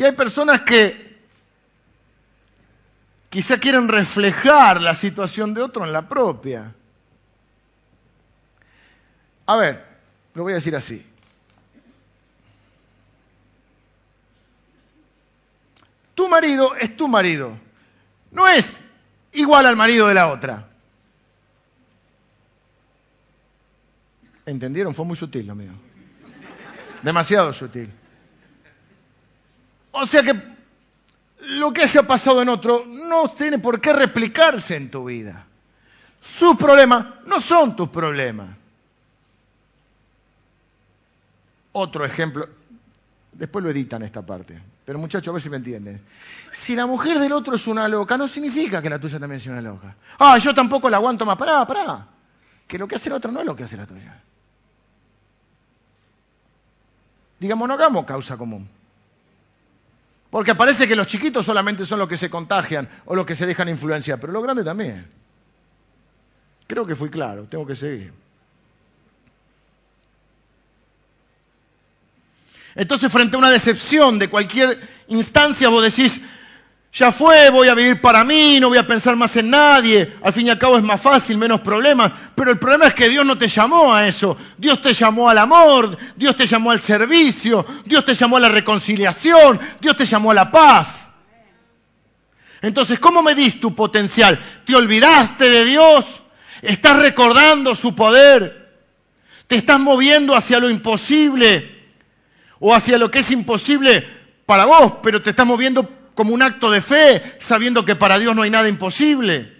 Y 0.00 0.02
hay 0.02 0.12
personas 0.12 0.62
que 0.62 1.18
quizá 3.28 3.58
quieren 3.58 3.86
reflejar 3.86 4.80
la 4.80 4.94
situación 4.94 5.52
de 5.52 5.60
otro 5.60 5.84
en 5.84 5.92
la 5.92 6.08
propia. 6.08 6.74
A 9.44 9.56
ver, 9.56 9.84
lo 10.32 10.44
voy 10.44 10.52
a 10.52 10.56
decir 10.56 10.74
así. 10.74 11.04
Tu 16.14 16.26
marido 16.28 16.74
es 16.76 16.96
tu 16.96 17.06
marido. 17.06 17.52
No 18.30 18.48
es 18.48 18.80
igual 19.32 19.66
al 19.66 19.76
marido 19.76 20.08
de 20.08 20.14
la 20.14 20.28
otra. 20.28 20.66
¿Entendieron? 24.46 24.94
Fue 24.94 25.04
muy 25.04 25.18
sutil 25.18 25.46
lo 25.46 25.54
mío. 25.54 25.72
Demasiado 27.02 27.52
sutil. 27.52 27.99
O 29.92 30.06
sea 30.06 30.22
que 30.22 30.40
lo 31.40 31.72
que 31.72 31.82
haya 31.82 32.02
pasado 32.02 32.42
en 32.42 32.48
otro 32.48 32.84
no 32.86 33.28
tiene 33.30 33.58
por 33.58 33.80
qué 33.80 33.92
replicarse 33.92 34.76
en 34.76 34.90
tu 34.90 35.06
vida. 35.06 35.46
Sus 36.22 36.56
problemas 36.56 37.06
no 37.26 37.40
son 37.40 37.74
tus 37.74 37.88
problemas. 37.88 38.48
Otro 41.72 42.04
ejemplo, 42.04 42.48
después 43.32 43.64
lo 43.64 43.70
editan 43.70 44.02
esta 44.02 44.22
parte, 44.22 44.60
pero 44.84 44.98
muchachos, 44.98 45.28
a 45.28 45.32
ver 45.32 45.40
si 45.42 45.48
me 45.48 45.56
entienden. 45.56 46.00
Si 46.50 46.74
la 46.74 46.84
mujer 46.84 47.18
del 47.18 47.32
otro 47.32 47.54
es 47.54 47.66
una 47.66 47.86
loca, 47.88 48.16
no 48.16 48.26
significa 48.26 48.82
que 48.82 48.90
la 48.90 48.98
tuya 48.98 49.20
también 49.20 49.40
sea 49.40 49.52
una 49.52 49.62
loca. 49.62 49.94
Ah, 50.18 50.36
yo 50.38 50.52
tampoco 50.52 50.90
la 50.90 50.96
aguanto 50.96 51.24
más. 51.24 51.36
Pará, 51.36 51.64
pará. 51.66 52.06
Que 52.66 52.76
lo 52.76 52.88
que 52.88 52.96
hace 52.96 53.08
el 53.08 53.14
otro 53.14 53.30
no 53.30 53.40
es 53.40 53.46
lo 53.46 53.54
que 53.54 53.64
hace 53.64 53.76
la 53.76 53.86
tuya. 53.86 54.20
Digamos, 57.38 57.66
no 57.66 57.74
hagamos 57.74 58.04
causa 58.04 58.36
común. 58.36 58.68
Porque 60.30 60.54
parece 60.54 60.86
que 60.86 60.94
los 60.94 61.08
chiquitos 61.08 61.44
solamente 61.44 61.84
son 61.84 61.98
los 61.98 62.08
que 62.08 62.16
se 62.16 62.30
contagian 62.30 62.88
o 63.04 63.16
los 63.16 63.26
que 63.26 63.34
se 63.34 63.46
dejan 63.46 63.68
influenciar, 63.68 64.20
pero 64.20 64.32
los 64.32 64.42
grandes 64.42 64.64
también. 64.64 65.06
Creo 66.68 66.86
que 66.86 66.94
fui 66.94 67.10
claro, 67.10 67.46
tengo 67.50 67.66
que 67.66 67.74
seguir. 67.74 68.12
Entonces, 72.76 73.10
frente 73.10 73.34
a 73.34 73.38
una 73.40 73.50
decepción 73.50 74.20
de 74.20 74.30
cualquier 74.30 74.78
instancia, 75.08 75.68
vos 75.68 75.82
decís, 75.82 76.22
ya 76.92 77.12
fue, 77.12 77.50
voy 77.50 77.68
a 77.68 77.74
vivir 77.74 78.00
para 78.00 78.24
mí, 78.24 78.58
no 78.58 78.68
voy 78.68 78.78
a 78.78 78.86
pensar 78.86 79.14
más 79.14 79.36
en 79.36 79.48
nadie, 79.48 80.16
al 80.22 80.32
fin 80.32 80.48
y 80.48 80.50
al 80.50 80.58
cabo 80.58 80.76
es 80.76 80.82
más 80.82 81.00
fácil, 81.00 81.38
menos 81.38 81.60
problemas, 81.60 82.10
pero 82.34 82.50
el 82.50 82.58
problema 82.58 82.88
es 82.88 82.94
que 82.94 83.08
Dios 83.08 83.24
no 83.24 83.38
te 83.38 83.46
llamó 83.46 83.94
a 83.94 84.08
eso, 84.08 84.36
Dios 84.58 84.82
te 84.82 84.92
llamó 84.92 85.30
al 85.30 85.38
amor, 85.38 85.96
Dios 86.16 86.34
te 86.34 86.46
llamó 86.46 86.72
al 86.72 86.80
servicio, 86.80 87.64
Dios 87.84 88.04
te 88.04 88.14
llamó 88.14 88.38
a 88.38 88.40
la 88.40 88.48
reconciliación, 88.48 89.60
Dios 89.80 89.96
te 89.96 90.04
llamó 90.04 90.32
a 90.32 90.34
la 90.34 90.50
paz. 90.50 91.10
Entonces, 92.60 92.98
¿cómo 92.98 93.22
medís 93.22 93.60
tu 93.60 93.74
potencial? 93.74 94.38
¿Te 94.66 94.74
olvidaste 94.74 95.48
de 95.48 95.64
Dios? 95.64 96.22
¿Estás 96.60 96.98
recordando 96.98 97.74
su 97.76 97.94
poder? 97.94 98.68
¿Te 99.46 99.56
estás 99.56 99.78
moviendo 99.78 100.34
hacia 100.34 100.58
lo 100.58 100.68
imposible 100.68 101.80
o 102.58 102.74
hacia 102.74 102.98
lo 102.98 103.10
que 103.10 103.20
es 103.20 103.30
imposible 103.30 104.06
para 104.44 104.64
vos, 104.64 104.94
pero 105.02 105.22
te 105.22 105.30
estás 105.30 105.46
moviendo 105.46 105.99
como 106.20 106.34
un 106.34 106.42
acto 106.42 106.70
de 106.70 106.82
fe, 106.82 107.22
sabiendo 107.38 107.86
que 107.86 107.96
para 107.96 108.18
Dios 108.18 108.36
no 108.36 108.42
hay 108.42 108.50
nada 108.50 108.68
imposible. 108.68 109.56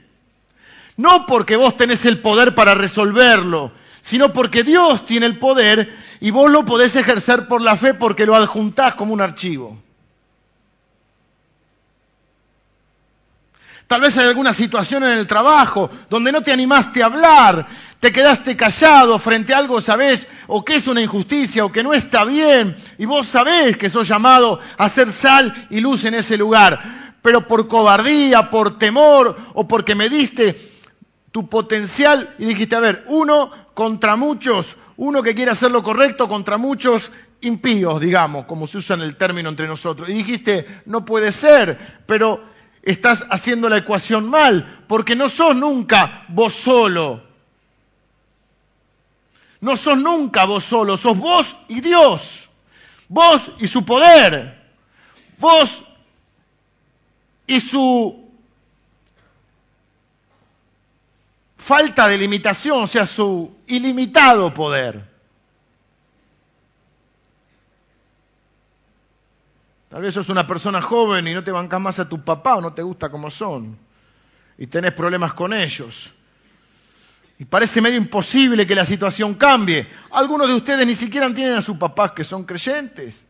No 0.99 1.25
porque 1.25 1.57
vos 1.57 1.75
tenés 1.75 2.05
el 2.05 2.19
poder 2.19 2.55
para 2.55 2.75
resolverlo, 2.75 3.73
sino 4.03 4.35
porque 4.35 4.63
Dios 4.63 5.07
tiene 5.07 5.25
el 5.25 5.39
poder 5.39 5.91
y 6.21 6.31
vos 6.31 6.51
lo 6.51 6.67
podés 6.67 6.97
ejercer 6.97 7.49
por 7.49 7.63
la 7.63 7.77
fe 7.77 7.95
porque 7.95 8.27
lo 8.27 8.37
adjuntás 8.37 8.95
como 8.95 9.15
un 9.15 9.23
archivo. 9.23 9.81
Tal 13.91 14.03
vez 14.03 14.17
hay 14.19 14.29
alguna 14.29 14.55
situación 14.55 15.03
en 15.03 15.19
el 15.19 15.27
trabajo 15.27 15.91
donde 16.09 16.31
no 16.31 16.43
te 16.43 16.53
animaste 16.53 17.03
a 17.03 17.07
hablar, 17.07 17.67
te 17.99 18.13
quedaste 18.13 18.57
callado 18.57 19.19
frente 19.19 19.53
a 19.53 19.59
algo, 19.59 19.81
sabés, 19.81 20.29
o 20.47 20.65
que 20.65 20.77
es 20.77 20.87
una 20.87 21.03
injusticia, 21.03 21.65
o 21.65 21.73
que 21.73 21.83
no 21.83 21.93
está 21.93 22.25
bien, 22.25 22.77
y 22.99 23.05
vos 23.05 23.27
sabés 23.27 23.77
que 23.77 23.91
sos 23.91 24.07
llamado 24.07 24.61
a 24.79 24.89
ser 24.89 25.11
sal 25.11 25.67
y 25.71 25.81
luz 25.81 26.05
en 26.05 26.15
ese 26.15 26.37
lugar, 26.37 27.17
pero 27.21 27.49
por 27.49 27.67
cobardía, 27.67 28.49
por 28.49 28.79
temor, 28.79 29.37
o 29.55 29.67
porque 29.67 29.97
me 29.97 30.09
diste 30.09 30.57
tu 31.33 31.49
potencial 31.49 32.37
y 32.39 32.45
dijiste, 32.45 32.77
a 32.77 32.81
ver, 32.81 33.03
uno 33.09 33.51
contra 33.75 34.15
muchos, 34.15 34.77
uno 34.99 35.21
que 35.21 35.35
quiere 35.35 35.51
hacer 35.51 35.73
lo 35.73 35.83
correcto 35.83 36.29
contra 36.29 36.59
muchos 36.59 37.11
impíos, 37.41 38.01
digamos, 38.01 38.45
como 38.45 38.69
se 38.69 38.79
usa 38.79 38.95
en 38.95 39.03
el 39.03 39.17
término 39.17 39.49
entre 39.49 39.67
nosotros. 39.67 40.09
Y 40.09 40.13
dijiste, 40.13 40.83
no 40.87 41.05
puede 41.05 41.33
ser, 41.33 41.77
pero 42.07 42.50
estás 42.83 43.25
haciendo 43.31 43.69
la 43.69 43.79
ecuación 43.79 44.29
mal, 44.29 44.85
porque 44.87 45.15
no 45.15 45.29
sos 45.29 45.57
nunca 45.57 46.25
vos 46.29 46.53
solo. 46.53 47.23
No 49.61 49.77
sos 49.77 49.99
nunca 49.99 50.45
vos 50.45 50.65
solo, 50.65 50.97
sos 50.97 51.19
vos 51.19 51.57
y 51.69 51.81
Dios. 51.81 52.49
Vos 53.09 53.53
y 53.59 53.67
su 53.67 53.85
poder. 53.85 54.59
Vos 55.39 55.85
y 57.47 57.61
su 57.61 58.31
falta 61.57 62.09
de 62.09 62.17
limitación, 62.17 62.83
o 62.83 62.87
sea, 62.87 63.07
su 63.07 63.55
ilimitado 63.67 64.53
poder. 64.55 65.10
Tal 69.91 70.03
vez 70.03 70.15
sos 70.15 70.29
una 70.29 70.47
persona 70.47 70.81
joven 70.81 71.27
y 71.27 71.35
no 71.35 71.43
te 71.43 71.51
bancas 71.51 71.81
más 71.81 71.99
a 71.99 72.09
tu 72.09 72.23
papá 72.23 72.55
o 72.55 72.61
no 72.61 72.73
te 72.73 72.81
gusta 72.81 73.11
como 73.11 73.29
son. 73.29 73.77
Y 74.57 74.69
tenés 74.69 74.93
problemas 74.93 75.33
con 75.33 75.53
ellos. 75.53 76.13
Y 77.41 77.45
parece 77.45 77.81
medio 77.81 77.97
imposible 77.97 78.69
que 78.69 78.77
la 78.77 78.87
situación 78.87 79.35
cambie. 79.35 79.89
Algunos 80.13 80.47
de 80.47 80.55
ustedes 80.55 80.87
ni 80.87 80.95
siquiera 80.95 81.33
tienen 81.35 81.57
a 81.57 81.63
sus 81.63 81.77
papás 81.77 82.13
que 82.13 82.23
son 82.23 82.45
creyentes. 82.45 83.25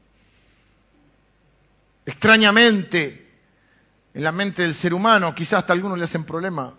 Extrañamente, 2.04 3.26
en 4.12 4.22
la 4.22 4.32
mente 4.32 4.62
del 4.62 4.74
ser 4.74 4.92
humano, 4.92 5.34
quizás 5.34 5.60
hasta 5.60 5.72
algunos 5.72 5.96
le 5.96 6.04
hacen 6.04 6.24
problema 6.24 6.74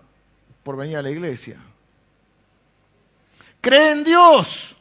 por 0.61 0.77
venir 0.77 0.97
a 0.97 1.01
la 1.01 1.09
iglesia. 1.09 1.57
Cree 3.59 3.93
en 3.93 4.03
Dios. 4.03 4.75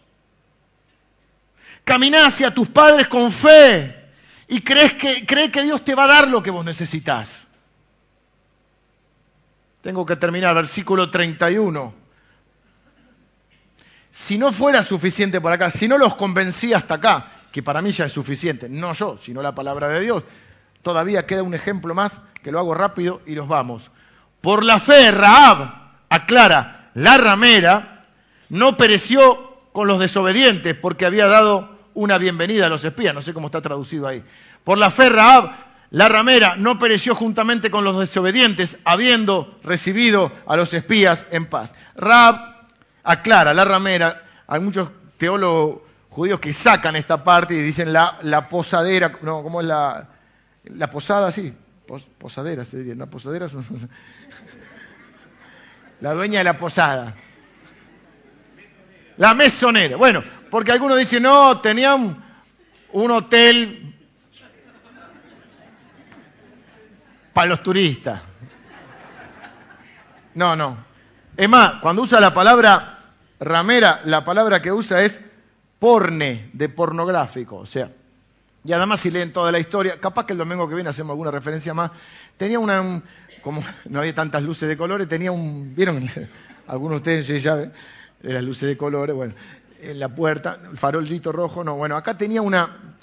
Camina 1.85 2.27
hacia 2.27 2.53
tus 2.53 2.69
padres 2.69 3.09
con 3.09 3.33
fe 3.33 4.00
y 4.51 4.63
crees 4.63 4.95
que, 4.95 5.25
cree 5.25 5.53
que 5.53 5.63
Dios 5.63 5.85
te 5.85 5.95
va 5.95 6.05
a 6.05 6.09
dar 6.09 6.29
lo 6.29 6.43
que 6.43 6.51
vos 6.51 6.65
necesitas. 6.65 7.47
Tengo 9.81 10.05
que 10.05 10.17
terminar, 10.17 10.57
versículo 10.57 11.09
31. 11.09 11.95
Si 14.11 14.37
no 14.37 14.51
fuera 14.51 14.83
suficiente 14.83 15.41
por 15.41 15.53
acá, 15.53 15.71
si 15.71 15.87
no 15.87 15.97
los 15.97 16.17
convencí 16.17 16.75
hasta 16.75 16.95
acá, 16.95 17.31
que 17.53 17.63
para 17.63 17.81
mí 17.81 17.93
ya 17.93 18.07
es 18.07 18.13
suficiente, 18.13 18.69
no 18.69 18.93
yo, 18.93 19.19
sino 19.23 19.41
la 19.41 19.55
palabra 19.55 19.89
de 19.89 20.01
Dios, 20.01 20.25
todavía 20.83 21.27
queda 21.27 21.45
un 21.45 21.55
ejemplo 21.55 21.95
más, 21.95 22.21
que 22.43 22.51
lo 22.51 22.59
hago 22.59 22.75
rápido 22.75 23.23
y 23.27 23.37
los 23.37 23.47
vamos. 23.47 23.93
Por 24.41 24.65
la 24.65 24.81
fe, 24.81 25.13
Raab, 25.13 25.93
aclara, 26.09 26.91
la 26.95 27.17
ramera, 27.19 28.07
no 28.49 28.77
pereció 28.77 29.59
con 29.73 29.87
los 29.87 30.01
desobedientes 30.01 30.75
porque 30.75 31.07
había 31.07 31.29
dado 31.29 31.80
una 31.95 32.19
bienvenida 32.19 32.67
a 32.67 32.69
los 32.69 32.85
espías, 32.85 33.15
no 33.15 33.23
sé 33.23 33.35
cómo 33.35 33.47
está 33.47 33.61
traducido 33.61 34.07
ahí. 34.07 34.23
Por 34.65 34.79
la 34.79 34.91
fe 34.91 35.09
Raab, 35.09 35.51
la 35.91 36.09
ramera, 36.09 36.55
no 36.57 36.79
pereció 36.79 37.15
juntamente 37.15 37.71
con 37.71 37.85
los 37.85 37.99
desobedientes, 37.99 38.79
habiendo 38.85 39.59
recibido 39.63 40.33
a 40.47 40.57
los 40.57 40.73
espías 40.75 41.27
en 41.31 41.47
paz. 41.47 41.75
Raab 41.97 42.69
aclara, 43.03 43.55
la 43.55 43.65
ramera, 43.65 44.23
hay 44.47 44.61
muchos 44.61 44.91
teólogos 45.19 45.83
judíos 46.11 46.41
que 46.41 46.53
sacan 46.53 46.97
esta 46.97 47.25
parte 47.25 47.55
y 47.55 47.59
dicen 47.59 47.93
la, 47.93 48.19
la 48.23 48.49
posadera, 48.49 49.13
no, 49.23 49.43
¿cómo 49.43 49.61
es 49.61 49.67
la, 49.67 50.09
la 50.65 50.91
posada? 50.91 51.31
Sí, 51.31 51.53
posadera 52.19 52.65
se 52.65 52.79
diría, 52.79 52.95
¿no? 52.95 53.07
Posadera 53.09 53.47
La 56.01 56.15
dueña 56.15 56.39
de 56.39 56.45
la 56.45 56.57
posada. 56.57 57.15
La 59.21 59.35
mesonera. 59.35 59.99
Bueno, 59.99 60.25
porque 60.51 60.73
algunos 60.73 60.97
dicen, 60.97 61.25
no, 61.25 61.61
tenían 61.61 62.25
un, 62.93 63.11
hotel 63.11 63.95
para 67.35 67.49
los 67.49 67.63
turistas. 67.63 68.23
No, 70.35 70.57
no. 70.57 70.79
Es 71.37 71.47
más, 71.51 71.75
cuando 71.83 72.01
usa 72.01 72.19
la 72.19 72.33
palabra 72.33 73.13
ramera, 73.39 74.01
la 74.05 74.25
palabra 74.25 74.63
que 74.63 74.73
usa 74.73 75.03
es 75.03 75.21
porne, 75.79 76.49
de 76.55 76.71
pornográfico. 76.71 77.57
O 77.57 77.67
sea, 77.67 77.91
y 78.65 78.73
además 78.73 79.01
si 79.01 79.11
leen 79.11 79.35
toda 79.35 79.53
la 79.53 79.59
historia, 79.59 80.01
capaz 80.01 80.25
que 80.25 80.33
el 80.33 80.39
domingo 80.39 80.67
que 80.67 80.77
viene 80.77 80.89
hacemos 80.89 81.11
alguna 81.11 81.31
referencia 81.31 81.75
más, 81.75 81.91
tenía 82.39 82.59
una, 82.59 83.03
como 83.43 83.63
no 83.85 83.99
había 83.99 84.15
tantas 84.15 84.43
luces 84.43 84.67
de 84.67 84.79
colores, 84.79 85.07
tenía 85.07 85.31
un, 85.31 85.75
¿vieron? 85.75 86.09
Algunos 86.67 87.03
de 87.03 87.19
ustedes 87.19 87.43
ya 87.43 87.57
ven, 87.57 87.73
las 88.23 88.45
luces 88.45 88.69
de 88.69 88.77
colores, 88.77 89.15
bueno, 89.15 89.35
en 89.81 89.99
la 89.99 90.09
puerta, 90.09 90.59
el 90.71 90.77
farolito 90.77 91.33
rojo, 91.33 91.65
no, 91.65 91.77
bueno, 91.77 91.97
acá 91.97 92.17
tenía 92.17 92.43
una, 92.43 92.95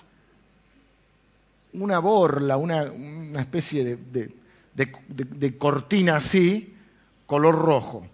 una 1.74 2.00
borla, 2.00 2.58
una, 2.58 2.84
una 2.84 3.42
especie 3.42 3.84
de, 3.96 4.32
de 4.74 5.58
cortina 5.58 6.18
así, 6.18 6.76
color 7.26 7.56
rojo. 7.56 8.08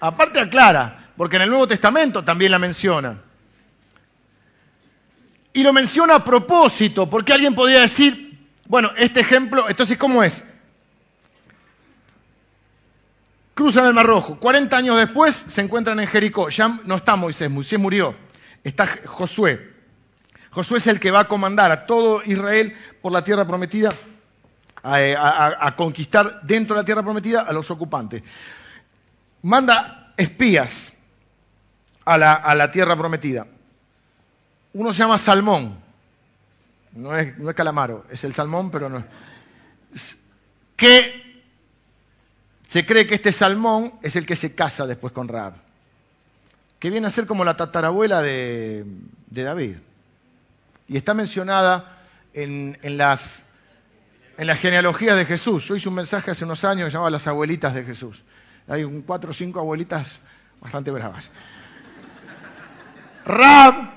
Aparte 0.00 0.40
aclara, 0.40 1.12
porque 1.16 1.36
en 1.36 1.42
el 1.42 1.48
Nuevo 1.48 1.66
Testamento 1.66 2.22
también 2.22 2.50
la 2.50 2.58
menciona. 2.58 3.22
Y 5.52 5.62
lo 5.62 5.72
menciona 5.72 6.16
a 6.16 6.24
propósito, 6.24 7.08
porque 7.08 7.32
alguien 7.32 7.54
podría 7.54 7.80
decir, 7.80 8.46
bueno, 8.66 8.90
este 8.96 9.20
ejemplo, 9.20 9.68
entonces, 9.68 9.96
¿cómo 9.96 10.22
es? 10.22 10.44
Cruzan 13.56 13.86
el 13.86 13.94
Mar 13.94 14.04
Rojo. 14.04 14.38
40 14.38 14.76
años 14.76 14.98
después 14.98 15.34
se 15.34 15.62
encuentran 15.62 15.98
en 15.98 16.06
Jericó. 16.06 16.50
Ya 16.50 16.78
no 16.84 16.96
está 16.96 17.16
Moisés, 17.16 17.50
Moisés 17.50 17.80
murió. 17.80 18.14
Está 18.62 18.86
Josué. 19.06 19.72
Josué 20.50 20.76
es 20.76 20.86
el 20.88 21.00
que 21.00 21.10
va 21.10 21.20
a 21.20 21.24
comandar 21.28 21.72
a 21.72 21.86
todo 21.86 22.22
Israel 22.22 22.76
por 23.00 23.12
la 23.12 23.24
tierra 23.24 23.46
prometida, 23.46 23.88
a, 24.82 25.74
conquistar 25.74 26.42
dentro 26.42 26.76
de 26.76 26.82
la 26.82 26.84
tierra 26.84 27.02
prometida 27.02 27.40
a 27.40 27.52
los 27.54 27.70
ocupantes. 27.70 28.22
Manda 29.40 30.12
espías 30.18 30.94
a 32.04 32.18
la, 32.18 32.70
tierra 32.70 32.94
prometida 32.94 33.46
uno 34.74 34.92
se 34.92 34.98
llama 34.98 35.16
salmón. 35.16 35.78
No 36.92 37.16
es, 37.16 37.32
calamaro, 37.54 38.04
es 38.10 38.22
el 38.24 38.34
salmón, 38.34 38.70
pero 38.70 38.90
no 38.90 39.02
es. 39.94 40.18
Se 42.68 42.84
cree 42.84 43.06
que 43.06 43.14
este 43.14 43.32
salmón 43.32 43.92
es 44.02 44.16
el 44.16 44.26
que 44.26 44.36
se 44.36 44.54
casa 44.54 44.86
después 44.86 45.12
con 45.12 45.28
Raab. 45.28 45.54
Que 46.78 46.90
viene 46.90 47.06
a 47.06 47.10
ser 47.10 47.26
como 47.26 47.44
la 47.44 47.56
tatarabuela 47.56 48.20
de, 48.20 48.84
David. 49.28 49.76
Y 50.88 50.96
está 50.96 51.14
mencionada 51.14 51.98
en, 52.34 52.76
las, 52.96 53.44
en 54.36 54.46
las 54.46 54.58
genealogías 54.58 55.16
de 55.16 55.24
Jesús. 55.24 55.66
Yo 55.66 55.76
hice 55.76 55.88
un 55.88 55.94
mensaje 55.94 56.30
hace 56.30 56.44
unos 56.44 56.64
años 56.64 56.86
que 56.86 56.92
llamaba 56.92 57.10
Las 57.10 57.26
abuelitas 57.26 57.74
de 57.74 57.84
Jesús. 57.84 58.22
Hay 58.68 58.84
un 58.84 59.02
cuatro 59.02 59.30
o 59.30 59.34
cinco 59.34 59.60
abuelitas 59.60 60.18
bastante 60.60 60.90
bravas. 60.90 61.30
Rab 63.24 63.96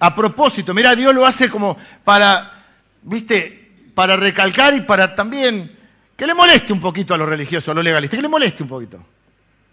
a 0.00 0.14
propósito. 0.14 0.74
Mira, 0.74 0.94
Dios 0.94 1.14
lo 1.14 1.26
hace 1.26 1.50
como 1.50 1.76
para, 2.04 2.64
viste, 3.02 3.90
para 3.94 4.16
recalcar 4.16 4.74
y 4.74 4.80
para 4.82 5.14
también 5.14 5.77
que 6.18 6.26
le 6.26 6.34
moleste 6.34 6.74
un 6.74 6.80
poquito 6.80 7.14
a 7.14 7.16
los 7.16 7.26
religiosos, 7.26 7.70
a 7.70 7.74
los 7.74 7.82
legalistas, 7.82 8.18
que 8.18 8.22
le 8.22 8.28
moleste 8.28 8.62
un 8.62 8.68
poquito. 8.68 8.98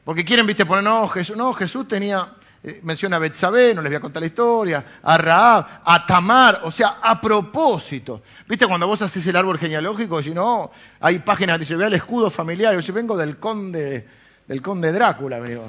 Porque 0.06 0.24
quieren, 0.24 0.48
viste, 0.48 0.66
poner, 0.66 0.84
no, 0.84 1.08
Jesús, 1.10 1.36
no, 1.36 1.52
Jesús 1.52 1.88
tenía, 1.88 2.30
eh, 2.64 2.80
menciona 2.84 3.18
a 3.18 3.20
Betsabé, 3.20 3.74
no 3.74 3.82
les 3.82 3.90
voy 3.90 3.98
a 3.98 4.00
contar 4.00 4.22
la 4.22 4.28
historia, 4.28 4.86
a 5.02 5.18
Raab, 5.18 5.82
a 5.84 6.06
Tamar, 6.06 6.62
o 6.64 6.72
sea, 6.72 7.00
a 7.02 7.20
propósito. 7.20 8.22
Viste, 8.48 8.66
cuando 8.66 8.88
vos 8.88 9.02
haces 9.02 9.28
el 9.28 9.36
árbol 9.36 9.58
genealógico, 9.58 10.22
si 10.24 10.32
no, 10.32 10.72
hay 11.02 11.20
páginas 11.20 11.56
que 11.56 11.60
dicen, 11.62 11.80
vea 11.80 11.88
el 11.88 11.96
escudo 11.96 12.30
familiar, 12.30 12.80
yo 12.80 12.94
vengo 12.94 13.18
del 13.18 13.38
conde, 13.38 14.08
del 14.48 14.62
conde 14.62 14.94
Drácula, 14.94 15.40
vengo, 15.40 15.66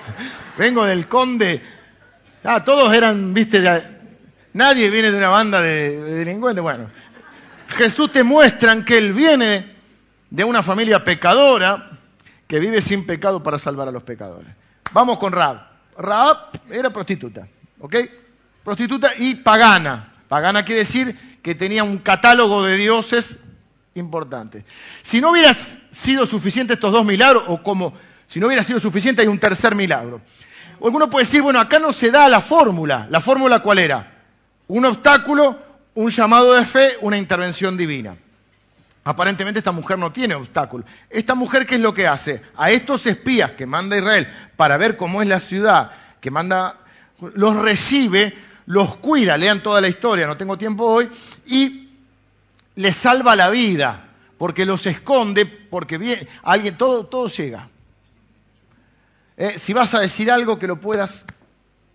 vengo 0.58 0.84
del 0.84 1.08
conde 1.08 1.62
Ah, 2.42 2.64
todos 2.64 2.92
eran, 2.94 3.34
viste, 3.34 3.60
nadie 4.54 4.88
viene 4.88 5.10
de 5.10 5.18
una 5.18 5.28
banda 5.28 5.60
de, 5.60 6.00
delincuentes. 6.00 6.62
Bueno, 6.62 6.90
Jesús 7.68 8.10
te 8.10 8.22
muestran 8.22 8.84
que 8.84 8.96
Él 8.96 9.12
viene 9.12 9.76
de 10.30 10.44
una 10.44 10.62
familia 10.62 11.04
pecadora 11.04 11.90
que 12.46 12.60
vive 12.60 12.80
sin 12.80 13.06
pecado 13.06 13.42
para 13.42 13.58
salvar 13.58 13.88
a 13.88 13.92
los 13.92 14.02
pecadores. 14.02 14.54
Vamos 14.92 15.18
con 15.18 15.32
Raab. 15.32 15.68
Raab 15.96 16.50
era 16.70 16.90
prostituta, 16.90 17.46
¿ok? 17.80 17.96
Prostituta 18.64 19.12
y 19.18 19.36
pagana. 19.36 20.14
Pagana 20.28 20.64
quiere 20.64 20.80
decir 20.80 21.38
que 21.42 21.54
tenía 21.54 21.84
un 21.84 21.98
catálogo 21.98 22.64
de 22.64 22.76
dioses 22.76 23.36
importante. 23.94 24.64
Si 25.02 25.20
no 25.20 25.30
hubiera 25.30 25.54
sido 25.54 26.26
suficiente 26.26 26.74
estos 26.74 26.92
dos 26.92 27.04
milagros, 27.04 27.44
o 27.48 27.62
como 27.62 27.94
si 28.26 28.38
no 28.38 28.46
hubiera 28.46 28.62
sido 28.62 28.78
suficiente, 28.80 29.22
hay 29.22 29.28
un 29.28 29.38
tercer 29.38 29.74
milagro. 29.74 30.20
Alguno 30.82 31.10
puede 31.10 31.26
decir, 31.26 31.42
bueno, 31.42 31.60
acá 31.60 31.78
no 31.78 31.92
se 31.92 32.10
da 32.10 32.28
la 32.28 32.40
fórmula. 32.40 33.06
¿La 33.10 33.20
fórmula 33.20 33.60
cuál 33.60 33.80
era? 33.80 34.22
Un 34.68 34.84
obstáculo, 34.86 35.58
un 35.94 36.10
llamado 36.10 36.54
de 36.54 36.64
fe, 36.64 36.96
una 37.00 37.18
intervención 37.18 37.76
divina. 37.76 38.16
Aparentemente 39.10 39.58
esta 39.58 39.72
mujer 39.72 39.98
no 39.98 40.12
tiene 40.12 40.36
obstáculo. 40.36 40.84
Esta 41.08 41.34
mujer, 41.34 41.66
¿qué 41.66 41.74
es 41.74 41.80
lo 41.80 41.92
que 41.92 42.06
hace? 42.06 42.42
A 42.56 42.70
estos 42.70 43.08
espías 43.08 43.50
que 43.52 43.66
manda 43.66 43.98
Israel 43.98 44.28
para 44.54 44.76
ver 44.76 44.96
cómo 44.96 45.20
es 45.20 45.26
la 45.26 45.40
ciudad, 45.40 45.90
que 46.20 46.30
manda, 46.30 46.76
los 47.34 47.56
recibe, 47.56 48.32
los 48.66 48.94
cuida, 48.98 49.36
lean 49.36 49.64
toda 49.64 49.80
la 49.80 49.88
historia, 49.88 50.28
no 50.28 50.36
tengo 50.36 50.56
tiempo 50.56 50.84
hoy, 50.84 51.10
y 51.44 51.88
les 52.76 52.94
salva 52.94 53.34
la 53.34 53.50
vida, 53.50 54.10
porque 54.38 54.64
los 54.64 54.86
esconde, 54.86 55.44
porque 55.44 55.98
bien, 55.98 56.28
alguien, 56.44 56.78
todo, 56.78 57.06
todo 57.06 57.26
llega. 57.26 57.68
Eh, 59.36 59.58
si 59.58 59.72
vas 59.72 59.92
a 59.94 59.98
decir 59.98 60.30
algo 60.30 60.56
que 60.56 60.68
lo 60.68 60.80
puedas 60.80 61.24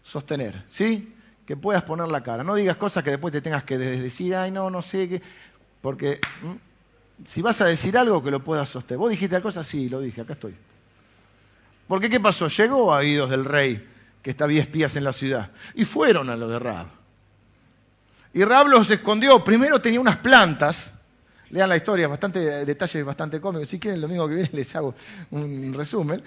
sostener, 0.04 0.66
¿sí? 0.70 1.16
Que 1.48 1.56
puedas 1.56 1.84
poner 1.84 2.10
la 2.10 2.24
cara. 2.24 2.44
No 2.44 2.56
digas 2.56 2.76
cosas 2.76 3.06
que 3.06 3.12
después 3.12 3.32
te 3.32 3.40
tengas 3.40 3.64
que 3.64 3.78
decir, 3.78 4.36
ay, 4.36 4.52
no, 4.52 4.70
no 4.70 4.82
sé 4.82 5.08
qué. 5.08 5.22
Porque 5.82 6.20
si 7.28 7.42
vas 7.42 7.62
a 7.62 7.66
decir 7.66 7.98
algo 7.98 8.24
que 8.24 8.32
lo 8.32 8.44
puedas 8.44 8.70
sostener. 8.70 9.00
¿Vos 9.00 9.10
dijiste 9.10 9.36
la 9.36 9.42
cosa? 9.42 9.64
Sí, 9.64 9.90
lo 9.90 10.02
dije, 10.02 10.22
acá 10.22 10.34
estoy. 10.34 10.56
Porque 11.88 12.10
¿qué 12.10 12.20
pasó? 12.20 12.48
Llegó 12.48 12.94
a 12.94 12.98
oídos 12.98 13.30
del 13.30 13.46
rey 13.46 13.88
que 14.22 14.36
había 14.40 14.62
espías 14.62 14.96
en 14.96 15.04
la 15.04 15.14
ciudad. 15.14 15.52
Y 15.76 15.86
fueron 15.86 16.30
a 16.30 16.36
lo 16.36 16.48
de 16.48 16.60
Rab. 16.60 16.88
Y 18.34 18.44
Rab 18.44 18.68
los 18.68 18.90
escondió. 18.90 19.44
Primero 19.44 19.80
tenía 19.80 20.02
unas 20.02 20.18
plantas. 20.18 20.92
Lean 21.52 21.70
la 21.70 21.78
historia, 21.78 22.08
bastante 22.08 22.66
detalle, 22.66 23.04
bastante 23.04 23.40
cómico. 23.40 23.66
Si 23.66 23.80
quieren, 23.80 23.96
el 23.96 24.02
domingo 24.02 24.28
que 24.28 24.36
viene 24.36 24.50
les 24.54 24.76
hago 24.76 24.96
un 25.32 25.74
resumen 25.74 26.24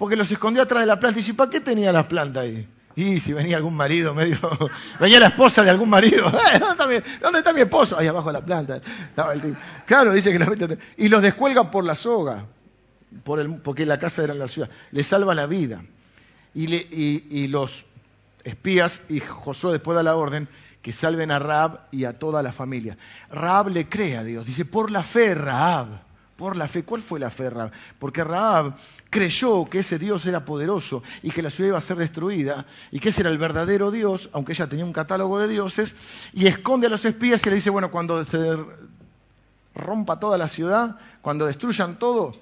porque 0.00 0.16
los 0.16 0.30
escondió 0.32 0.62
atrás 0.62 0.80
de 0.80 0.86
la 0.86 0.98
planta. 0.98 1.18
Y 1.18 1.22
dice, 1.22 1.34
¿para 1.34 1.50
qué 1.50 1.60
tenía 1.60 1.92
las 1.92 2.06
plantas 2.06 2.44
ahí? 2.44 2.66
Y 3.00 3.18
si 3.18 3.32
venía 3.32 3.56
algún 3.56 3.74
marido 3.76 4.12
medio, 4.12 4.36
venía 5.00 5.20
la 5.20 5.28
esposa 5.28 5.62
de 5.62 5.70
algún 5.70 5.88
marido, 5.88 6.28
eh, 6.52 6.58
¿dónde 6.58 7.38
está 7.38 7.54
mi, 7.54 7.60
esposo? 7.62 7.96
Ahí 7.96 8.06
abajo 8.06 8.28
de 8.28 8.34
la 8.34 8.44
planta. 8.44 8.82
Claro, 9.86 10.12
dice 10.12 10.30
que 10.30 10.38
la 10.38 10.76
Y 10.98 11.08
los 11.08 11.22
descuelga 11.22 11.70
por 11.70 11.84
la 11.84 11.94
soga, 11.94 12.44
porque 13.24 13.86
la 13.86 13.98
casa 13.98 14.22
era 14.22 14.34
en 14.34 14.38
la 14.38 14.48
ciudad. 14.48 14.68
Le 14.90 15.02
salva 15.02 15.34
la 15.34 15.46
vida. 15.46 15.82
Y, 16.54 16.74
y 16.74 17.46
los 17.46 17.86
espías 18.44 19.00
y 19.08 19.20
Josué 19.20 19.72
después 19.72 19.94
da 19.96 20.02
la 20.02 20.16
orden 20.16 20.48
que 20.82 20.92
salven 20.92 21.30
a 21.30 21.38
Raab 21.38 21.86
y 21.92 22.04
a 22.04 22.18
toda 22.18 22.42
la 22.42 22.52
familia. 22.52 22.98
Raab 23.30 23.68
le 23.68 23.88
cree 23.88 24.18
a 24.18 24.24
Dios. 24.24 24.44
Dice, 24.44 24.66
por 24.66 24.90
la 24.90 25.04
fe, 25.04 25.34
Raab 25.34 26.09
por 26.40 26.56
la 26.56 26.66
fe. 26.66 26.84
¿Cuál 26.84 27.02
fue 27.02 27.20
la 27.20 27.28
fe, 27.28 27.50
Raab? 27.50 27.70
Porque 27.98 28.24
Raab 28.24 28.74
creyó 29.10 29.68
que 29.68 29.80
ese 29.80 29.98
Dios 29.98 30.24
era 30.24 30.46
poderoso 30.46 31.02
y 31.22 31.30
que 31.30 31.42
la 31.42 31.50
ciudad 31.50 31.68
iba 31.68 31.78
a 31.78 31.82
ser 31.82 31.98
destruida 31.98 32.64
y 32.90 32.98
que 32.98 33.10
ese 33.10 33.20
era 33.20 33.30
el 33.30 33.36
verdadero 33.36 33.90
Dios, 33.90 34.30
aunque 34.32 34.52
ella 34.52 34.66
tenía 34.66 34.86
un 34.86 34.94
catálogo 34.94 35.38
de 35.38 35.48
dioses, 35.48 35.94
y 36.32 36.46
esconde 36.46 36.86
a 36.86 36.90
los 36.90 37.04
espías 37.04 37.44
y 37.44 37.50
le 37.50 37.56
dice, 37.56 37.68
bueno, 37.68 37.90
cuando 37.90 38.24
se 38.24 38.56
rompa 39.74 40.18
toda 40.18 40.38
la 40.38 40.48
ciudad, 40.48 40.96
cuando 41.20 41.44
destruyan 41.44 41.98
todo, 41.98 42.34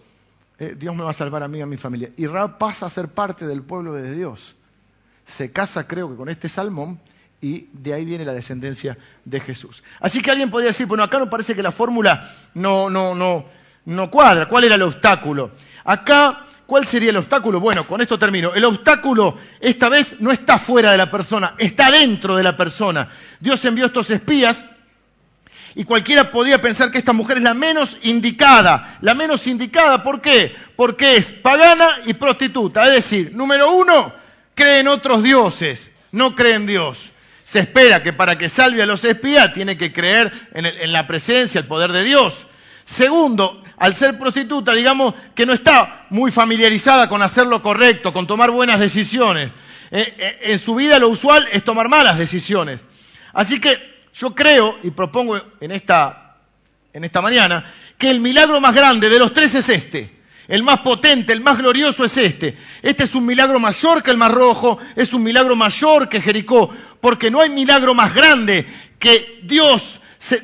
eh, 0.61 0.77
Dios 0.79 0.95
me 0.95 1.03
va 1.03 1.11
a 1.11 1.15
salvar 1.15 1.43
a 1.43 1.49
mí 1.49 1.59
y 1.59 1.63
a 1.63 1.67
mi 1.67 1.77
familia. 1.77 2.13
Y 2.17 2.29
Raab 2.29 2.59
pasa 2.59 2.87
a 2.87 2.91
ser 2.91 3.09
parte 3.09 3.49
del 3.49 3.63
pueblo 3.63 3.95
de 3.95 4.15
Dios. 4.15 4.55
Se 5.25 5.51
casa, 5.51 5.89
creo 5.89 6.09
que, 6.09 6.15
con 6.15 6.29
este 6.29 6.49
salmón 6.49 7.01
y 7.41 7.69
de 7.73 7.95
ahí 7.95 8.05
viene 8.05 8.25
la 8.25 8.33
descendencia 8.33 8.99
de 9.25 9.41
Jesús. 9.41 9.83
Así 10.01 10.21
que 10.23 10.31
alguien 10.31 10.51
podría 10.51 10.69
decir, 10.69 10.87
bueno, 10.87 11.05
acá 11.05 11.19
no 11.19 11.31
parece 11.31 11.55
que 11.55 11.63
la 11.63 11.71
fórmula 11.71 12.29
no, 12.55 12.91
no, 12.91 13.15
no, 13.15 13.45
no 13.89 14.11
cuadra. 14.11 14.47
¿Cuál 14.47 14.65
era 14.65 14.75
el 14.75 14.83
obstáculo? 14.83 15.53
Acá, 15.85 16.45
¿cuál 16.67 16.87
sería 16.87 17.11
el 17.11 17.17
obstáculo? 17.17 17.59
Bueno, 17.59 17.87
con 17.87 18.01
esto 18.03 18.19
termino. 18.19 18.53
El 18.55 18.65
obstáculo 18.65 19.39
esta 19.61 19.89
vez 19.89 20.17
no 20.21 20.31
está 20.31 20.59
fuera 20.59 20.93
de 20.93 20.99
la 20.99 21.11
persona, 21.11 21.55
está 21.57 21.91
dentro 21.91 22.37
de 22.37 22.43
la 22.43 22.57
persona. 22.57 23.09
Dios 23.41 23.65
envió 23.65 23.87
estos 23.87 24.11
espías 24.11 24.63
y 25.75 25.85
cualquiera 25.85 26.31
podría 26.31 26.61
pensar 26.61 26.91
que 26.91 26.99
esta 26.99 27.15
mujer 27.15 27.39
es 27.39 27.43
la 27.45 27.55
menos 27.55 27.97
indicada. 28.03 28.99
La 29.01 29.15
menos 29.15 29.47
indicada, 29.47 30.03
¿por 30.03 30.21
qué? 30.21 30.55
Porque 30.77 31.17
es 31.17 31.33
pagana 31.33 31.89
y 32.05 32.13
prostituta. 32.13 32.87
Es 32.89 32.93
decir, 32.93 33.35
número 33.35 33.73
uno, 33.73 34.13
cree 34.55 34.81
en 34.81 34.89
otros 34.89 35.23
dioses, 35.23 35.91
no 36.13 36.35
cree 36.35 36.55
en 36.55 36.67
Dios. 36.67 37.13
Se 37.43 37.61
espera 37.61 38.03
que 38.03 38.13
para 38.13 38.37
que 38.37 38.51
salve 38.51 38.83
a 38.83 38.87
los 38.87 39.03
espías 39.05 39.55
tiene 39.55 39.79
que 39.79 39.95
creer 39.95 40.31
en, 40.53 40.67
en 40.67 40.93
la 40.93 41.07
presencia, 41.07 41.61
el 41.61 41.67
poder 41.67 41.93
de 41.93 42.05
Dios. 42.05 42.47
Segundo, 42.89 43.63
al 43.77 43.95
ser 43.95 44.19
prostituta, 44.19 44.73
digamos 44.73 45.13
que 45.35 45.45
no 45.45 45.53
está 45.53 46.07
muy 46.09 46.33
familiarizada 46.33 47.07
con 47.07 47.21
hacer 47.21 47.47
lo 47.47 47.61
correcto, 47.61 48.15
con 48.15 48.27
tomar 48.27 48.51
buenas 48.51 48.81
decisiones. 48.81 49.51
Eh, 49.91 50.15
eh, 50.17 50.39
en 50.45 50.59
su 50.59 50.75
vida 50.75 50.99
lo 50.99 51.11
usual 51.11 51.47
es 51.53 51.63
tomar 51.65 51.91
malas 51.91 52.17
decisiones. 52.17 52.87
Así 53.35 53.61
que 53.61 53.77
yo 54.15 54.35
creo 54.35 54.79
y 54.83 54.91
propongo 54.91 55.39
en 55.61 55.71
esta, 55.71 56.39
en 56.95 57.05
esta 57.05 57.21
mañana 57.21 57.71
que 57.99 58.09
el 58.09 58.21
milagro 58.21 58.59
más 58.59 58.75
grande 58.75 59.11
de 59.11 59.19
los 59.19 59.35
tres 59.35 59.55
es 59.55 59.69
este. 59.69 60.11
El 60.49 60.63
más 60.63 60.79
potente, 60.79 61.35
el 61.35 61.43
más 61.43 61.59
glorioso 61.59 62.07
es 62.07 62.17
este. 62.17 62.57
Este 62.81 63.05
es 63.05 63.15
un 63.15 63.27
milagro 63.27 63.61
mayor 63.61 64.03
que 64.03 64.13
el 64.13 64.17
Mar 64.17 64.33
Rojo, 64.33 64.79
es 64.97 65.13
un 65.13 65.23
milagro 65.23 65.55
mayor 65.57 66.09
que 66.09 66.23
Jericó, 66.23 66.75
porque 67.03 67.31
no 67.31 67.43
hay 67.43 67.51
milagro 67.51 67.93
más 67.93 68.15
grande 68.15 68.67
que 68.99 69.41
Dios 69.43 70.01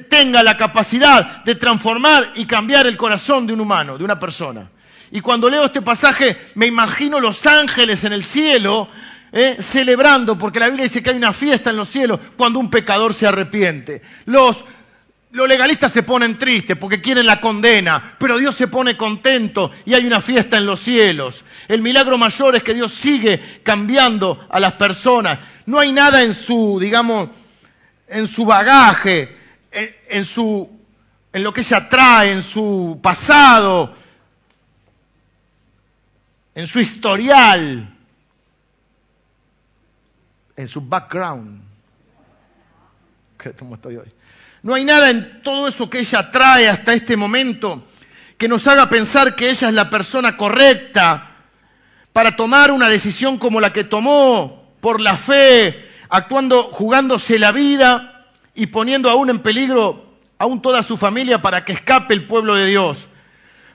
tenga 0.08 0.42
la 0.42 0.56
capacidad 0.56 1.44
de 1.44 1.54
transformar 1.54 2.32
y 2.34 2.46
cambiar 2.46 2.86
el 2.86 2.96
corazón 2.96 3.46
de 3.46 3.52
un 3.52 3.60
humano, 3.60 3.98
de 3.98 4.04
una 4.04 4.18
persona. 4.18 4.70
Y 5.10 5.20
cuando 5.20 5.48
leo 5.48 5.64
este 5.64 5.82
pasaje 5.82 6.38
me 6.54 6.66
imagino 6.66 7.20
los 7.20 7.46
ángeles 7.46 8.04
en 8.04 8.12
el 8.12 8.24
cielo 8.24 8.88
eh, 9.32 9.56
celebrando, 9.60 10.38
porque 10.38 10.60
la 10.60 10.66
Biblia 10.66 10.84
dice 10.84 11.02
que 11.02 11.10
hay 11.10 11.16
una 11.16 11.32
fiesta 11.32 11.70
en 11.70 11.76
los 11.76 11.88
cielos 11.88 12.20
cuando 12.36 12.58
un 12.58 12.70
pecador 12.70 13.14
se 13.14 13.26
arrepiente. 13.26 14.02
Los 14.26 14.64
los 15.34 15.48
legalistas 15.48 15.90
se 15.92 16.04
ponen 16.04 16.38
tristes 16.38 16.76
porque 16.76 17.00
quieren 17.00 17.26
la 17.26 17.40
condena, 17.40 18.14
pero 18.18 18.38
Dios 18.38 18.54
se 18.54 18.68
pone 18.68 18.96
contento 18.96 19.72
y 19.84 19.94
hay 19.94 20.06
una 20.06 20.20
fiesta 20.20 20.56
en 20.56 20.64
los 20.64 20.78
cielos. 20.78 21.44
El 21.66 21.82
milagro 21.82 22.16
mayor 22.16 22.54
es 22.54 22.62
que 22.62 22.72
Dios 22.72 22.92
sigue 22.94 23.60
cambiando 23.64 24.46
a 24.48 24.60
las 24.60 24.74
personas. 24.74 25.40
No 25.66 25.80
hay 25.80 25.90
nada 25.90 26.22
en 26.22 26.34
su, 26.34 26.78
digamos, 26.80 27.30
en 28.06 28.28
su 28.28 28.44
bagaje, 28.44 29.36
en, 29.74 30.24
su, 30.24 30.70
en 31.32 31.42
lo 31.42 31.52
que 31.52 31.62
ella 31.62 31.88
trae, 31.88 32.30
en 32.30 32.42
su 32.42 32.98
pasado, 33.02 33.94
en 36.54 36.66
su 36.66 36.80
historial, 36.80 37.96
en 40.56 40.68
su 40.68 40.80
background. 40.80 41.62
¿Cómo 43.58 43.74
estoy 43.74 43.96
hoy? 43.96 44.08
No 44.62 44.74
hay 44.74 44.84
nada 44.84 45.10
en 45.10 45.42
todo 45.42 45.68
eso 45.68 45.90
que 45.90 45.98
ella 45.98 46.30
trae 46.30 46.68
hasta 46.68 46.94
este 46.94 47.16
momento 47.16 47.84
que 48.38 48.48
nos 48.48 48.66
haga 48.66 48.88
pensar 48.88 49.36
que 49.36 49.50
ella 49.50 49.68
es 49.68 49.74
la 49.74 49.90
persona 49.90 50.36
correcta 50.36 51.30
para 52.12 52.36
tomar 52.36 52.70
una 52.70 52.88
decisión 52.88 53.38
como 53.38 53.60
la 53.60 53.72
que 53.72 53.84
tomó 53.84 54.72
por 54.80 55.00
la 55.00 55.16
fe, 55.16 55.90
actuando, 56.08 56.64
jugándose 56.64 57.38
la 57.38 57.52
vida 57.52 58.13
y 58.54 58.66
poniendo 58.66 59.10
aún 59.10 59.30
en 59.30 59.40
peligro 59.40 60.04
aún 60.38 60.60
toda 60.60 60.82
su 60.82 60.96
familia 60.96 61.40
para 61.40 61.64
que 61.64 61.72
escape 61.72 62.14
el 62.14 62.26
pueblo 62.26 62.54
de 62.54 62.66
Dios. 62.66 63.08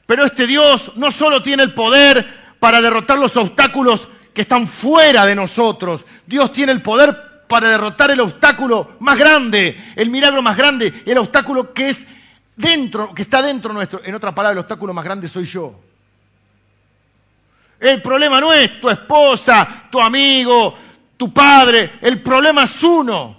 Pero 0.06 0.26
este 0.26 0.48
Dios 0.48 0.92
no 0.96 1.12
solo 1.12 1.42
tiene 1.42 1.64
el 1.64 1.74
poder 1.74 2.28
para 2.60 2.82
derrotar 2.82 3.18
los 3.18 3.36
obstáculos 3.38 4.08
que 4.34 4.42
están 4.42 4.68
fuera 4.68 5.26
de 5.26 5.36
nosotros, 5.36 6.06
Dios 6.26 6.54
tiene 6.54 6.72
el 6.72 6.82
poder 6.82 7.46
para 7.48 7.70
derrotar 7.70 8.12
el 8.12 8.20
obstáculo 8.20 8.96
más 9.00 9.18
grande, 9.18 9.76
el 9.96 10.10
milagro 10.10 10.42
más 10.42 10.56
grande, 10.56 10.94
el 11.06 11.18
obstáculo 11.18 11.74
que 11.74 11.90
es 11.90 12.08
dentro, 12.56 13.14
que 13.14 13.24
está 13.24 13.42
dentro 13.42 13.74
nuestro. 13.74 14.02
En 14.04 14.14
otra 14.14 14.36
palabra, 14.36 14.54
el 14.54 14.60
obstáculo 14.60 14.94
más 14.94 15.04
grande 15.04 15.28
soy 15.28 15.46
yo. 15.46 15.80
El 17.80 18.02
problema 18.02 18.40
no 18.40 18.54
es 18.54 18.80
tu 18.80 18.90
esposa, 18.90 19.88
tu 19.90 20.00
amigo, 20.00 20.76
tu 21.18 21.34
padre, 21.34 21.94
el 22.02 22.22
problema 22.22 22.66
es 22.66 22.84
uno. 22.84 23.39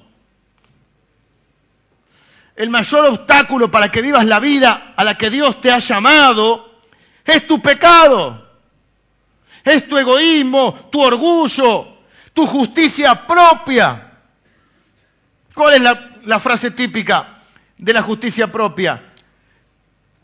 El 2.60 2.68
mayor 2.68 3.06
obstáculo 3.06 3.70
para 3.70 3.90
que 3.90 4.02
vivas 4.02 4.26
la 4.26 4.38
vida 4.38 4.92
a 4.94 5.02
la 5.02 5.16
que 5.16 5.30
Dios 5.30 5.62
te 5.62 5.72
ha 5.72 5.78
llamado 5.78 6.82
es 7.24 7.46
tu 7.46 7.62
pecado, 7.62 8.50
es 9.64 9.88
tu 9.88 9.96
egoísmo, 9.96 10.90
tu 10.92 11.00
orgullo, 11.00 11.96
tu 12.34 12.46
justicia 12.46 13.26
propia. 13.26 14.12
¿Cuál 15.54 15.72
es 15.72 16.26
la, 16.26 16.38
frase 16.38 16.72
típica 16.72 17.38
de 17.78 17.94
la 17.94 18.02
justicia 18.02 18.52
propia? 18.52 19.10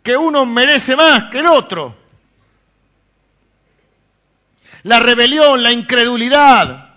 Que 0.02 0.14
uno 0.14 0.44
merece 0.44 0.94
más 0.94 1.30
que 1.30 1.38
el 1.38 1.46
otro. 1.46 1.96
La 4.82 5.00
rebelión, 5.00 5.62
la 5.62 5.72
incredulidad. 5.72 6.96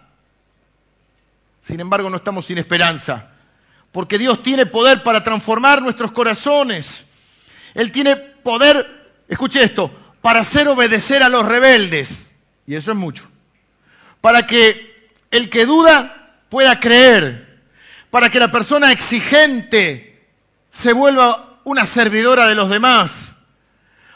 Sin 1.62 1.80
embargo, 1.80 2.10
no 2.10 2.18
estamos 2.18 2.46
sin 2.46 2.58
esperanza, 2.58 3.29
porque 3.92 4.18
Dios 4.18 4.44
tiene 4.44 4.66
poder 4.66 5.04
para 5.04 5.24
transformar 5.24 5.82
nuestros 5.82 6.12
corazones. 6.12 7.06
Él 7.74 7.92
tiene 7.92 8.16
poder, 8.16 8.86
escuche 9.28 9.64
esto, 9.64 9.92
para 10.22 10.42
hacer 10.42 10.68
obedecer 10.68 11.24
a 11.24 11.30
los 11.30 11.46
rebeldes. 11.46 12.30
Y 12.68 12.76
eso 12.76 12.92
es 12.92 12.98
mucho. 12.98 13.28
Para 14.22 14.46
que 14.46 15.10
el 15.32 15.50
que 15.50 15.66
duda 15.66 16.36
pueda 16.50 16.80
creer, 16.80 17.62
para 18.10 18.30
que 18.30 18.40
la 18.40 18.52
persona 18.52 18.92
exigente 18.92 20.28
se 20.72 20.94
vuelva 20.94 21.60
una 21.64 21.86
servidora 21.86 22.48
de 22.48 22.56
los 22.56 22.70
demás, 22.70 23.36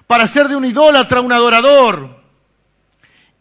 para 0.08 0.28
ser 0.28 0.48
de 0.48 0.56
un 0.56 0.66
idólatra 0.66 1.22
un 1.22 1.32
adorador. 1.32 2.22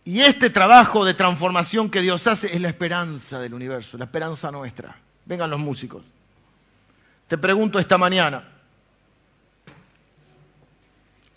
Y 0.05 0.21
este 0.21 0.51
trabajo 0.51 1.05
de 1.05 1.15
transformación 1.15 1.91
que 1.91 2.01
Dios 2.01 2.27
hace 2.27 2.55
es 2.55 2.61
la 2.61 2.69
esperanza 2.69 3.39
del 3.39 3.55
universo, 3.55 3.99
la 3.99 4.05
esperanza 4.07 4.51
nuestra. 4.51 4.97
Vengan 5.25 5.51
los 5.51 5.61
músicos. 5.61 6.03
Te 7.33 7.39
pregunto 7.39 7.79
esta 7.79 7.97
mañana, 7.97 8.47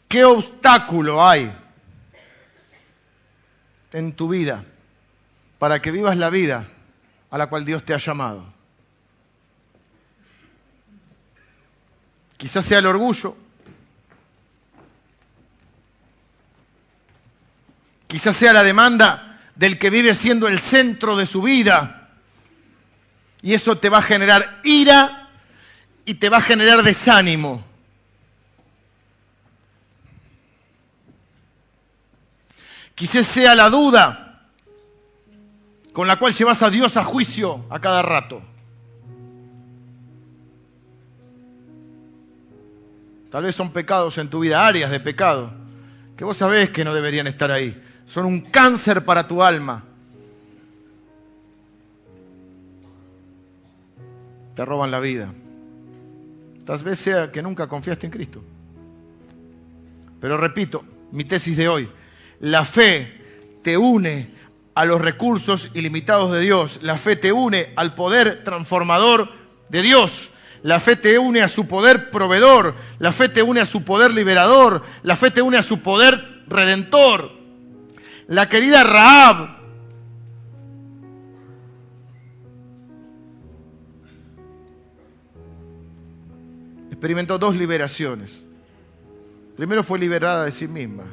¿qué 0.10 0.26
obstáculo 0.26 1.26
hay 1.26 1.50
en 3.94 4.12
tu 4.12 4.28
vida? 4.28 4.66
para 5.58 5.82
que 5.82 5.92
vivas 5.92 6.18
la 6.18 6.30
vida 6.30 6.68
a 7.32 7.38
la 7.38 7.48
cual 7.48 7.64
Dios 7.64 7.86
te 7.86 7.94
ha 7.94 7.98
llamado. 7.98 8.46
Quizás 12.36 12.66
sea 12.66 12.80
el 12.80 12.88
orgullo, 12.88 13.38
quizás 18.08 18.36
sea 18.36 18.52
la 18.52 18.64
demanda 18.64 19.40
del 19.56 19.80
que 19.80 19.90
vive 19.90 20.14
siendo 20.14 20.50
el 20.50 20.60
centro 20.60 21.16
de 21.16 21.26
su 21.26 21.42
vida, 21.42 22.10
y 23.42 23.54
eso 23.54 23.78
te 23.78 23.88
va 23.88 24.00
a 24.00 24.02
generar 24.02 24.60
ira 24.66 25.25
y 26.06 26.14
te 26.14 26.30
va 26.30 26.38
a 26.38 26.42
generar 26.42 26.84
desánimo. 26.84 27.64
Quizás 32.94 33.26
sea 33.26 33.56
la 33.56 33.70
duda 33.70 34.22
con 35.92 36.08
la 36.08 36.18
cual 36.18 36.34
llevas 36.34 36.62
a 36.62 36.70
Dios 36.70 36.96
a 36.96 37.04
juicio 37.04 37.66
a 37.70 37.80
cada 37.80 38.02
rato. 38.02 38.42
Tal 43.32 43.44
vez 43.44 43.56
son 43.56 43.72
pecados 43.72 44.18
en 44.18 44.30
tu 44.30 44.40
vida, 44.40 44.66
áreas 44.66 44.92
de 44.92 45.00
pecado, 45.02 45.52
que 46.16 46.24
vos 46.24 46.38
sabés 46.38 46.70
que 46.70 46.86
no 46.86 46.94
deberían 46.94 47.28
estar 47.28 47.52
ahí. 47.52 47.82
Son 48.06 48.26
un 48.26 48.42
cáncer 48.42 49.04
para 49.04 49.28
tu 49.28 49.44
alma. 49.44 49.84
Te 54.56 54.64
roban 54.64 54.92
la 54.92 55.02
vida. 55.02 55.34
Tal 56.66 56.80
vez 56.80 57.00
sea 57.00 57.32
que 57.32 57.42
nunca 57.42 57.68
confiaste 57.68 58.06
en 58.08 58.12
Cristo. 58.12 58.42
Pero 60.20 60.38
repito, 60.38 60.84
mi 61.12 61.24
tesis 61.24 61.58
de 61.58 61.70
hoy, 61.70 61.90
la 62.40 62.66
fe 62.66 63.60
te 63.62 63.78
une 63.78 64.34
a 64.74 64.86
los 64.86 65.00
recursos 65.00 65.70
ilimitados 65.74 66.32
de 66.32 66.42
Dios. 66.42 66.80
La 66.82 66.98
fe 66.98 67.16
te 67.16 67.32
une 67.32 67.72
al 67.76 67.94
poder 67.94 68.44
transformador 68.44 69.30
de 69.70 69.82
Dios. 69.82 70.32
La 70.64 70.80
fe 70.80 70.96
te 70.96 71.20
une 71.20 71.42
a 71.42 71.48
su 71.48 71.68
poder 71.68 72.10
proveedor. 72.10 72.76
La 73.00 73.12
fe 73.12 73.30
te 73.30 73.44
une 73.44 73.62
a 73.62 73.66
su 73.66 73.84
poder 73.84 74.14
liberador. 74.14 74.84
La 75.04 75.16
fe 75.16 75.32
te 75.32 75.42
une 75.42 75.58
a 75.58 75.64
su 75.64 75.82
poder 75.82 76.44
redentor. 76.48 77.32
La 78.28 78.50
querida 78.50 78.84
Raab 78.84 79.55
experimentó 86.96 87.38
dos 87.38 87.58
liberaciones. 87.58 88.42
Primero 89.58 89.84
fue 89.84 90.00
liberada 90.00 90.46
de 90.46 90.52
sí 90.52 90.66
misma 90.66 91.04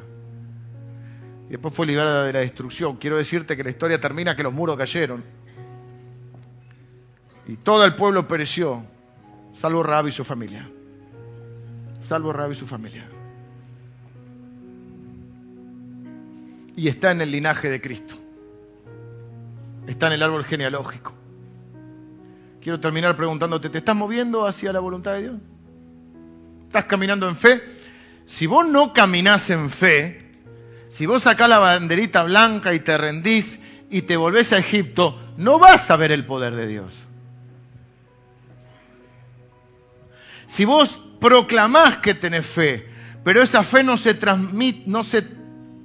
y 1.47 1.51
después 1.51 1.73
fue 1.73 1.85
liberada 1.85 2.25
de 2.25 2.31
la 2.31 2.39
destrucción. 2.39 2.95
Quiero 2.95 3.17
decirte 3.17 3.57
que 3.57 3.65
la 3.65 3.69
historia 3.69 3.99
termina 3.99 4.33
que 4.33 4.43
los 4.43 4.53
muros 4.53 4.77
cayeron 4.77 5.23
y 7.45 7.57
todo 7.57 7.83
el 7.83 7.95
pueblo 7.95 8.25
pereció, 8.29 8.85
salvo 9.51 9.83
Rahab 9.83 10.07
y 10.07 10.11
su 10.11 10.23
familia. 10.23 10.69
Salvo 11.99 12.31
Rahab 12.31 12.53
y 12.53 12.55
su 12.55 12.65
familia. 12.65 13.05
Y 16.77 16.87
está 16.87 17.11
en 17.11 17.21
el 17.21 17.31
linaje 17.31 17.69
de 17.69 17.81
Cristo. 17.81 18.15
Está 19.85 20.07
en 20.07 20.13
el 20.13 20.23
árbol 20.23 20.45
genealógico. 20.45 21.13
Quiero 22.61 22.79
terminar 22.79 23.17
preguntándote, 23.17 23.69
¿te 23.69 23.79
estás 23.79 23.95
moviendo 23.97 24.47
hacia 24.47 24.71
la 24.71 24.79
voluntad 24.79 25.13
de 25.15 25.21
Dios? 25.23 25.35
¿Estás 26.73 26.85
caminando 26.85 27.29
en 27.29 27.35
fe? 27.35 27.61
si 28.25 28.47
vos 28.47 28.67
no 28.67 28.93
caminás 28.93 29.51
en 29.51 29.69
fe, 29.69 30.31
si 30.89 31.05
vos 31.05 31.21
sacás 31.21 31.47
la 31.47 31.59
banderita 31.59 32.23
blanca 32.23 32.73
y 32.73 32.79
te 32.79 32.97
rendís 32.97 33.59
y 33.91 34.01
te 34.01 34.17
volvés 34.17 34.53
a 34.53 34.57
Egipto, 34.57 35.19
no 35.37 35.59
vas 35.59 35.91
a 35.91 35.97
ver 35.97 36.11
el 36.11 36.25
poder 36.25 36.55
de 36.55 36.65
Dios. 36.65 36.95
Si 40.47 40.65
vos 40.65 40.99
proclamás 41.19 41.97
que 41.97 42.15
tenés 42.15 42.47
fe, 42.47 42.87
pero 43.23 43.43
esa 43.43 43.61
fe 43.61 43.83
no 43.83 43.95
se 43.95 44.15
transmite, 44.15 44.83
no 44.87 45.03
se 45.03 45.27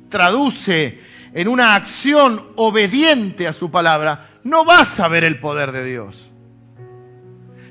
traduce 0.09 1.01
en 1.35 1.48
una 1.48 1.74
acción 1.74 2.52
obediente 2.56 3.47
a 3.47 3.52
su 3.52 3.70
palabra, 3.70 4.31
no 4.43 4.65
vas 4.65 5.01
a 5.01 5.09
ver 5.09 5.24
el 5.24 5.39
poder 5.39 5.73
de 5.73 5.85
Dios. 5.85 6.32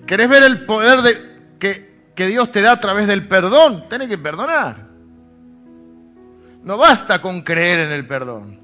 ¿Querés 0.06 0.30
ver 0.30 0.44
el 0.44 0.66
poder 0.66 1.02
de, 1.02 1.58
que, 1.60 1.87
que 2.18 2.26
Dios 2.26 2.52
te 2.52 2.62
da 2.62 2.72
a 2.72 2.80
través 2.80 3.06
del 3.06 3.28
perdón? 3.28 3.88
Tenés 3.88 4.08
que 4.08 4.18
perdonar. 4.18 4.88
No 6.64 6.76
basta 6.76 7.22
con 7.22 7.42
creer 7.42 7.82
en 7.82 7.92
el 7.92 8.08
perdón. 8.08 8.60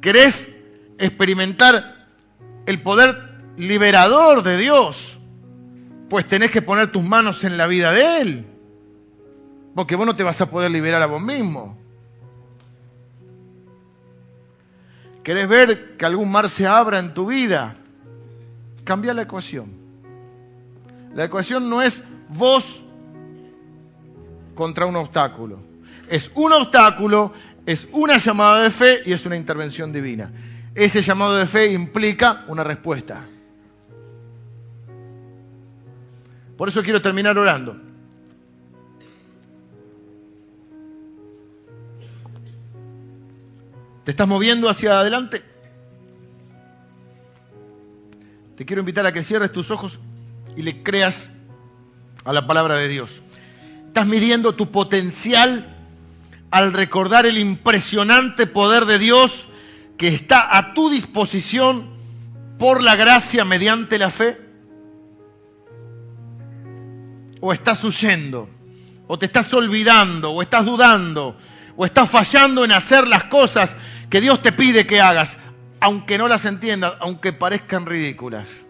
¿Querés 0.00 0.48
experimentar 0.96 2.06
el 2.66 2.80
poder 2.82 3.16
liberador 3.56 4.44
de 4.44 4.58
Dios? 4.58 5.18
Pues 6.08 6.24
tenés 6.28 6.52
que 6.52 6.62
poner 6.62 6.92
tus 6.92 7.02
manos 7.02 7.42
en 7.42 7.56
la 7.56 7.66
vida 7.66 7.90
de 7.90 8.20
Él. 8.20 8.46
Porque 9.74 9.96
vos 9.96 10.06
no 10.06 10.14
te 10.14 10.22
vas 10.22 10.40
a 10.40 10.48
poder 10.48 10.70
liberar 10.70 11.02
a 11.02 11.06
vos 11.06 11.20
mismo. 11.20 11.76
¿Querés 15.24 15.48
ver 15.48 15.96
que 15.96 16.06
algún 16.06 16.30
mar 16.30 16.48
se 16.48 16.64
abra 16.64 17.00
en 17.00 17.12
tu 17.12 17.26
vida? 17.26 17.74
Cambia 18.84 19.12
la 19.14 19.22
ecuación. 19.22 19.81
La 21.14 21.24
ecuación 21.24 21.68
no 21.68 21.82
es 21.82 22.02
vos 22.28 22.82
contra 24.54 24.86
un 24.86 24.96
obstáculo. 24.96 25.60
Es 26.08 26.30
un 26.34 26.52
obstáculo, 26.52 27.32
es 27.66 27.88
una 27.92 28.18
llamada 28.18 28.62
de 28.62 28.70
fe 28.70 29.02
y 29.04 29.12
es 29.12 29.24
una 29.26 29.36
intervención 29.36 29.92
divina. 29.92 30.30
Ese 30.74 31.02
llamado 31.02 31.36
de 31.36 31.46
fe 31.46 31.72
implica 31.72 32.44
una 32.48 32.64
respuesta. 32.64 33.26
Por 36.56 36.68
eso 36.68 36.82
quiero 36.82 37.02
terminar 37.02 37.36
orando. 37.36 37.76
¿Te 44.04 44.10
estás 44.10 44.26
moviendo 44.26 44.68
hacia 44.68 44.98
adelante? 44.98 45.42
Te 48.56 48.66
quiero 48.66 48.80
invitar 48.80 49.06
a 49.06 49.12
que 49.12 49.22
cierres 49.22 49.52
tus 49.52 49.70
ojos 49.70 50.00
y 50.56 50.62
le 50.62 50.82
creas 50.82 51.30
a 52.24 52.32
la 52.32 52.46
palabra 52.46 52.76
de 52.76 52.88
Dios. 52.88 53.22
Estás 53.86 54.06
midiendo 54.06 54.54
tu 54.54 54.70
potencial 54.70 55.76
al 56.50 56.72
recordar 56.72 57.26
el 57.26 57.38
impresionante 57.38 58.46
poder 58.46 58.84
de 58.84 58.98
Dios 58.98 59.48
que 59.96 60.08
está 60.08 60.56
a 60.56 60.74
tu 60.74 60.90
disposición 60.90 61.90
por 62.58 62.82
la 62.82 62.96
gracia 62.96 63.44
mediante 63.44 63.98
la 63.98 64.10
fe. 64.10 64.38
O 67.40 67.52
estás 67.52 67.82
huyendo, 67.82 68.48
o 69.08 69.18
te 69.18 69.26
estás 69.26 69.52
olvidando, 69.52 70.30
o 70.30 70.42
estás 70.42 70.64
dudando, 70.64 71.36
o 71.76 71.84
estás 71.84 72.08
fallando 72.08 72.64
en 72.64 72.72
hacer 72.72 73.08
las 73.08 73.24
cosas 73.24 73.74
que 74.08 74.20
Dios 74.20 74.42
te 74.42 74.52
pide 74.52 74.86
que 74.86 75.00
hagas, 75.00 75.38
aunque 75.80 76.18
no 76.18 76.28
las 76.28 76.44
entiendas, 76.44 76.94
aunque 77.00 77.32
parezcan 77.32 77.86
ridículas. 77.86 78.68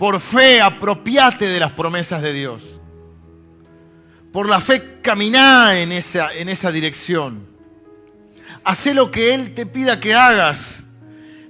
Por 0.00 0.18
fe 0.18 0.62
apropiate 0.62 1.44
de 1.44 1.60
las 1.60 1.72
promesas 1.72 2.22
de 2.22 2.32
Dios. 2.32 2.62
Por 4.32 4.48
la 4.48 4.58
fe 4.58 5.02
caminá 5.02 5.78
en 5.78 5.92
esa, 5.92 6.32
en 6.32 6.48
esa 6.48 6.72
dirección. 6.72 7.46
Hacé 8.64 8.94
lo 8.94 9.10
que 9.10 9.34
Él 9.34 9.52
te 9.52 9.66
pida 9.66 10.00
que 10.00 10.14
hagas. 10.14 10.86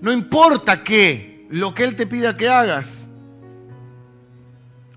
No 0.01 0.13
importa 0.13 0.83
qué, 0.83 1.47
lo 1.49 1.75
que 1.75 1.85
Él 1.85 1.95
te 1.95 2.09
pida 2.09 2.37
que 2.37 2.49
hagas. 2.49 3.09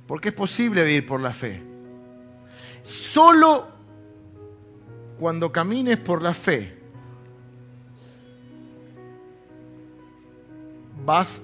Porque 0.07 0.29
es 0.29 0.33
posible 0.33 0.83
vivir 0.83 1.05
por 1.05 1.21
la 1.21 1.31
fe. 1.31 1.61
Solo 2.81 3.67
cuando 5.19 5.51
camines 5.51 5.99
por 5.99 6.23
la 6.23 6.33
fe 6.33 6.75
vas 11.05 11.43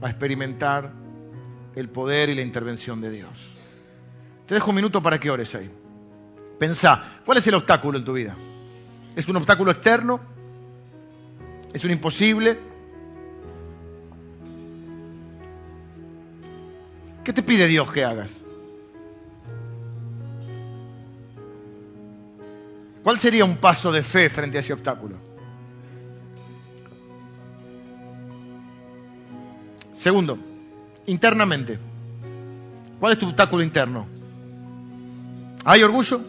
a 0.00 0.10
experimentar 0.10 0.92
el 1.74 1.88
poder 1.88 2.28
y 2.28 2.34
la 2.34 2.42
intervención 2.42 3.00
de 3.00 3.10
Dios. 3.10 3.30
Te 4.46 4.54
dejo 4.54 4.70
un 4.70 4.76
minuto 4.76 5.02
para 5.02 5.18
que 5.18 5.30
ores 5.30 5.54
ahí. 5.54 5.70
Pensá, 6.58 7.20
¿cuál 7.24 7.38
es 7.38 7.46
el 7.46 7.54
obstáculo 7.54 7.98
en 7.98 8.04
tu 8.04 8.12
vida? 8.14 8.34
¿Es 9.14 9.28
un 9.28 9.36
obstáculo 9.36 9.70
externo? 9.70 10.20
¿Es 11.72 11.84
un 11.84 11.90
imposible? 11.90 12.58
¿Qué 17.24 17.32
te 17.32 17.42
pide 17.42 17.66
Dios 17.66 17.92
que 17.92 18.04
hagas? 18.04 18.32
¿Cuál 23.02 23.18
sería 23.18 23.44
un 23.44 23.56
paso 23.56 23.92
de 23.92 24.02
fe 24.02 24.30
frente 24.30 24.56
a 24.56 24.60
ese 24.60 24.72
obstáculo? 24.72 25.27
Segundo, 30.08 30.38
internamente. 31.04 31.78
¿Cuál 32.98 33.12
es 33.12 33.18
tu 33.18 33.26
obstáculo 33.26 33.62
interno? 33.62 34.06
¿Hay 35.66 35.82
orgullo? 35.82 36.22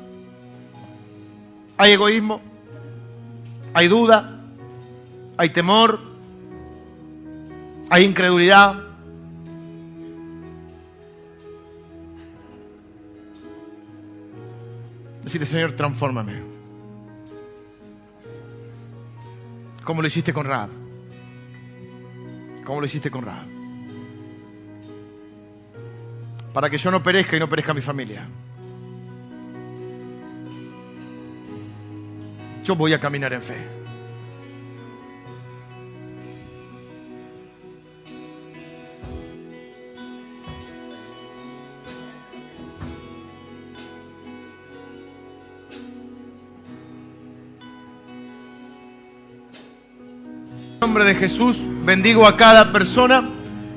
¿Hay 1.77 1.93
egoísmo? 1.93 2.41
¿Hay 3.73 3.87
duda? 3.87 4.41
¿Hay 5.37 5.51
temor? 5.51 5.97
¿Hay 7.89 8.03
incredulidad? 8.03 8.83
Decirle, 15.23 15.47
Señor, 15.47 15.71
transfórmame. 15.71 16.33
Como 19.85 20.01
lo 20.01 20.09
hiciste 20.09 20.33
con 20.33 20.43
Raab. 20.43 20.69
Como 22.65 22.81
lo 22.81 22.85
hiciste 22.85 23.09
con 23.09 23.23
Raab. 23.23 23.58
Para 26.59 26.69
que 26.69 26.77
yo 26.77 26.91
no 26.91 27.01
perezca 27.01 27.37
y 27.37 27.39
no 27.39 27.47
perezca 27.47 27.73
mi 27.73 27.79
familia. 27.79 28.27
Yo 32.65 32.75
voy 32.75 32.91
a 32.91 32.99
caminar 32.99 33.31
en 33.31 33.41
fe. 33.41 33.55
En 50.73 50.79
nombre 50.81 51.05
de 51.05 51.15
Jesús, 51.15 51.57
bendigo 51.85 52.27
a 52.27 52.35
cada 52.35 52.73
persona 52.73 53.29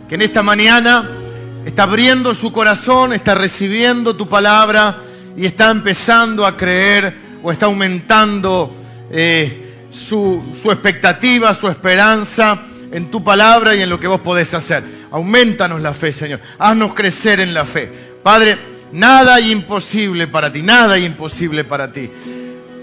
que 0.08 0.16
en 0.16 0.22
esta 0.22 0.42
mañana 0.42 1.21
está 1.64 1.84
abriendo 1.84 2.34
su 2.34 2.52
corazón, 2.52 3.12
está 3.12 3.34
recibiendo 3.34 4.16
tu 4.16 4.26
palabra 4.26 4.96
y 5.36 5.46
está 5.46 5.70
empezando 5.70 6.46
a 6.46 6.56
creer 6.56 7.16
o 7.42 7.50
está 7.52 7.66
aumentando 7.66 8.74
eh, 9.10 9.62
su, 9.92 10.42
expectativa, 10.64 11.54
su 11.54 11.68
esperanza 11.68 12.62
en 12.90 13.10
tu 13.10 13.22
palabra 13.22 13.74
y 13.74 13.82
en 13.82 13.90
lo 13.90 13.98
que 13.98 14.06
vos 14.06 14.20
podés 14.20 14.52
hacer. 14.54 14.84
Aumentanos 15.10 15.80
la 15.80 15.94
fe, 15.94 16.12
Señor. 16.12 16.40
Haznos 16.58 16.94
crecer 16.94 17.40
en 17.40 17.54
la 17.54 17.64
fe. 17.64 17.90
Padre, 18.22 18.58
nada 18.92 19.34
hay 19.34 19.50
imposible 19.50 20.26
para 20.26 20.52
ti, 20.52 20.62
nada 20.62 20.94
hay 20.94 21.04
imposible 21.04 21.64
para 21.64 21.90
ti. 21.90 22.10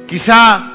Quizá 0.08 0.72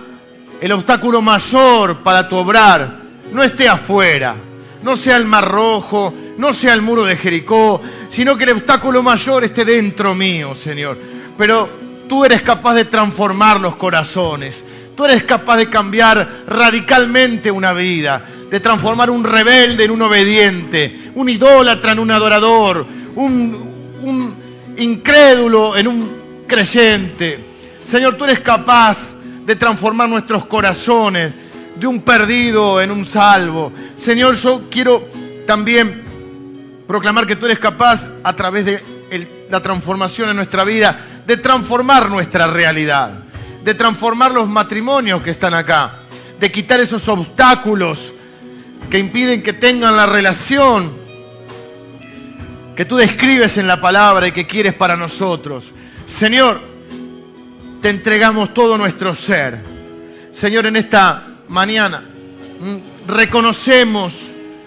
el 0.60 0.72
obstáculo 0.72 1.20
mayor 1.20 1.98
para 1.98 2.28
tu 2.28 2.36
obrar 2.36 3.02
no 3.32 3.42
esté 3.42 3.68
afuera, 3.68 4.36
no 4.84 4.96
sea 4.98 5.16
el 5.16 5.24
mar 5.24 5.50
rojo, 5.50 6.12
no 6.36 6.52
sea 6.52 6.74
el 6.74 6.82
muro 6.82 7.04
de 7.04 7.16
Jericó, 7.16 7.80
sino 8.10 8.36
que 8.36 8.44
el 8.44 8.50
obstáculo 8.50 9.02
mayor 9.02 9.42
esté 9.42 9.64
dentro 9.64 10.14
mío, 10.14 10.54
Señor. 10.54 10.98
Pero 11.38 11.68
tú 12.06 12.24
eres 12.24 12.42
capaz 12.42 12.74
de 12.74 12.84
transformar 12.84 13.60
los 13.60 13.76
corazones, 13.76 14.62
tú 14.94 15.06
eres 15.06 15.24
capaz 15.24 15.56
de 15.56 15.70
cambiar 15.70 16.44
radicalmente 16.46 17.50
una 17.50 17.72
vida, 17.72 18.24
de 18.50 18.60
transformar 18.60 19.08
un 19.08 19.24
rebelde 19.24 19.84
en 19.84 19.90
un 19.90 20.02
obediente, 20.02 21.10
un 21.14 21.30
idólatra 21.30 21.92
en 21.92 21.98
un 21.98 22.10
adorador, 22.10 22.86
un, 23.16 23.96
un 24.02 24.34
incrédulo 24.76 25.76
en 25.78 25.88
un 25.88 26.10
creyente. 26.46 27.42
Señor, 27.82 28.16
tú 28.16 28.24
eres 28.24 28.40
capaz 28.40 29.14
de 29.46 29.56
transformar 29.56 30.10
nuestros 30.10 30.44
corazones 30.44 31.32
de 31.76 31.86
un 31.86 32.02
perdido 32.02 32.80
en 32.80 32.90
un 32.90 33.06
salvo. 33.06 33.72
Señor, 33.96 34.36
yo 34.36 34.68
quiero 34.70 35.08
también 35.46 36.02
proclamar 36.86 37.26
que 37.26 37.36
tú 37.36 37.46
eres 37.46 37.58
capaz 37.58 38.08
a 38.22 38.34
través 38.34 38.64
de 38.64 38.82
la 39.50 39.60
transformación 39.60 40.30
en 40.30 40.36
nuestra 40.36 40.64
vida, 40.64 40.98
de 41.26 41.36
transformar 41.36 42.10
nuestra 42.10 42.46
realidad, 42.46 43.10
de 43.64 43.74
transformar 43.74 44.32
los 44.32 44.48
matrimonios 44.48 45.22
que 45.22 45.30
están 45.30 45.54
acá, 45.54 45.92
de 46.40 46.52
quitar 46.52 46.80
esos 46.80 47.08
obstáculos 47.08 48.12
que 48.90 48.98
impiden 48.98 49.42
que 49.42 49.52
tengan 49.52 49.96
la 49.96 50.06
relación 50.06 51.04
que 52.76 52.84
tú 52.84 52.96
describes 52.96 53.56
en 53.56 53.66
la 53.66 53.80
palabra 53.80 54.26
y 54.26 54.32
que 54.32 54.46
quieres 54.46 54.74
para 54.74 54.96
nosotros. 54.96 55.72
Señor, 56.06 56.60
te 57.80 57.90
entregamos 57.90 58.52
todo 58.52 58.76
nuestro 58.76 59.14
ser. 59.14 59.60
Señor, 60.32 60.66
en 60.66 60.76
esta 60.76 61.33
mañana 61.48 62.02
mm, 62.60 63.08
reconocemos 63.08 64.12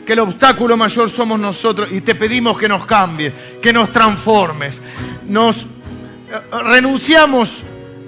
que 0.06 0.14
el 0.14 0.20
obstáculo 0.20 0.78
mayor 0.78 1.10
somos 1.10 1.38
nosotros 1.38 1.90
y 1.92 2.00
te 2.00 2.16
pedimos 2.16 2.58
que 2.58 2.70
nos 2.70 2.86
cambies, 2.86 3.34
que 3.62 3.74
nos 3.74 3.92
transformes. 3.92 4.82
Nos 5.26 5.64
eh, 5.64 5.66
renunciamos 6.64 7.64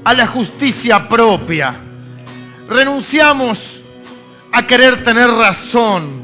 a 0.06 0.14
la 0.14 0.28
justicia 0.28 1.10
propia. 1.10 1.76
Renunciamos 2.70 3.82
a 4.54 4.66
querer 4.66 5.04
tener 5.04 5.30
razón. 5.30 6.24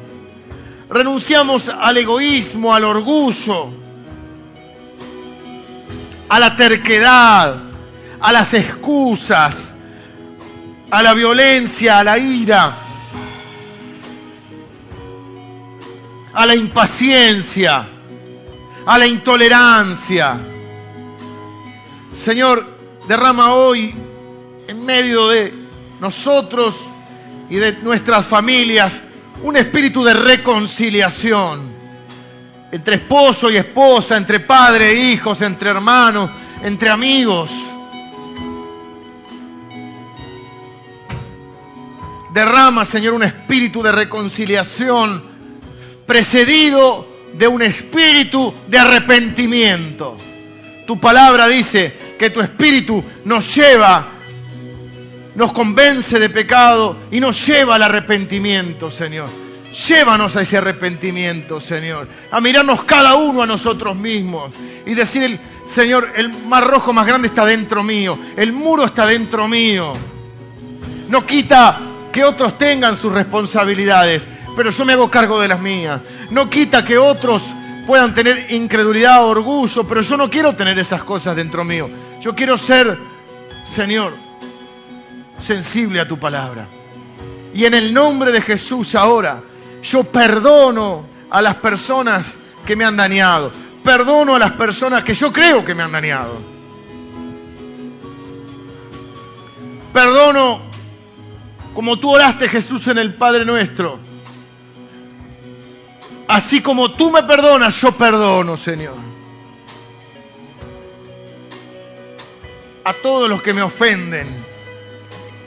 Renunciamos 0.89 1.67
al 1.69 1.97
egoísmo, 1.97 2.73
al 2.73 2.85
orgullo, 2.85 3.69
a 6.30 6.39
la 6.39 6.55
terquedad, 6.55 7.57
a 8.22 8.31
las 8.31 8.53
excusas, 8.53 9.74
a 10.95 11.03
la 11.03 11.13
violencia, 11.13 11.99
a 11.99 12.05
la 12.05 12.17
ira, 12.17 12.73
a 16.34 16.45
la 16.45 16.55
impaciencia, 16.55 17.85
a 18.85 18.97
la 18.97 19.05
intolerancia. 19.05 20.38
Señor, 22.15 22.65
derrama 23.09 23.55
hoy 23.55 23.93
en 24.69 24.85
medio 24.85 25.27
de 25.27 25.53
nosotros 25.99 26.73
y 27.49 27.57
de 27.57 27.73
nuestras 27.81 28.26
familias 28.26 29.01
un 29.43 29.57
espíritu 29.57 30.01
de 30.01 30.13
reconciliación 30.13 31.76
entre 32.72 32.95
esposo 32.95 33.51
y 33.51 33.57
esposa, 33.57 34.15
entre 34.15 34.39
padre 34.39 34.91
e 34.91 35.11
hijos, 35.11 35.41
entre 35.41 35.72
hermanos, 35.72 36.30
entre 36.63 36.89
amigos. 36.89 37.64
Derrama, 42.35 42.83
Señor, 42.83 43.13
un 43.13 43.23
espíritu 43.23 43.81
de 43.81 43.93
reconciliación 43.93 45.23
precedido 46.05 47.07
de 47.31 47.47
un 47.47 47.61
espíritu 47.61 48.53
de 48.67 48.77
arrepentimiento. 48.77 50.17
Tu 50.85 50.99
palabra 50.99 51.47
dice 51.47 51.93
que 52.19 52.31
tu 52.31 52.41
espíritu 52.41 53.01
nos 53.23 53.55
lleva, 53.55 54.07
nos 55.35 55.53
convence 55.53 56.19
de 56.19 56.29
pecado 56.29 56.97
y 57.09 57.21
nos 57.21 57.47
lleva 57.47 57.75
al 57.75 57.83
arrepentimiento, 57.83 58.91
Señor. 58.91 59.29
Llévanos 59.87 60.35
a 60.35 60.41
ese 60.41 60.57
arrepentimiento, 60.57 61.61
Señor. 61.61 62.09
A 62.31 62.41
mirarnos 62.41 62.83
cada 62.83 63.15
uno 63.15 63.43
a 63.43 63.45
nosotros 63.45 63.95
mismos 63.95 64.51
y 64.85 64.93
decir, 64.93 65.39
Señor, 65.67 66.11
el 66.17 66.33
mar 66.47 66.67
rojo 66.67 66.91
más 66.91 67.07
grande 67.07 67.29
está 67.29 67.45
dentro 67.45 67.81
mío, 67.81 68.19
el 68.35 68.51
muro 68.51 68.83
está 68.83 69.05
dentro 69.05 69.47
mío. 69.47 69.93
No 71.07 71.25
quita 71.25 71.93
que 72.15 72.23
otros 72.23 72.57
tengan 72.57 72.95
sus 72.95 73.11
responsabilidades, 73.11 74.25
pero 74.55 74.69
yo 74.69 74.85
me 74.85 74.93
hago 74.93 75.11
cargo 75.11 75.41
de 75.41 75.49
las 75.49 75.59
mías. 75.59 75.99
No 76.29 76.49
quita 76.49 76.85
que 76.85 76.97
otros 76.97 77.43
puedan 77.85 78.13
tener 78.13 78.53
incredulidad 78.53 79.25
o 79.25 79.27
orgullo, 79.27 79.85
pero 79.85 79.99
yo 79.99 80.15
no 80.15 80.29
quiero 80.29 80.55
tener 80.55 80.79
esas 80.79 81.03
cosas 81.03 81.35
dentro 81.35 81.65
mío. 81.65 81.89
Yo 82.21 82.33
quiero 82.33 82.57
ser, 82.57 82.97
Señor, 83.65 84.13
sensible 85.41 85.99
a 85.99 86.07
tu 86.07 86.17
palabra. 86.17 86.67
Y 87.53 87.65
en 87.65 87.73
el 87.73 87.93
nombre 87.93 88.31
de 88.31 88.39
Jesús 88.39 88.95
ahora, 88.95 89.43
yo 89.83 90.05
perdono 90.05 91.07
a 91.29 91.41
las 91.41 91.55
personas 91.55 92.37
que 92.65 92.77
me 92.77 92.85
han 92.85 92.95
dañado. 92.95 93.51
Perdono 93.83 94.35
a 94.35 94.39
las 94.39 94.53
personas 94.53 95.03
que 95.03 95.15
yo 95.15 95.33
creo 95.33 95.65
que 95.65 95.75
me 95.75 95.83
han 95.83 95.91
dañado. 95.91 96.39
Perdono 99.91 100.74
como 101.76 101.99
tú 101.99 102.15
oraste 102.15 102.47
Jesús 102.47 102.88
en 102.88 102.97
el 102.97 103.14
Padre 103.14 103.43
nuestro. 103.43 103.99
Así 106.27 106.61
como 106.61 106.89
tú 106.89 107.11
me 107.11 107.22
perdonas, 107.23 107.80
yo 107.81 107.91
perdono, 107.91 108.56
Señor. 108.56 108.95
A 112.85 112.93
todos 112.93 113.30
los 113.30 113.41
que 113.41 113.53
me 113.53 113.61
ofenden, 113.61 114.26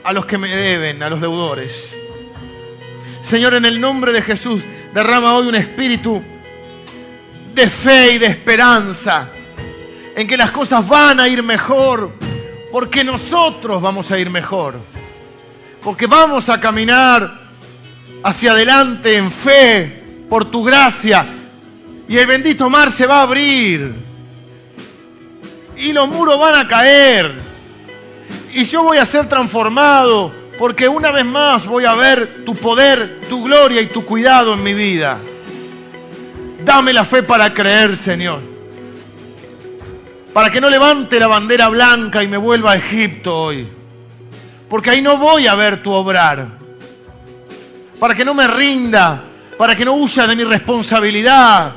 a 0.03 0.13
los 0.13 0.27
que 0.27 0.37
me 0.37 0.55
deben, 0.55 1.01
a 1.01 1.09
los 1.09 1.19
deudores. 1.19 1.97
Señor, 3.21 3.55
en 3.55 3.65
el 3.65 3.81
nombre 3.81 4.13
de 4.13 4.21
Jesús, 4.21 4.61
derrama 4.93 5.33
hoy 5.33 5.47
un 5.47 5.55
espíritu 5.55 6.23
de 7.55 7.67
fe 7.67 8.13
y 8.13 8.17
de 8.19 8.27
esperanza 8.27 9.29
en 10.15 10.27
que 10.27 10.37
las 10.37 10.51
cosas 10.51 10.87
van 10.87 11.19
a 11.19 11.27
ir 11.27 11.41
mejor, 11.41 12.11
porque 12.71 13.03
nosotros 13.03 13.81
vamos 13.81 14.11
a 14.11 14.19
ir 14.19 14.29
mejor 14.29 14.79
porque 15.83 16.07
vamos 16.07 16.49
a 16.49 16.59
caminar 16.59 17.39
hacia 18.23 18.51
adelante 18.51 19.15
en 19.15 19.31
fe 19.31 20.03
por 20.29 20.45
tu 20.45 20.63
gracia 20.63 21.25
y 22.07 22.17
el 22.17 22.27
bendito 22.27 22.69
mar 22.69 22.91
se 22.91 23.07
va 23.07 23.19
a 23.19 23.23
abrir 23.23 23.93
y 25.77 25.93
los 25.93 26.09
muros 26.09 26.39
van 26.39 26.55
a 26.55 26.67
caer 26.67 27.33
y 28.53 28.63
yo 28.65 28.83
voy 28.83 28.97
a 28.97 29.05
ser 29.05 29.29
transformado 29.29 30.31
porque 30.57 30.89
una 30.89 31.11
vez 31.11 31.25
más 31.25 31.65
voy 31.65 31.85
a 31.85 31.93
ver 31.93 32.43
tu 32.43 32.53
poder, 32.55 33.21
tu 33.29 33.43
gloria 33.45 33.81
y 33.81 33.87
tu 33.87 34.03
cuidado 34.03 34.53
en 34.53 34.61
mi 34.61 34.73
vida. 34.73 35.17
Dame 36.65 36.91
la 36.91 37.05
fe 37.05 37.23
para 37.23 37.53
creer, 37.53 37.95
Señor. 37.95 38.41
Para 40.33 40.51
que 40.51 40.59
no 40.59 40.69
levante 40.69 41.17
la 41.17 41.27
bandera 41.27 41.69
blanca 41.69 42.21
y 42.23 42.27
me 42.27 42.35
vuelva 42.35 42.73
a 42.73 42.75
Egipto 42.75 43.43
hoy 43.43 43.78
porque 44.69 44.91
ahí 44.91 45.01
no 45.01 45.17
voy 45.17 45.47
a 45.47 45.55
ver 45.55 45.81
tu 45.81 45.91
obrar. 45.91 46.47
Para 47.99 48.15
que 48.15 48.23
no 48.23 48.33
me 48.33 48.47
rinda, 48.47 49.23
para 49.57 49.75
que 49.75 49.83
no 49.83 49.93
huya 49.93 50.27
de 50.27 50.35
mi 50.35 50.43
responsabilidad, 50.43 51.73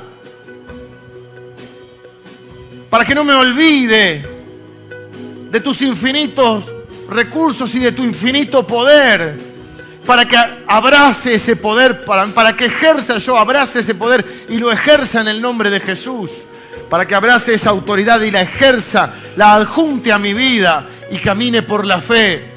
para 2.90 3.04
que 3.04 3.14
no 3.14 3.24
me 3.24 3.34
olvide 3.34 4.24
de 5.50 5.60
tus 5.60 5.82
infinitos 5.82 6.70
recursos 7.08 7.74
y 7.74 7.80
de 7.80 7.92
tu 7.92 8.04
infinito 8.04 8.66
poder, 8.66 9.38
para 10.06 10.26
que 10.26 10.36
abrace 10.66 11.34
ese 11.34 11.56
poder, 11.56 12.04
para, 12.04 12.26
para 12.26 12.54
que 12.54 12.66
ejerza 12.66 13.18
yo, 13.18 13.38
abrace 13.38 13.80
ese 13.80 13.94
poder 13.94 14.44
y 14.48 14.58
lo 14.58 14.70
ejerza 14.70 15.22
en 15.22 15.28
el 15.28 15.40
nombre 15.40 15.70
de 15.70 15.80
Jesús, 15.80 16.30
para 16.90 17.06
que 17.06 17.14
abrace 17.14 17.54
esa 17.54 17.70
autoridad 17.70 18.20
y 18.20 18.30
la 18.30 18.42
ejerza, 18.42 19.14
la 19.36 19.54
adjunte 19.54 20.12
a 20.12 20.18
mi 20.18 20.34
vida 20.34 20.86
y 21.10 21.16
camine 21.18 21.62
por 21.62 21.86
la 21.86 22.00
fe 22.00 22.51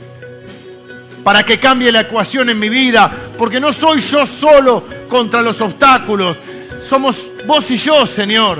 para 1.25 1.43
que 1.43 1.59
cambie 1.59 1.91
la 1.91 2.01
ecuación 2.01 2.51
en 2.51 2.59
mi 2.59 2.69
vida, 2.69 3.11
porque 3.35 3.59
no 3.59 3.73
soy 3.73 3.99
yo 3.99 4.27
solo 4.27 4.83
contra 5.09 5.41
los 5.41 5.59
obstáculos, 5.59 6.37
somos 6.87 7.15
vos 7.47 7.71
y 7.71 7.77
yo, 7.77 8.05
Señor. 8.05 8.59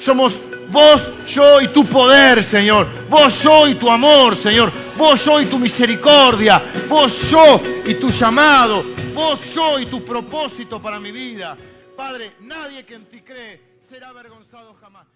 Somos 0.00 0.32
vos, 0.70 1.02
yo 1.28 1.60
y 1.60 1.68
tu 1.68 1.84
poder, 1.84 2.42
Señor. 2.42 2.86
Vos, 3.10 3.42
yo 3.42 3.68
y 3.68 3.74
tu 3.74 3.90
amor, 3.90 4.34
Señor. 4.36 4.72
Vos, 4.96 5.22
yo 5.22 5.38
y 5.42 5.44
tu 5.44 5.58
misericordia. 5.58 6.62
Vos, 6.88 7.30
yo 7.30 7.60
y 7.84 7.92
tu 7.96 8.08
llamado. 8.08 8.82
Vos, 9.12 9.38
yo 9.54 9.78
y 9.78 9.84
tu 9.84 10.02
propósito 10.02 10.80
para 10.80 10.98
mi 10.98 11.12
vida. 11.12 11.58
Padre, 11.94 12.36
nadie 12.40 12.86
que 12.86 12.94
en 12.94 13.04
ti 13.04 13.20
cree 13.20 13.60
será 13.86 14.08
avergonzado 14.08 14.72
jamás. 14.80 15.11